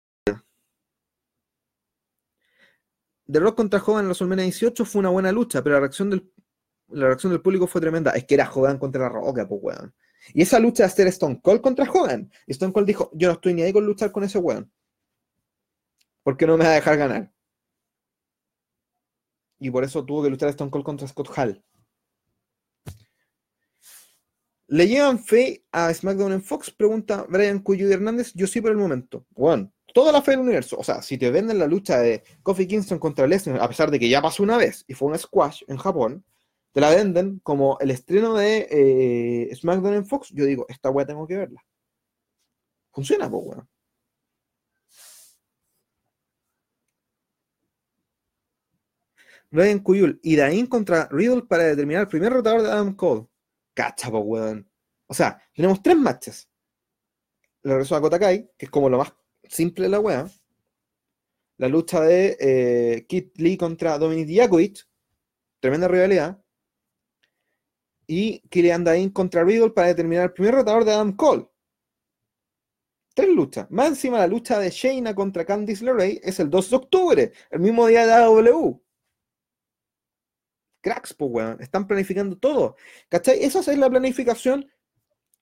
The 3.31 3.39
Rock 3.39 3.57
contra 3.57 3.81
Hogan 3.81 4.01
en 4.01 4.07
WrestleMania 4.07 4.45
18 4.45 4.85
fue 4.85 4.99
una 5.01 5.09
buena 5.11 5.31
lucha, 5.31 5.63
pero 5.63 5.75
la 5.75 5.81
reacción 5.81 6.11
del, 6.11 6.33
la 6.89 7.07
reacción 7.07 7.33
del 7.33 7.41
público 7.41 7.67
fue 7.67 7.81
tremenda. 7.81 8.11
Es 8.11 8.25
que 8.25 8.35
era 8.35 8.51
Hogan 8.53 8.79
contra 8.79 9.03
la 9.03 9.09
Roca, 9.09 9.49
pues 9.49 9.61
weón. 9.63 9.95
Y 10.35 10.43
esa 10.43 10.59
lucha 10.59 10.83
de 10.83 10.89
hacer 10.89 11.07
Stone 11.07 11.41
Cold 11.41 11.61
contra 11.61 11.91
Hogan. 11.91 12.31
Y 12.47 12.53
Stone 12.53 12.73
Cold 12.73 12.87
dijo, 12.87 13.11
yo 13.15 13.29
no 13.29 13.35
estoy 13.35 13.55
ni 13.55 13.63
ahí 13.63 13.73
con 13.73 13.87
luchar 13.87 14.13
con 14.13 14.25
ese 14.25 14.39
weón. 14.39 14.71
Porque 16.23 16.47
no 16.47 16.57
me 16.57 16.65
va 16.65 16.71
a 16.71 16.75
dejar 16.75 16.97
ganar. 16.97 17.33
Y 19.59 19.71
por 19.71 19.85
eso 19.85 20.05
tuvo 20.05 20.23
que 20.23 20.31
luchar 20.31 20.49
Stone 20.51 20.71
Cold 20.71 20.85
contra 20.85 21.07
Scott 21.07 21.31
Hall. 21.37 21.63
¿Le 24.69 24.87
llevan 24.87 25.19
fe 25.19 25.65
a 25.73 25.93
SmackDown 25.93 26.33
en 26.33 26.43
Fox? 26.43 26.71
Pregunta 26.71 27.27
Brian 27.29 27.59
Cuyo 27.59 27.91
Hernández. 27.91 28.33
Yo 28.35 28.47
sí 28.47 28.61
por 28.61 28.71
el 28.71 28.77
momento. 28.77 29.27
Bueno, 29.31 29.73
toda 29.93 30.13
la 30.13 30.23
fe 30.23 30.33
del 30.33 30.41
universo. 30.41 30.77
O 30.79 30.85
sea, 30.85 31.03
si 31.03 31.19
te 31.19 31.31
venden 31.31 31.59
la 31.59 31.67
lucha 31.67 31.99
de 31.99 32.23
Kofi 32.45 32.69
Kingston 32.69 33.01
contra 33.01 33.27
Lesnar, 33.27 33.61
a 33.61 33.69
pesar 33.69 33.91
de 33.91 33.99
que 33.99 34.09
ya 34.09 34.23
pasó 34.23 34.43
una 34.43 34.57
vez 34.57 34.85
y 34.87 34.95
fue 34.95 35.09
un 35.09 35.19
squash 35.19 35.65
en 35.67 35.77
Japón, 35.77 36.25
te 36.73 36.81
la 36.81 36.91
venden 36.91 37.41
como 37.43 37.79
el 37.81 37.91
estreno 37.91 38.35
de 38.35 38.69
eh, 39.51 39.57
SmackDown 39.57 39.95
en 39.95 40.07
Fox. 40.07 40.31
Yo 40.33 40.45
digo, 40.45 40.67
esta 40.69 40.91
weá 40.91 41.05
tengo 41.05 41.27
que 41.27 41.37
verla. 41.37 41.65
Funciona, 42.93 43.29
pues, 43.31 43.43
weón. 43.45 43.69
Brian 49.51 49.81
Cuyul 49.81 50.21
y 50.23 50.37
Dain 50.37 50.67
contra 50.67 51.09
Riddle 51.11 51.43
para 51.43 51.65
determinar 51.65 52.03
el 52.03 52.09
primer 52.09 52.33
rotador 52.33 52.63
de 52.63 52.71
Adam 52.71 52.95
Cole. 52.95 53.27
Cacha, 53.75 54.09
weón. 54.09 54.69
O 55.07 55.15
sea, 55.15 55.43
tenemos 55.55 55.83
tres 55.83 55.97
matches. 55.97 56.49
La 57.63 57.73
regreso 57.73 57.97
a 57.97 58.01
Kotakai, 58.01 58.49
que 58.57 58.67
es 58.67 58.71
como 58.71 58.89
lo 58.89 58.99
más 58.99 59.13
simple 59.45 59.85
de 59.85 59.91
la 59.91 60.01
weá. 60.01 60.31
La 61.57 61.69
lucha 61.69 62.01
de 62.01 62.37
eh, 62.41 63.07
Kit 63.07 63.37
Lee 63.39 63.57
contra 63.57 63.99
Dominic 63.99 64.27
Dijakovic. 64.29 64.87
Tremenda 65.59 65.89
rivalidad. 65.89 66.43
Y 68.07 68.41
Killian 68.49 68.85
Dain 68.85 69.11
contra 69.11 69.45
Riddle 69.45 69.71
para 69.71 69.89
determinar 69.89 70.25
el 70.25 70.33
primer 70.33 70.55
rotador 70.55 70.85
de 70.85 70.93
Adam 70.93 71.15
Cole. 71.17 71.49
Tres 73.15 73.29
luchas. 73.29 73.69
Más 73.71 73.89
encima 73.89 74.19
la 74.19 74.29
lucha 74.29 74.59
de 74.61 74.71
Shayna 74.71 75.15
contra 75.15 75.45
Candice 75.45 75.85
LeRae 75.85 76.21
es 76.23 76.39
el 76.39 76.49
2 76.49 76.71
de 76.71 76.77
octubre, 76.77 77.33
el 77.51 77.61
mismo 77.61 77.87
día 77.89 78.07
de 78.07 78.13
AW 78.15 78.81
cracks, 80.81 81.15
pues, 81.15 81.31
weón. 81.33 81.61
Están 81.61 81.87
planificando 81.87 82.37
todo. 82.37 82.77
¿Cachai? 83.09 83.43
Esa 83.43 83.61
es 83.61 83.79
la 83.79 83.91
planificación 83.91 84.71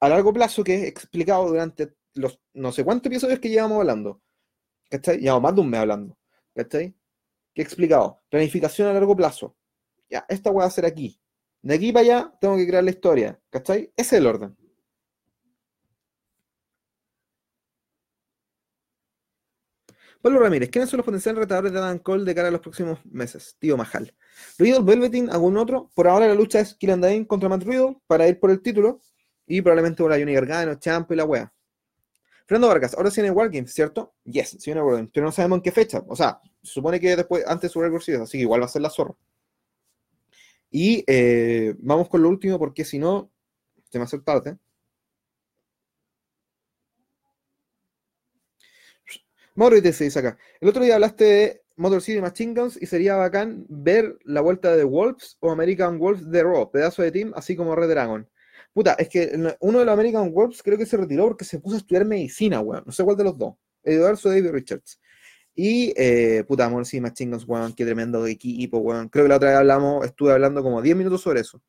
a 0.01 0.09
largo 0.09 0.33
plazo 0.33 0.65
que 0.65 0.75
he 0.75 0.89
explicado 0.89 1.49
durante 1.49 1.95
los 2.15 2.41
no 2.55 2.73
sé 2.73 2.85
cuántos 2.85 3.11
episodios 3.11 3.39
que 3.41 3.49
llevamos 3.49 3.79
hablando. 3.81 4.21
¿Cachai? 4.91 5.19
Llevamos 5.19 5.43
más 5.43 5.55
de 5.55 5.61
un 5.61 5.71
mes 5.71 5.81
hablando. 5.81 6.19
¿Cachai? 6.55 6.95
¿Qué 7.55 7.63
he 7.63 7.65
explicado? 7.65 8.23
Planificación 8.29 8.89
a 8.89 8.93
largo 8.93 9.17
plazo. 9.17 9.57
Ya, 10.11 10.25
esta 10.29 10.51
voy 10.51 10.63
a 10.63 10.67
hacer 10.67 10.87
aquí. 10.87 11.21
De 11.63 11.75
aquí 11.75 11.93
para 11.93 12.05
allá 12.05 12.39
tengo 12.41 12.57
que 12.57 12.67
crear 12.67 12.85
la 12.85 12.91
historia. 12.91 13.41
¿Cachai? 13.51 13.93
Ese 13.97 14.17
es 14.17 14.21
el 14.21 14.27
orden. 14.27 14.57
Pablo 20.21 20.41
Ramírez, 20.41 20.69
¿quiénes 20.71 20.91
son 20.91 20.99
los 20.99 21.05
potenciales 21.05 21.39
retadores 21.39 21.73
de 21.73 21.79
Adam 21.79 21.99
Cole 21.99 22.25
de 22.25 22.35
cara 22.35 22.49
a 22.49 22.51
los 22.51 22.61
próximos 22.61 22.99
meses? 23.05 23.57
Tío 23.61 23.77
Majal. 23.77 24.13
Riddle, 24.59 24.83
Velveteen, 24.83 25.31
algún 25.31 25.57
otro. 25.57 25.91
Por 25.95 26.09
ahora 26.09 26.27
la 26.27 26.35
lucha 26.35 26.59
es 26.59 26.75
Killian 26.75 27.25
contra 27.25 27.49
Matt 27.49 27.65
para 28.07 28.27
ir 28.27 28.41
por 28.41 28.51
el 28.51 28.61
título. 28.61 29.01
Y 29.47 29.63
probablemente 29.63 30.03
por 30.03 30.11
la 30.11 30.19
Johnny 30.19 30.35
Gargano, 30.35 30.75
Champ 30.75 31.11
y 31.13 31.17
la 31.17 31.25
wea. 31.25 31.53
Fernando 32.47 32.69
Vargas, 32.69 32.95
ahora 32.95 33.11
sí 33.11 33.21
viene 33.21 33.35
Wargames, 33.35 33.73
¿cierto? 33.73 34.15
Yes, 34.25 34.57
sí 34.59 34.71
viene 34.71 34.83
Wargames, 34.83 35.11
pero 35.13 35.27
no 35.27 35.33
sabemos 35.33 35.59
en 35.59 35.63
qué 35.63 35.71
fecha. 35.71 36.03
O 36.09 36.17
sea, 36.17 36.41
se 36.63 36.73
supone 36.73 36.99
que 36.99 37.15
después, 37.15 37.45
antes 37.47 37.71
su 37.71 37.81
récord 37.81 38.03
así 38.23 38.39
que 38.39 38.43
igual 38.43 38.63
va 38.63 38.65
a 38.65 38.69
ser 38.69 38.83
la 38.83 38.91
zorra. 38.91 39.15
Y 40.71 41.05
eh, 41.07 41.75
vamos 41.79 42.09
con 42.09 42.23
lo 42.23 42.29
último, 42.29 42.59
porque 42.59 42.85
si 42.85 42.99
no, 42.99 43.31
se 43.91 43.99
me 43.99 44.05
hace 44.05 44.19
tarde. 44.19 44.59
Mauro 49.59 49.83
te 49.83 49.91
dice 49.91 50.17
acá. 50.17 50.39
El 50.61 50.69
otro 50.69 50.85
día 50.85 50.95
hablaste 50.95 51.25
de 51.25 51.63
Motor 51.75 52.01
City 52.01 52.21
Machine 52.21 52.55
Guns 52.55 52.81
y 52.81 52.87
sería 52.87 53.17
bacán 53.17 53.67
ver 53.69 54.17
la 54.23 54.41
vuelta 54.41 54.77
de 54.77 54.85
Wolves 54.85 55.37
o 55.41 55.51
American 55.51 55.99
Wolves 55.99 56.31
de 56.31 56.45
Raw, 56.45 56.71
pedazo 56.71 57.03
de 57.03 57.11
team, 57.11 57.33
así 57.35 57.57
como 57.57 57.75
Red 57.75 57.89
Dragon. 57.89 58.29
Puta, 58.73 58.93
es 58.93 59.09
que 59.09 59.33
uno 59.59 59.81
de 59.81 59.85
los 59.85 59.93
American 59.93 60.33
Wolves 60.33 60.63
creo 60.63 60.79
que 60.79 60.87
se 60.87 60.97
retiró 60.97 61.27
porque 61.27 61.45
se 61.45 61.59
puso 61.59 61.75
a 61.75 61.79
estudiar 61.79 62.05
medicina, 62.05 62.61
weón. 62.61 62.85
No 62.87 62.93
sé 62.93 63.03
cuál 63.03 63.17
de 63.17 63.25
los 63.25 63.37
dos. 63.37 63.55
Eduardo 63.83 64.29
David 64.29 64.51
Richards. 64.53 65.01
Y, 65.57 65.93
eh, 65.97 66.45
puta, 66.47 66.69
Motor 66.69 66.87
City 66.87 67.01
Machine 67.01 67.33
Guns, 67.33 67.45
weón, 67.49 67.73
qué 67.73 67.85
tremendo 67.85 68.25
equipo, 68.29 68.79
weón. 68.79 69.09
Creo 69.09 69.25
que 69.25 69.29
la 69.29 69.37
otra 69.39 69.49
vez 69.49 69.59
hablamos, 69.59 70.07
estuve 70.07 70.31
hablando 70.31 70.63
como 70.63 70.81
10 70.81 70.97
minutos 70.97 71.21
sobre 71.21 71.41
eso. 71.41 71.61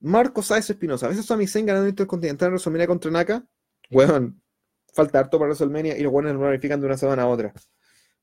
Marco 0.00 0.42
Sáez 0.42 0.68
Espinosa. 0.68 1.06
A 1.06 1.08
veces 1.08 1.24
Sami 1.24 1.46
Zayn 1.46 1.64
ganando 1.64 1.88
Intercontinental 1.88 2.48
en 2.48 2.52
WrestleMania 2.52 2.86
contra 2.86 3.10
Naka. 3.10 3.46
Weón, 3.90 4.43
falta 4.94 5.18
harto 5.18 5.38
para 5.38 5.48
WrestleMania 5.48 5.98
y 5.98 6.02
los 6.02 6.12
buenos 6.12 6.32
no 6.34 6.40
verifican 6.40 6.80
de 6.80 6.86
una 6.86 6.96
semana 6.96 7.24
a 7.24 7.26
otra. 7.26 7.52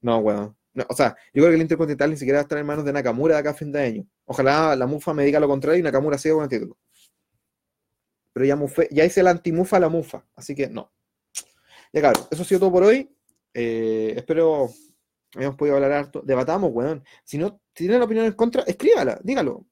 No, 0.01 0.17
weón. 0.19 0.55
o 0.87 0.95
sea, 0.95 1.15
yo 1.33 1.41
creo 1.41 1.49
que 1.49 1.55
el 1.55 1.61
Intercontinental 1.61 2.09
ni 2.09 2.17
siquiera 2.17 2.37
va 2.37 2.41
a 2.41 2.43
estar 2.43 2.57
en 2.57 2.65
manos 2.65 2.85
de 2.85 2.93
Nakamura 2.93 3.35
de 3.35 3.41
acá 3.41 3.51
a 3.51 3.53
fin 3.53 3.71
de 3.71 3.81
año. 3.81 4.07
Ojalá 4.25 4.75
la 4.75 4.87
Mufa 4.87 5.13
me 5.13 5.25
diga 5.25 5.39
lo 5.39 5.47
contrario 5.47 5.79
y 5.79 5.83
Nakamura 5.83 6.17
siga 6.17 6.35
con 6.35 6.43
el 6.43 6.49
título. 6.49 6.77
Pero 8.33 8.45
ya, 8.45 8.57
ya 8.89 9.05
hice 9.05 9.21
la 9.21 9.31
antimufa 9.31 9.77
a 9.77 9.81
la 9.81 9.89
Mufa, 9.89 10.25
así 10.35 10.55
que 10.55 10.69
no. 10.69 10.91
Ya 11.93 11.99
claro, 11.99 12.27
eso 12.31 12.41
ha 12.41 12.45
sido 12.45 12.61
todo 12.61 12.71
por 12.71 12.83
hoy. 12.83 13.13
Eh, 13.53 14.13
espero 14.15 14.69
hayamos 15.35 15.57
podido 15.57 15.75
hablar 15.75 15.91
harto. 15.91 16.21
Debatamos, 16.23 16.71
weón. 16.73 17.03
Si 17.23 17.37
no 17.37 17.61
si 17.75 17.85
tienen 17.85 18.01
opinión 18.01 18.25
en 18.25 18.33
contra, 18.33 18.63
escríbala, 18.63 19.19
dígalo. 19.23 19.65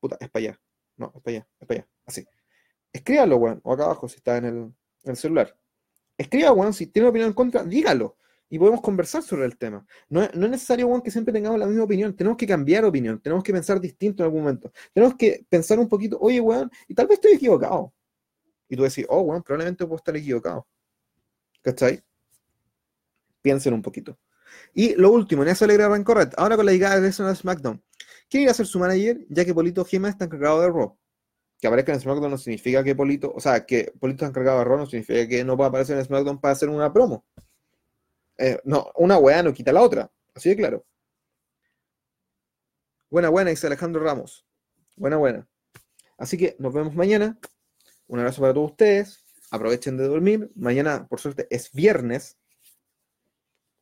Puta, 0.00 0.16
es 0.20 0.28
para 0.30 0.46
allá. 0.46 0.60
No, 0.96 1.12
es 1.14 1.22
para 1.22 1.36
allá, 1.36 1.48
es 1.60 1.66
para 1.66 1.80
allá. 1.80 1.88
Así. 2.06 2.26
Escríbalo, 2.92 3.36
weón. 3.36 3.60
O 3.62 3.72
acá 3.72 3.84
abajo 3.84 4.08
si 4.08 4.16
está 4.16 4.36
en 4.38 4.74
el 5.04 5.16
celular 5.16 5.56
escriba, 6.18 6.52
weón, 6.52 6.74
si 6.74 6.88
tiene 6.88 7.08
opinión 7.08 7.28
en 7.28 7.34
contra, 7.34 7.64
dígalo. 7.64 8.16
Y 8.50 8.58
podemos 8.58 8.80
conversar 8.80 9.22
sobre 9.22 9.44
el 9.44 9.56
tema. 9.56 9.86
No, 10.08 10.22
es 10.22 10.34
necesario, 10.34 10.86
weón, 10.86 11.02
que 11.02 11.10
siempre 11.10 11.32
tengamos 11.32 11.58
la 11.58 11.66
misma 11.66 11.84
opinión. 11.84 12.14
Tenemos 12.16 12.36
que 12.36 12.46
cambiar 12.46 12.84
opinión. 12.84 13.20
Tenemos 13.20 13.44
que 13.44 13.52
pensar 13.52 13.80
distinto 13.80 14.22
en 14.22 14.24
algún 14.24 14.42
momento. 14.42 14.72
Tenemos 14.92 15.16
que 15.16 15.46
pensar 15.48 15.78
un 15.78 15.88
poquito, 15.88 16.18
oye, 16.20 16.40
weón, 16.40 16.70
y 16.88 16.94
tal 16.94 17.06
vez 17.06 17.18
estoy 17.18 17.34
equivocado. 17.34 17.92
Y 18.68 18.76
tú 18.76 18.82
decís, 18.82 19.06
oh, 19.08 19.20
weón, 19.20 19.42
probablemente 19.42 19.84
puedo 19.84 19.96
estar 19.96 20.16
equivocado. 20.16 20.66
¿Cachai? 21.62 22.02
Piensen 23.42 23.74
un 23.74 23.82
poquito. 23.82 24.18
Y 24.74 24.94
lo 24.94 25.10
último, 25.12 25.42
en 25.42 25.50
eso 25.50 25.64
alegra 25.64 25.88
Rancorret. 25.88 26.32
Ahora 26.38 26.56
con 26.56 26.66
la 26.66 26.72
llegada 26.72 27.00
de 27.00 27.12
SmackDown. 27.12 27.82
¿Quién 28.30 28.42
iba 28.42 28.52
a 28.52 28.54
ser 28.54 28.66
su 28.66 28.78
manager? 28.78 29.24
Ya 29.28 29.44
que 29.44 29.54
Polito 29.54 29.84
Gema 29.84 30.08
está 30.08 30.24
encargado 30.24 30.62
de 30.62 30.68
Raw 30.68 30.98
que 31.60 31.66
aparezca 31.66 31.92
en 31.92 32.00
SmackDown 32.00 32.30
no 32.30 32.38
significa 32.38 32.84
que 32.84 32.94
Polito, 32.94 33.32
o 33.34 33.40
sea, 33.40 33.66
que 33.66 33.92
Polito 33.98 34.24
está 34.24 34.26
encargado 34.28 34.58
de 34.58 34.64
Raw 34.64 34.78
no 34.78 34.86
significa 34.86 35.26
que 35.26 35.44
no 35.44 35.56
pueda 35.56 35.68
aparecer 35.68 35.98
en 35.98 36.04
SmackDown 36.04 36.40
para 36.40 36.52
hacer 36.52 36.68
una 36.68 36.92
promo. 36.92 37.24
Eh, 38.36 38.60
no, 38.64 38.92
una 38.94 39.18
weá 39.18 39.42
no 39.42 39.52
quita 39.52 39.72
la 39.72 39.82
otra, 39.82 40.10
así 40.34 40.50
de 40.50 40.56
claro. 40.56 40.86
Buena, 43.10 43.30
buena, 43.30 43.50
dice 43.50 43.66
Alejandro 43.66 44.02
Ramos. 44.02 44.46
Buena, 44.96 45.16
buena. 45.16 45.48
Así 46.18 46.36
que 46.36 46.56
nos 46.58 46.74
vemos 46.74 46.94
mañana. 46.94 47.38
Un 48.06 48.18
abrazo 48.18 48.42
para 48.42 48.52
todos 48.52 48.72
ustedes. 48.72 49.24
Aprovechen 49.50 49.96
de 49.96 50.06
dormir. 50.06 50.50
Mañana, 50.54 51.06
por 51.08 51.18
suerte, 51.18 51.46
es 51.50 51.72
viernes. 51.72 52.36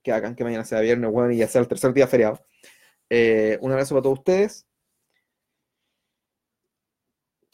Que 0.03 0.12
hagan 0.12 0.37
que 0.37 0.45
mañana 0.45 0.64
sea 0.64 0.81
viernes, 0.81 1.11
bueno, 1.11 1.33
y 1.33 1.39
ya 1.39 1.49
sea 1.49 1.61
el 1.61 1.66
tercer 1.66 1.93
día 1.93 2.07
feriado. 2.07 2.39
Eh, 3.11 3.59
un 3.61 3.72
abrazo 3.72 3.95
para 3.95 4.03
todos 4.03 4.18
ustedes. 4.20 4.66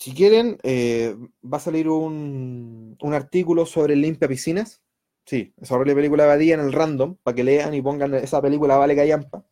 Si 0.03 0.13
quieren, 0.15 0.59
eh, 0.65 1.15
va 1.45 1.59
a 1.59 1.61
salir 1.61 1.89
un, 1.89 2.99
artículo 3.13 3.65
sobre 3.67 3.95
limpia 3.95 4.27
piscinas. 4.27 4.83
Sí, 5.25 5.55
esa 5.61 5.77
horrible 5.77 5.95
película 5.95 6.27
Badía 6.27 6.55
en 6.55 6.61
el 6.61 6.73
random, 6.73 7.19
para 7.23 7.37
que 7.37 7.45
lean 7.45 7.73
y 7.73 7.83
pongan 7.83 8.13
esa 8.15 8.43
película 8.43 8.77
vale 8.77 8.97
callampa. 8.97 9.47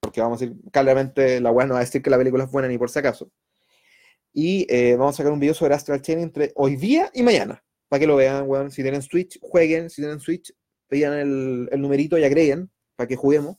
Porque 0.00 0.22
vamos 0.22 0.40
a 0.40 0.46
decir, 0.46 0.58
claramente 0.72 1.42
la 1.42 1.50
web 1.50 1.68
no 1.68 1.74
va 1.74 1.80
a 1.80 1.84
decir 1.84 2.00
que 2.00 2.08
la 2.08 2.16
película 2.16 2.44
es 2.44 2.50
buena 2.50 2.68
ni 2.68 2.78
por 2.78 2.88
si 2.88 3.00
acaso. 3.00 3.30
Y 4.32 4.66
eh, 4.70 4.96
vamos 4.96 5.14
a 5.14 5.18
sacar 5.18 5.32
un 5.32 5.40
video 5.40 5.52
sobre 5.52 5.74
Astral 5.74 6.00
Chain 6.00 6.20
entre 6.20 6.52
hoy 6.54 6.76
día 6.76 7.10
y 7.12 7.22
mañana. 7.22 7.62
Para 7.90 8.00
que 8.00 8.06
lo 8.06 8.16
vean, 8.16 8.48
weón. 8.48 8.70
Si 8.70 8.80
tienen 8.80 9.02
Switch, 9.02 9.38
jueguen. 9.42 9.90
Si 9.90 10.00
tienen 10.00 10.20
Switch, 10.20 10.54
pidan 10.88 11.18
el, 11.18 11.68
el 11.70 11.82
numerito 11.82 12.16
y 12.16 12.24
agreguen 12.24 12.70
para 12.96 13.08
que 13.08 13.16
juguemos. 13.16 13.58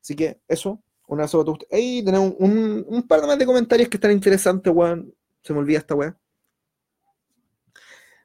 Así 0.00 0.14
que 0.14 0.38
eso, 0.46 0.80
una 1.06 1.28
sola 1.28 1.52
Ahí 1.70 2.04
tenemos 2.04 2.34
un, 2.38 2.84
un, 2.88 3.02
par 3.06 3.26
más 3.26 3.38
de 3.38 3.46
comentarios 3.46 3.88
que 3.88 3.96
están 3.96 4.12
interesantes, 4.12 4.72
weón. 4.72 5.14
Se 5.42 5.52
me 5.52 5.60
olvida 5.60 5.78
esta 5.78 5.94
weón. 5.94 6.16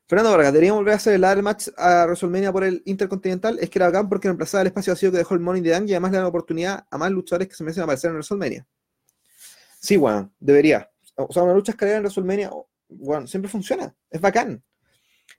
Fernando 0.08 0.32
Vargas, 0.32 0.52
deberíamos 0.52 0.82
volver 0.82 0.94
a 0.94 0.98
hacer 0.98 1.14
el 1.14 1.44
match 1.44 1.70
a 1.78 2.04
WrestleMania 2.06 2.52
por 2.52 2.66
el 2.66 2.82
Intercontinental. 2.86 3.58
Es 3.60 3.70
que 3.70 3.80
era 3.80 3.86
bacán 3.86 4.10
porque 4.10 4.28
reemplazaba 4.28 4.62
el 4.64 4.68
espacio 4.68 4.92
vacío 4.92 5.10
que 5.10 5.20
dejó 5.20 5.36
el 5.36 5.40
Money 5.40 5.62
de 5.62 5.70
Dang 5.70 5.88
y 5.88 5.94
además 5.94 6.12
le 6.12 6.18
da 6.18 6.24
la 6.24 6.30
oportunidad 6.30 6.86
a 6.90 6.98
más 6.98 7.12
luchadores 7.12 7.48
que 7.48 7.56
se 7.56 7.64
merecen 7.64 7.84
aparecer 7.84 8.10
en 8.10 8.16
WrestleMania. 8.16 8.68
Sí, 9.80 9.96
weón, 9.96 10.34
debería. 10.38 10.92
O 11.16 11.32
sea, 11.32 11.44
una 11.44 11.54
lucha 11.54 11.72
escalera 11.72 11.98
en 11.98 12.04
WrestleMania, 12.04 12.52
weón, 12.90 13.28
siempre 13.28 13.50
funciona. 13.50 13.96
Es 14.10 14.20
bacán. 14.20 14.62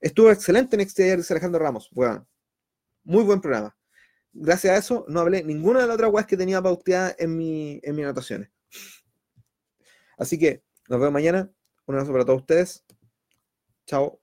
Estuvo 0.00 0.30
excelente 0.30 0.74
en 0.76 0.88
XTR, 0.88 1.18
dice 1.18 1.34
Alejandro 1.34 1.60
Ramos, 1.60 1.90
weón. 1.92 2.26
Muy 3.04 3.24
buen 3.24 3.42
programa. 3.42 3.76
Gracias 4.32 4.74
a 4.74 4.78
eso, 4.78 5.04
no 5.08 5.20
hablé 5.20 5.42
ninguna 5.44 5.80
de 5.80 5.86
las 5.86 5.94
otras 5.94 6.12
weas 6.12 6.26
que 6.26 6.36
tenía 6.36 6.62
pauteada 6.62 7.14
en, 7.18 7.36
mi, 7.36 7.80
en 7.82 7.94
mis 7.94 8.04
anotaciones. 8.04 8.50
Así 10.16 10.38
que 10.38 10.62
nos 10.88 11.00
vemos 11.00 11.12
mañana. 11.12 11.50
Un 11.86 11.94
abrazo 11.96 12.12
para 12.12 12.24
todos 12.24 12.40
ustedes. 12.40 12.84
Chao. 13.86 14.21